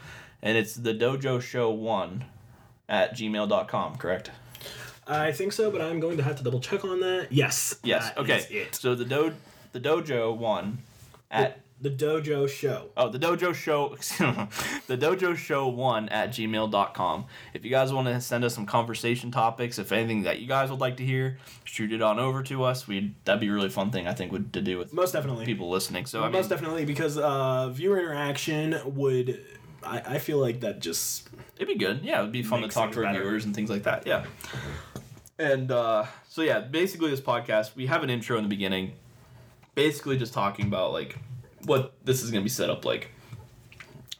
and 0.41 0.57
it's 0.57 0.75
the 0.75 0.93
Dojo 0.93 1.41
Show 1.41 1.71
One 1.71 2.23
at 2.87 3.15
gmail.com, 3.15 3.97
correct? 3.97 4.31
I 5.05 5.33
think 5.33 5.51
so, 5.51 5.69
but 5.69 5.81
I'm 5.81 5.99
going 5.99 6.15
to 6.15 6.23
have 6.23 6.37
to 6.37 6.43
double 6.43 6.61
check 6.61 6.85
on 6.85 7.01
that. 7.01 7.27
Yes. 7.29 7.75
Yes. 7.83 8.09
that 8.09 8.17
okay. 8.19 8.67
So 8.71 8.95
the 8.95 9.03
do 9.03 9.33
the 9.73 9.81
Dojo 9.81 10.37
One 10.37 10.77
at 11.29 11.59
The 11.83 11.89
Dojo 11.89 12.47
Show. 12.47 12.91
Oh, 12.95 13.09
the 13.09 13.19
Dojo 13.19 13.53
Show, 13.53 13.89
the 14.87 14.97
Dojo 14.97 15.35
Show 15.35 15.67
one 15.67 16.07
at 16.07 16.29
gmail.com. 16.29 17.25
If 17.53 17.65
you 17.65 17.69
guys 17.71 17.91
want 17.91 18.07
to 18.07 18.21
send 18.21 18.45
us 18.45 18.55
some 18.55 18.65
conversation 18.65 19.31
topics, 19.31 19.77
if 19.77 19.91
anything 19.91 20.23
that 20.23 20.39
you 20.39 20.47
guys 20.47 20.69
would 20.71 20.79
like 20.79 20.95
to 20.97 21.05
hear, 21.05 21.37
shoot 21.65 21.91
it 21.91 22.01
on 22.01 22.19
over 22.19 22.41
to 22.43 22.63
us. 22.63 22.87
We 22.87 23.13
that'd 23.25 23.41
be 23.41 23.49
a 23.49 23.51
really 23.51 23.67
fun 23.67 23.91
thing 23.91 24.07
I 24.07 24.13
think 24.13 24.31
would 24.31 24.53
to 24.53 24.61
do 24.61 24.77
with 24.77 24.93
Most 24.93 25.11
definitely. 25.11 25.45
people 25.45 25.69
listening. 25.69 26.05
So 26.05 26.21
I 26.21 26.23
mean, 26.23 26.31
Most 26.31 26.47
definitely, 26.49 26.85
because 26.85 27.17
uh, 27.17 27.67
viewer 27.69 27.99
interaction 27.99 28.79
would. 28.95 29.43
I, 29.85 29.99
I 30.15 30.17
feel 30.19 30.37
like 30.37 30.61
that 30.61 30.79
just. 30.79 31.27
it'd 31.57 31.67
be 31.67 31.75
good. 31.75 31.99
Yeah, 32.01 32.19
it'd 32.21 32.31
be 32.31 32.43
fun 32.43 32.61
to 32.61 32.69
talk 32.69 32.93
to 32.93 33.05
our 33.05 33.11
viewers 33.13 33.43
and 33.43 33.53
things 33.53 33.69
like 33.69 33.83
that. 33.83 34.07
Yeah. 34.07 34.23
And 35.37 35.69
uh, 35.69 36.05
so 36.29 36.41
yeah, 36.43 36.59
basically 36.61 37.09
this 37.09 37.19
podcast 37.19 37.75
we 37.75 37.87
have 37.87 38.03
an 38.03 38.09
intro 38.09 38.37
in 38.37 38.43
the 38.43 38.49
beginning, 38.49 38.93
basically 39.75 40.17
just 40.17 40.31
talking 40.33 40.67
about 40.67 40.93
like 40.93 41.17
what 41.65 41.93
this 42.03 42.21
is 42.23 42.31
gonna 42.31 42.43
be 42.43 42.49
set 42.49 42.69
up 42.69 42.85
like. 42.85 43.09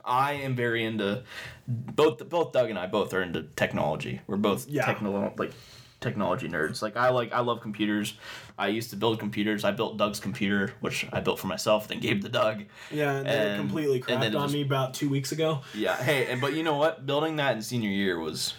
I 0.05 0.33
am 0.33 0.55
very 0.55 0.83
into 0.83 1.23
both. 1.67 2.27
Both 2.27 2.51
Doug 2.51 2.69
and 2.69 2.77
I 2.77 2.87
both 2.87 3.13
are 3.13 3.21
into 3.21 3.43
technology. 3.55 4.19
We're 4.27 4.35
both 4.37 4.67
Yeah. 4.67 4.85
techno 4.85 5.33
like 5.37 5.53
technology 6.01 6.49
nerds. 6.49 6.81
Like 6.81 6.97
I 6.97 7.09
like 7.09 7.31
I 7.31 7.39
love 7.39 7.61
computers. 7.61 8.15
I 8.57 8.67
used 8.67 8.89
to 8.89 8.97
build 8.97 9.17
computers. 9.19 9.63
I 9.63 9.71
built 9.71 9.95
Doug's 9.97 10.19
computer, 10.19 10.73
which 10.81 11.07
I 11.13 11.21
built 11.21 11.39
for 11.39 11.47
myself, 11.47 11.87
then 11.87 11.99
gave 12.01 12.19
to 12.21 12.29
Doug. 12.29 12.63
Yeah, 12.91 13.15
and 13.19 13.27
And- 13.27 13.59
completely 13.61 14.01
crapped 14.01 14.25
on 14.25 14.31
just- 14.33 14.53
me 14.53 14.61
about 14.61 14.93
two 14.93 15.07
weeks 15.09 15.31
ago. 15.31 15.61
Yeah. 15.73 15.95
Hey, 15.95 16.27
and 16.27 16.41
but 16.41 16.53
you 16.53 16.63
know 16.63 16.75
what? 16.75 17.05
Building 17.05 17.37
that 17.37 17.55
in 17.55 17.61
senior 17.61 17.89
year 17.89 18.19
was 18.19 18.55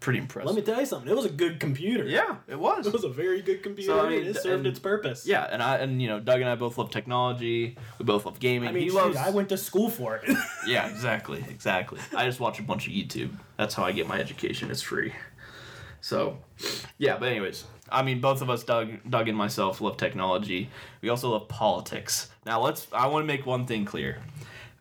pretty 0.00 0.18
impressive. 0.18 0.46
Let 0.46 0.56
me 0.56 0.62
tell 0.62 0.80
you 0.80 0.86
something. 0.86 1.10
It 1.10 1.14
was 1.14 1.26
a 1.26 1.30
good 1.30 1.60
computer. 1.60 2.04
Yeah, 2.04 2.36
it 2.48 2.58
was. 2.58 2.86
It 2.90 2.92
was 2.92 3.04
a 3.04 3.08
very 3.08 3.42
good 3.42 3.62
computer. 3.62 3.92
So, 3.92 4.00
I 4.06 4.08
mean, 4.08 4.18
and 4.26 4.28
it 4.28 4.42
served 4.42 4.58
and- 4.60 4.66
its 4.66 4.78
purpose. 4.78 5.26
Yeah, 5.26 5.46
and 5.50 5.62
I 5.62 5.76
and 5.76 6.00
you 6.02 6.08
know 6.08 6.18
Doug 6.18 6.40
and 6.40 6.48
I 6.50 6.56
both 6.56 6.78
love 6.78 6.90
technology. 6.90 7.76
We 7.98 8.04
both 8.04 8.24
love 8.26 8.40
gaming. 8.40 8.68
I 8.68 8.72
mean, 8.72 8.82
he 8.84 8.88
shoot, 8.88 8.96
loves. 8.96 9.16
I 9.16 9.30
went 9.30 9.48
to 9.50 9.56
school 9.56 9.90
for 9.90 10.16
it. 10.16 10.36
Yeah, 10.66 10.88
exactly, 10.88 11.44
exactly. 11.48 12.00
I 12.14 12.26
just 12.26 12.38
watch 12.40 12.58
a 12.58 12.62
bunch 12.62 12.86
of 12.86 12.92
YouTube. 12.92 13.30
That's 13.56 13.74
how 13.74 13.84
I 13.84 13.92
get 13.92 14.06
my 14.06 14.18
education. 14.20 14.70
It's 14.70 14.82
free. 14.82 15.12
So, 16.00 16.38
yeah. 16.98 17.16
But 17.18 17.28
anyways, 17.30 17.64
I 17.90 18.02
mean, 18.02 18.20
both 18.20 18.42
of 18.42 18.50
us, 18.50 18.62
Doug, 18.64 18.88
Doug 19.08 19.28
and 19.28 19.36
myself, 19.36 19.80
love 19.80 19.96
technology. 19.96 20.70
We 21.02 21.08
also 21.08 21.30
love 21.30 21.48
politics. 21.48 22.30
Now, 22.46 22.60
let's. 22.60 22.86
I 22.92 23.06
want 23.06 23.22
to 23.22 23.26
make 23.26 23.46
one 23.46 23.66
thing 23.66 23.84
clear. 23.84 24.18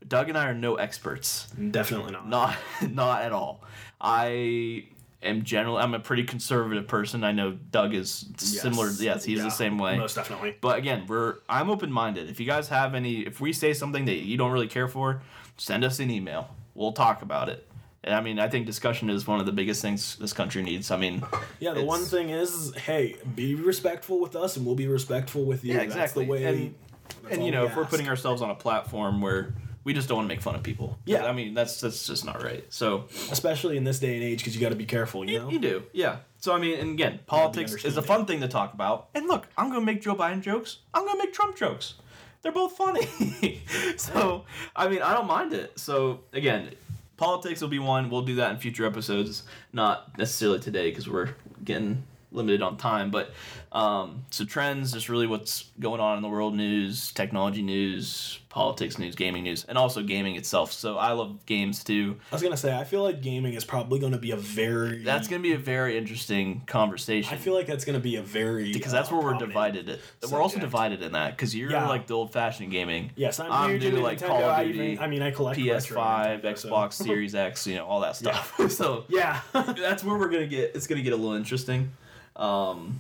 Doug 0.08 0.30
and 0.30 0.38
I 0.38 0.48
are 0.48 0.54
no 0.54 0.76
experts. 0.76 1.48
Definitely 1.72 2.12
not. 2.14 2.28
Not, 2.28 2.56
not 2.90 3.22
at 3.22 3.32
all. 3.32 3.62
I 4.02 4.86
am 5.22 5.44
generally. 5.44 5.82
I'm 5.82 5.94
a 5.94 6.00
pretty 6.00 6.24
conservative 6.24 6.88
person. 6.88 7.24
I 7.24 7.32
know 7.32 7.52
Doug 7.52 7.94
is 7.94 8.26
similar. 8.38 8.90
Yes, 9.00 9.24
he's 9.24 9.40
Yeah, 9.40 9.44
the 9.46 9.50
same 9.50 9.78
way. 9.78 9.98
Most 9.98 10.16
definitely. 10.16 10.56
But 10.60 10.78
again, 10.78 11.06
we're 11.08 11.36
I'm 11.48 11.70
open 11.70 11.92
minded. 11.92 12.30
If 12.30 12.40
you 12.40 12.46
guys 12.46 12.70
have 12.70 12.96
any, 12.96 13.22
if 13.22 13.40
we 13.42 13.54
say 13.54 13.74
something 13.74 14.06
that 14.06 14.18
you 14.18 14.38
don't 14.38 14.52
really 14.52 14.68
care 14.68 14.88
for, 14.88 15.22
send 15.58 15.84
us 15.84 16.00
an 16.00 16.10
email. 16.10 16.50
We'll 16.76 16.94
talk 16.94 17.22
about 17.22 17.50
it. 17.50 17.66
And 18.02 18.16
I 18.16 18.22
mean, 18.22 18.40
I 18.40 18.48
think 18.48 18.66
discussion 18.66 19.10
is 19.10 19.28
one 19.28 19.42
of 19.42 19.46
the 19.46 19.52
biggest 19.52 19.82
things 19.82 20.16
this 20.16 20.32
country 20.32 20.64
needs. 20.64 20.90
I 20.90 20.96
mean, 20.98 21.22
Yeah, 21.60 21.74
the 21.74 21.84
one 21.84 22.06
thing 22.06 22.30
is, 22.30 22.74
hey, 22.76 23.18
be 23.36 23.56
respectful 23.56 24.22
with 24.22 24.38
us, 24.38 24.56
and 24.56 24.66
we'll 24.66 24.76
be 24.76 24.88
respectful 24.88 25.44
with 25.44 25.66
you. 25.66 25.74
Yeah, 25.74 25.82
exactly. 25.82 26.00
That's 26.00 26.12
exactly. 26.14 26.26
the 26.26 26.32
way. 26.32 26.64
And- 26.66 26.76
that's 27.24 27.34
and 27.36 27.46
you 27.46 27.52
know, 27.52 27.64
we 27.66 27.70
if 27.72 27.76
we're 27.76 27.82
ask. 27.82 27.92
putting 27.92 28.08
ourselves 28.08 28.42
on 28.42 28.52
a 28.52 28.56
platform 28.56 29.20
where 29.20 29.54
we 29.84 29.94
just 29.94 30.08
don't 30.08 30.18
want 30.18 30.30
to 30.30 30.36
make 30.36 30.42
fun 30.42 30.56
of 30.56 30.64
people. 30.64 30.98
Yeah. 31.06 31.26
I 31.26 31.32
mean, 31.32 31.54
that's 31.54 31.82
that's 31.82 32.06
just 32.08 32.26
not 32.26 32.44
right. 32.44 32.66
So 32.70 33.06
especially 33.32 33.78
in 33.78 33.84
this 33.84 34.00
day 34.00 34.16
and 34.16 34.24
age, 34.24 34.40
because 34.40 34.56
you 34.56 34.62
got 34.62 34.70
to 34.70 34.76
be 34.76 34.86
careful. 34.86 35.30
You 35.30 35.40
know. 35.40 35.50
you 35.50 35.60
do, 35.60 35.84
yeah. 35.94 36.18
So 36.38 36.54
I 36.54 36.60
mean, 36.60 36.80
and 36.80 36.92
again, 36.92 37.20
politics 37.26 37.84
is 37.84 37.98
a 37.98 38.02
fun 38.02 38.26
thing 38.26 38.42
to 38.42 38.48
talk 38.48 38.74
about. 38.74 39.10
And 39.16 39.28
look, 39.28 39.48
I'm 39.58 39.70
gonna 39.70 39.86
make 39.86 40.02
Joe 40.02 40.16
Biden 40.16 40.42
jokes. 40.42 40.80
I'm 40.94 41.06
gonna 41.06 41.18
make 41.18 41.34
Trump 41.34 41.58
jokes. 41.58 41.96
They're 42.42 42.52
both 42.52 42.78
funny. 42.78 43.62
so 43.98 44.46
I 44.76 44.88
mean, 44.88 45.02
I 45.02 45.14
don't 45.14 45.28
mind 45.28 45.54
it. 45.54 45.78
So 45.80 46.22
again, 46.34 46.72
politics 47.18 47.62
will 47.62 47.70
be 47.70 47.80
one. 47.80 48.10
We'll 48.10 48.22
do 48.22 48.36
that 48.36 48.52
in 48.52 48.58
future 48.58 48.86
episodes, 48.86 49.44
not 49.74 50.18
necessarily 50.18 50.60
today 50.60 50.90
because 50.90 51.10
we're 51.10 51.30
getting 51.64 52.04
limited 52.32 52.62
on 52.62 52.78
time. 52.78 53.12
But 53.12 53.32
um, 53.72 54.26
so 54.30 54.46
trends, 54.46 54.96
is 54.96 55.10
really 55.10 55.28
what's 55.28 55.66
going 55.80 56.00
on 56.02 56.18
in 56.18 56.24
the 56.24 56.30
world 56.30 56.56
news, 56.56 57.12
technology 57.12 57.62
news, 57.62 58.40
politics 58.50 58.98
news, 58.98 59.16
gaming 59.16 59.44
news, 59.44 59.66
and 59.70 59.78
also 59.78 60.02
gaming 60.02 60.36
itself. 60.36 60.72
So 60.72 60.98
I 60.98 61.12
love 61.12 61.46
games 61.46 61.84
too. 61.84 62.18
I 62.32 62.36
was 62.36 62.42
gonna 62.42 62.58
say, 62.58 62.76
I 62.76 62.84
feel 62.84 63.04
like 63.04 63.22
gaming 63.22 63.54
is 63.54 63.64
probably 63.66 64.00
going 64.00 64.12
to 64.14 64.18
be 64.18 64.32
a 64.32 64.38
very. 64.38 65.04
That's 65.04 65.28
gonna 65.28 65.44
be 65.44 65.54
a 65.54 65.58
very 65.58 65.98
interesting 65.98 66.62
conversation. 66.66 67.34
I 67.34 67.38
feel 67.38 67.54
like 67.54 67.68
that's 67.68 67.86
going 67.86 67.94
to 67.98 68.04
be 68.04 68.16
a 68.16 68.22
very 68.24 68.72
because 68.74 68.92
that's 68.92 69.12
uh, 69.12 69.16
where 69.16 69.26
we're 69.34 69.38
divided. 69.40 69.90
It. 69.90 70.02
We're 70.32 70.42
also 70.42 70.60
divided 70.60 71.02
in 71.02 71.12
that 71.14 71.32
because 71.36 71.56
you're 71.56 71.72
Yeah. 71.72 71.88
like 71.88 72.08
the 72.08 72.16
old 72.16 72.32
fashioned 72.34 72.72
gaming. 72.72 73.12
Yes, 73.16 73.40
I'm, 73.40 73.52
I'm 73.52 73.78
new 73.78 73.92
to, 73.92 74.02
like, 74.02 74.20
Nintendo. 74.20 74.28
Call 74.28 74.38
of 74.44 74.50
I 74.50 74.64
Duty, 74.66 74.80
even- 74.80 75.04
I 75.04 75.08
mean, 75.08 75.22
I 75.22 75.32
collect 75.32 75.60
PS5, 75.60 76.42
Nintendo, 76.42 76.58
so- 76.58 76.70
Xbox 76.70 76.94
Series 76.94 77.36
X, 77.36 77.68
you 77.68 77.76
know, 77.76 77.86
all 77.86 78.00
that 78.02 78.16
stuff. 78.16 78.60
so 78.70 79.06
Yeah. 79.10 79.42
that's 79.54 80.04
where 80.04 80.18
we're 80.18 80.30
gonna 80.30 80.48
get. 80.48 80.76
It's 80.76 80.88
gonna 80.88 81.02
get 81.02 81.14
a 81.14 81.18
little 81.18 81.36
interesting. 81.36 81.92
Um, 82.40 83.00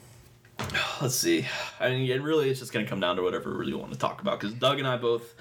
let's 1.02 1.16
see. 1.16 1.48
I 1.80 1.90
mean, 1.90 2.10
it 2.12 2.22
really 2.22 2.50
it's 2.50 2.60
just 2.60 2.72
gonna 2.74 2.86
come 2.86 3.00
down 3.00 3.16
to 3.16 3.24
whatever 3.24 3.50
we 3.52 3.58
really 3.58 3.74
want 3.74 3.92
to 3.94 3.98
talk 3.98 4.22
about 4.22 4.40
because 4.40 4.54
Doug 4.56 4.78
and 4.80 4.88
I 4.88 4.98
both 4.98 5.34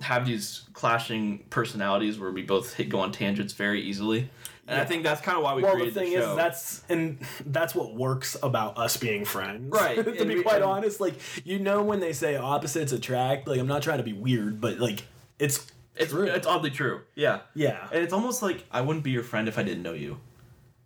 have 0.00 0.26
these 0.26 0.62
clashing 0.72 1.38
personalities 1.50 2.18
where 2.18 2.30
we 2.30 2.42
both 2.42 2.74
hit 2.74 2.88
go 2.88 2.98
on 3.00 3.12
tangents 3.12 3.52
very 3.54 3.80
easily, 3.80 4.28
and 4.66 4.80
I 4.80 4.84
think 4.84 5.04
that's 5.04 5.20
kind 5.20 5.38
of 5.38 5.44
why 5.44 5.54
we 5.54 5.62
well, 5.62 5.78
the 5.78 5.90
thing 5.90 6.10
the 6.12 6.16
is, 6.30 6.36
that's 6.36 6.82
and 6.88 7.18
that's 7.46 7.74
what 7.74 7.94
works 7.94 8.36
about 8.42 8.76
us 8.76 8.96
being 8.96 9.24
friends. 9.24 9.72
Right, 9.72 9.94
to 10.04 10.18
and 10.18 10.28
be 10.28 10.36
we- 10.36 10.42
quite 10.42 10.56
and- 10.56 10.64
honest, 10.64 11.00
like 11.00 11.14
you 11.46 11.60
know 11.60 11.82
when 11.82 12.00
they 12.00 12.12
say 12.12 12.36
opposites 12.36 12.92
attract. 12.92 13.46
Like 13.46 13.60
I'm 13.60 13.68
not 13.68 13.82
trying 13.82 13.98
to 13.98 14.04
be 14.04 14.12
weird, 14.12 14.60
but 14.60 14.78
like 14.78 15.04
it's 15.38 15.66
it's 15.94 16.10
true. 16.10 16.24
it's 16.24 16.46
oddly 16.46 16.70
true. 16.70 17.02
Yeah. 17.14 17.40
yeah. 17.54 17.86
And 17.92 18.02
it's 18.02 18.12
almost 18.12 18.42
like 18.42 18.64
I 18.72 18.80
wouldn't 18.80 19.04
be 19.04 19.12
your 19.12 19.22
friend 19.22 19.46
if 19.46 19.58
I 19.58 19.62
didn't 19.62 19.82
know 19.84 19.92
you. 19.92 20.18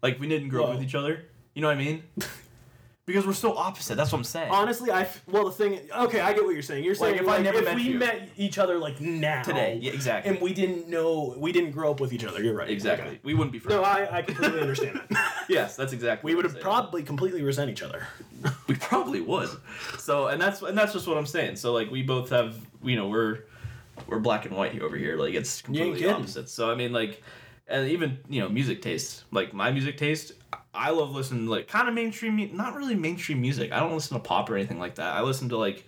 Like 0.03 0.20
we 0.20 0.28
didn't 0.28 0.51
grow 0.51 0.64
up 0.64 0.74
with 0.74 0.82
each 0.82 0.95
other. 0.95 1.24
You 1.55 1.62
know 1.62 1.68
what 1.68 1.76
I 1.76 1.80
mean? 1.80 2.03
because 3.09 3.26
we're 3.26 3.32
so 3.32 3.56
opposite. 3.56 3.96
That's 3.96 4.12
what 4.12 4.18
I'm 4.18 4.24
saying. 4.24 4.52
Honestly, 4.52 4.92
I 4.92 5.00
f- 5.02 5.24
well 5.26 5.46
the 5.46 5.50
thing. 5.50 5.80
Okay, 5.96 6.20
I 6.20 6.32
get 6.32 6.44
what 6.44 6.52
you're 6.52 6.62
saying. 6.62 6.84
You're 6.84 6.94
saying 6.94 7.16
if 7.16 7.26
like, 7.26 7.40
I 7.40 7.42
never 7.42 7.59
if 7.59 7.64
met 7.64 7.74
we 7.74 7.82
you- 7.82 7.98
met 7.98 8.28
each 8.36 8.59
other 8.59 8.78
like 8.78 9.00
now 9.00 9.42
Today, 9.42 9.78
yeah, 9.82 9.90
exactly. 9.92 10.30
and 10.30 10.40
we 10.40 10.54
didn't 10.54 10.88
know 10.88 11.34
we 11.36 11.50
didn't 11.50 11.72
grow 11.72 11.90
up 11.90 11.98
with 11.98 12.12
each 12.12 12.24
other. 12.24 12.40
You're 12.40 12.54
right. 12.54 12.70
exactly. 12.70 13.09
Okay. 13.09 13.20
We 13.24 13.34
wouldn't 13.34 13.52
be 13.52 13.59
friends. 13.59 13.76
No, 13.80 13.82
I, 13.82 14.18
I 14.18 14.22
completely 14.22 14.61
understand 14.61 15.00
that. 15.11 15.44
yes, 15.48 15.74
that's 15.74 15.92
exactly. 15.92 16.30
We 16.30 16.34
what 16.36 16.44
would 16.44 16.44
I'm 16.46 16.50
have 16.50 16.62
saying. 16.62 16.74
probably 16.74 17.02
completely 17.02 17.42
resent 17.42 17.70
each 17.70 17.82
other. 17.82 18.06
We 18.68 18.76
probably 18.76 19.20
would. 19.20 19.48
So, 19.98 20.28
and 20.28 20.40
that's 20.40 20.62
and 20.62 20.78
that's 20.78 20.92
just 20.92 21.09
what 21.09 21.16
I'm 21.18 21.26
saying. 21.26 21.56
So, 21.56 21.72
like, 21.72 21.90
we 21.90 22.02
both 22.02 22.30
have, 22.30 22.56
you 22.84 22.94
know, 22.94 23.09
we're 23.09 23.40
we're 24.06 24.20
black 24.20 24.44
and 24.46 24.54
white 24.54 24.80
over 24.80 24.96
here. 24.96 25.16
Like, 25.16 25.34
it's 25.34 25.61
completely 25.62 25.98
kidding. 26.00 26.14
opposite. 26.14 26.48
So, 26.48 26.70
I 26.70 26.74
mean, 26.76 26.92
like, 26.92 27.20
and 27.68 27.88
even 27.90 28.18
you 28.28 28.40
know, 28.40 28.48
music 28.48 28.82
taste. 28.82 29.24
Like 29.30 29.52
my 29.52 29.70
music 29.70 29.96
taste, 29.96 30.32
I 30.74 30.90
love 30.90 31.10
listening 31.10 31.46
to, 31.46 31.50
like 31.50 31.68
kind 31.68 31.88
of 31.88 31.94
mainstream, 31.94 32.56
not 32.56 32.74
really 32.74 32.94
mainstream 32.94 33.40
music. 33.40 33.72
I 33.72 33.80
don't 33.80 33.92
listen 33.92 34.16
to 34.16 34.22
pop 34.22 34.48
or 34.50 34.56
anything 34.56 34.78
like 34.78 34.96
that. 34.96 35.14
I 35.14 35.22
listen 35.22 35.48
to 35.50 35.56
like. 35.56 35.86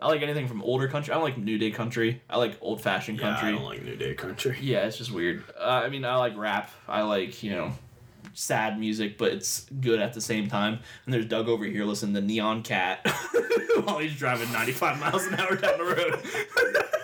I 0.00 0.08
like 0.08 0.22
anything 0.22 0.48
from 0.48 0.62
older 0.62 0.88
country. 0.88 1.12
I 1.12 1.14
don't 1.14 1.22
like 1.22 1.38
new 1.38 1.58
day 1.58 1.70
country. 1.70 2.20
I 2.28 2.36
like 2.36 2.58
old 2.60 2.80
fashioned 2.82 3.20
country. 3.20 3.50
I 3.50 3.52
don't 3.52 3.62
like 3.62 3.84
New 3.84 3.94
Day 3.94 4.14
Country. 4.14 4.58
Yeah, 4.60 4.84
it's 4.86 4.98
just 4.98 5.12
weird. 5.12 5.44
Uh, 5.56 5.62
I 5.62 5.90
mean, 5.90 6.04
I 6.04 6.16
like 6.16 6.36
rap. 6.36 6.72
I 6.88 7.02
like, 7.02 7.44
you 7.44 7.52
know, 7.52 7.72
sad 8.34 8.80
music, 8.80 9.16
but 9.16 9.30
it's 9.32 9.66
good 9.80 10.00
at 10.00 10.12
the 10.12 10.20
same 10.20 10.48
time. 10.48 10.80
And 11.04 11.14
there's 11.14 11.26
Doug 11.26 11.48
over 11.48 11.64
here 11.64 11.84
listening 11.84 12.14
to 12.14 12.34
Nyan 12.34 12.64
Cat 12.64 13.06
while 13.84 13.98
he's 13.98 14.16
driving 14.16 14.50
95 14.52 14.98
miles 14.98 15.24
an 15.26 15.34
hour 15.34 15.54
down 15.54 15.78
the 15.78 15.84
road. 15.84 16.84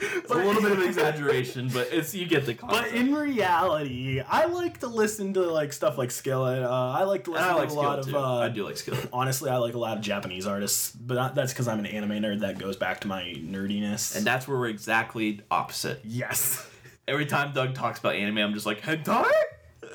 it's 0.00 0.30
a 0.30 0.34
little 0.34 0.62
bit 0.62 0.72
of 0.72 0.82
exaggeration, 0.84 1.68
but 1.68 1.88
it's 1.92 2.14
you 2.14 2.26
get 2.26 2.46
the 2.46 2.54
But 2.54 2.88
in 2.88 3.14
reality, 3.14 4.20
I 4.20 4.46
like 4.46 4.80
to 4.80 4.86
listen 4.86 5.34
to 5.34 5.42
like 5.42 5.72
stuff 5.72 5.98
like 5.98 6.10
Skillet. 6.10 6.62
Uh, 6.62 6.94
I 6.98 7.04
like 7.04 7.24
to 7.24 7.32
listen 7.32 7.46
I 7.48 7.54
like 7.54 7.68
to 7.68 7.74
a 7.74 7.76
lot 7.76 8.04
skill 8.04 8.18
of. 8.18 8.24
Uh, 8.24 8.38
I 8.38 8.48
do 8.48 8.64
like 8.64 8.76
Skillet. 8.76 9.08
Honestly, 9.12 9.50
I 9.50 9.56
like 9.56 9.74
a 9.74 9.78
lot 9.78 9.96
of 9.96 10.02
Japanese 10.02 10.46
artists, 10.46 10.92
but 10.92 11.34
that's 11.34 11.52
because 11.52 11.68
I'm 11.68 11.78
an 11.78 11.86
anime 11.86 12.22
nerd. 12.22 12.40
That 12.40 12.58
goes 12.58 12.76
back 12.76 13.00
to 13.00 13.08
my 13.08 13.34
nerdiness. 13.38 14.16
And 14.16 14.26
that's 14.26 14.46
where 14.46 14.58
we're 14.58 14.68
exactly 14.68 15.40
opposite. 15.50 16.00
yes. 16.04 16.68
Every 17.08 17.26
time 17.26 17.52
Doug 17.52 17.74
talks 17.74 18.00
about 18.00 18.16
anime, 18.16 18.38
I'm 18.38 18.52
just 18.52 18.66
like, 18.66 18.80
hentai? 18.80 19.30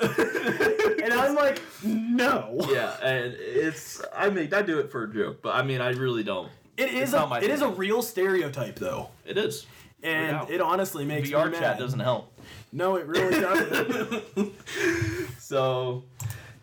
and 0.00 1.12
I'm 1.12 1.34
like, 1.34 1.60
no. 1.84 2.56
yeah, 2.70 2.96
and 3.02 3.34
it's 3.38 4.00
I 4.14 4.30
mean 4.30 4.52
I 4.54 4.62
do 4.62 4.78
it 4.78 4.90
for 4.90 5.04
a 5.04 5.12
joke, 5.12 5.42
but 5.42 5.54
I 5.54 5.62
mean 5.62 5.80
I 5.80 5.90
really 5.90 6.22
don't. 6.22 6.50
It 6.76 6.94
is 6.94 7.14
a 7.14 7.28
it 7.42 7.50
is 7.50 7.60
a 7.62 7.68
real 7.68 8.02
stereotype 8.02 8.76
though, 8.76 9.10
It 9.26 9.36
is. 9.36 9.66
and 10.02 10.48
it 10.48 10.60
honestly 10.60 11.04
makes 11.04 11.28
VR 11.30 11.46
me 11.46 11.52
chat 11.52 11.60
mad. 11.62 11.78
doesn't 11.78 12.00
help. 12.00 12.32
No, 12.72 12.96
it 12.96 13.06
really 13.06 13.40
doesn't. 13.40 14.24
So, 15.38 16.04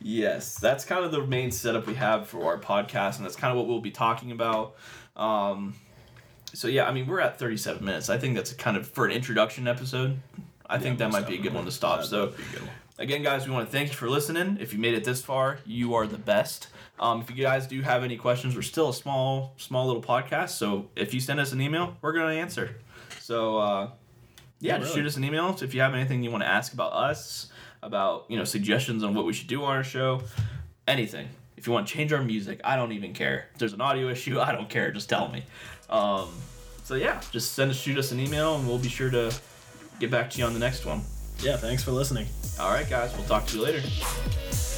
yes, 0.02 0.56
that's 0.58 0.84
kind 0.84 1.06
of 1.06 1.12
the 1.12 1.24
main 1.28 1.52
setup 1.52 1.86
we 1.86 1.94
have 1.96 2.28
for 2.28 2.46
our 2.46 2.58
podcast, 2.58 3.18
and 3.18 3.26
that's 3.26 3.36
kind 3.36 3.52
of 3.52 3.58
what 3.58 3.68
we'll 3.68 3.82
be 3.82 3.92
talking 3.92 4.32
about. 4.32 4.76
Um, 5.16 5.76
so 6.54 6.68
yeah, 6.68 6.88
I 6.88 6.92
mean 6.92 7.06
we're 7.06 7.20
at 7.20 7.38
37 7.38 7.86
minutes. 7.86 8.10
I 8.10 8.18
think 8.18 8.36
that's 8.36 8.54
kind 8.54 8.78
of 8.78 8.88
for 8.88 9.06
an 9.06 9.12
introduction 9.12 9.68
episode. 9.68 10.18
I 10.68 10.80
think 10.80 10.98
that 11.00 11.12
might 11.12 11.28
be 11.28 11.36
a 11.36 11.42
good 11.42 11.54
one 11.54 11.66
to 11.66 11.72
stop. 11.72 12.04
So. 12.04 12.28
that'd 12.28 12.38
be 12.38 12.44
a 12.44 12.52
good 12.54 12.62
one. 12.62 12.72
Again, 12.98 13.24
guys, 13.24 13.48
we 13.48 13.54
want 13.54 13.66
to 13.66 13.72
thank 13.72 13.90
you 13.90 13.96
for 13.96 14.10
listening. 14.10 14.58
If 14.60 14.74
you 14.74 14.80
made 14.80 14.94
it 14.94 15.04
this 15.04 15.22
far, 15.22 15.60
you 15.66 15.94
are 15.94 16.06
the 16.06 16.18
best. 16.18 16.68
Um, 17.00 17.22
if 17.22 17.30
you 17.36 17.42
guys 17.42 17.66
do 17.68 17.82
have 17.82 18.04
any 18.04 18.18
questions, 18.18 18.56
we're 18.56 18.62
still 18.62 18.90
a 18.90 18.94
small, 18.94 19.54
small 19.58 19.88
little 19.88 20.02
podcast. 20.02 20.50
So 20.50 20.90
if 20.96 21.14
you 21.14 21.20
send 21.20 21.40
us 21.40 21.54
an 21.54 21.62
email, 21.62 21.96
we're 22.02 22.12
gonna 22.14 22.34
answer. 22.34 22.76
So 23.22 23.58
uh, 23.58 23.90
yeah, 24.60 24.74
Yeah, 24.74 24.78
just 24.80 24.90
really. 24.92 25.02
shoot 25.04 25.08
us 25.08 25.18
an 25.18 25.24
email 25.24 25.56
if 25.62 25.74
you 25.74 25.82
have 25.82 25.94
anything 25.94 26.24
you 26.24 26.32
want 26.32 26.44
to 26.44 26.50
ask 26.50 26.74
about 26.74 26.92
us, 26.94 27.48
about 27.82 28.26
you 28.30 28.38
know 28.38 28.44
suggestions 28.44 29.04
on 29.04 29.14
what 29.14 29.26
we 29.26 29.34
should 29.34 29.48
do 29.48 29.64
on 29.64 29.76
our 29.78 29.84
show, 29.84 30.22
anything. 30.88 31.28
If 31.56 31.68
you 31.68 31.74
want 31.74 31.88
to 31.88 31.94
change 31.94 32.14
our 32.14 32.22
music, 32.24 32.62
I 32.64 32.76
don't 32.78 32.92
even 32.94 33.14
care. 33.14 33.48
If 33.54 33.60
there's 33.60 33.74
an 33.74 33.82
audio 33.82 34.10
issue, 34.10 34.40
I 34.48 34.52
don't 34.52 34.70
care. 34.70 34.92
Just 34.92 35.10
tell 35.10 35.30
me. 35.30 35.44
Um, 35.90 36.30
so 36.84 36.96
yeah, 36.96 37.22
just 37.32 37.54
send 37.54 37.72
us, 37.72 37.78
shoot 37.78 37.98
us 37.98 38.12
an 38.12 38.20
email, 38.20 38.56
and 38.56 38.68
we'll 38.68 38.78
be 38.80 38.90
sure 38.90 39.10
to 39.10 39.34
get 40.00 40.10
back 40.12 40.30
to 40.32 40.38
you 40.40 40.46
on 40.46 40.54
the 40.54 40.60
next 40.60 40.86
one. 40.86 41.02
Yeah, 41.42 41.56
thanks 41.58 41.84
for 41.84 41.92
listening. 41.92 42.28
All 42.60 42.72
right, 42.72 42.90
guys, 42.90 43.16
we'll 43.16 43.26
talk 43.28 43.46
to 43.48 43.58
you 43.58 43.64
later. 43.64 44.69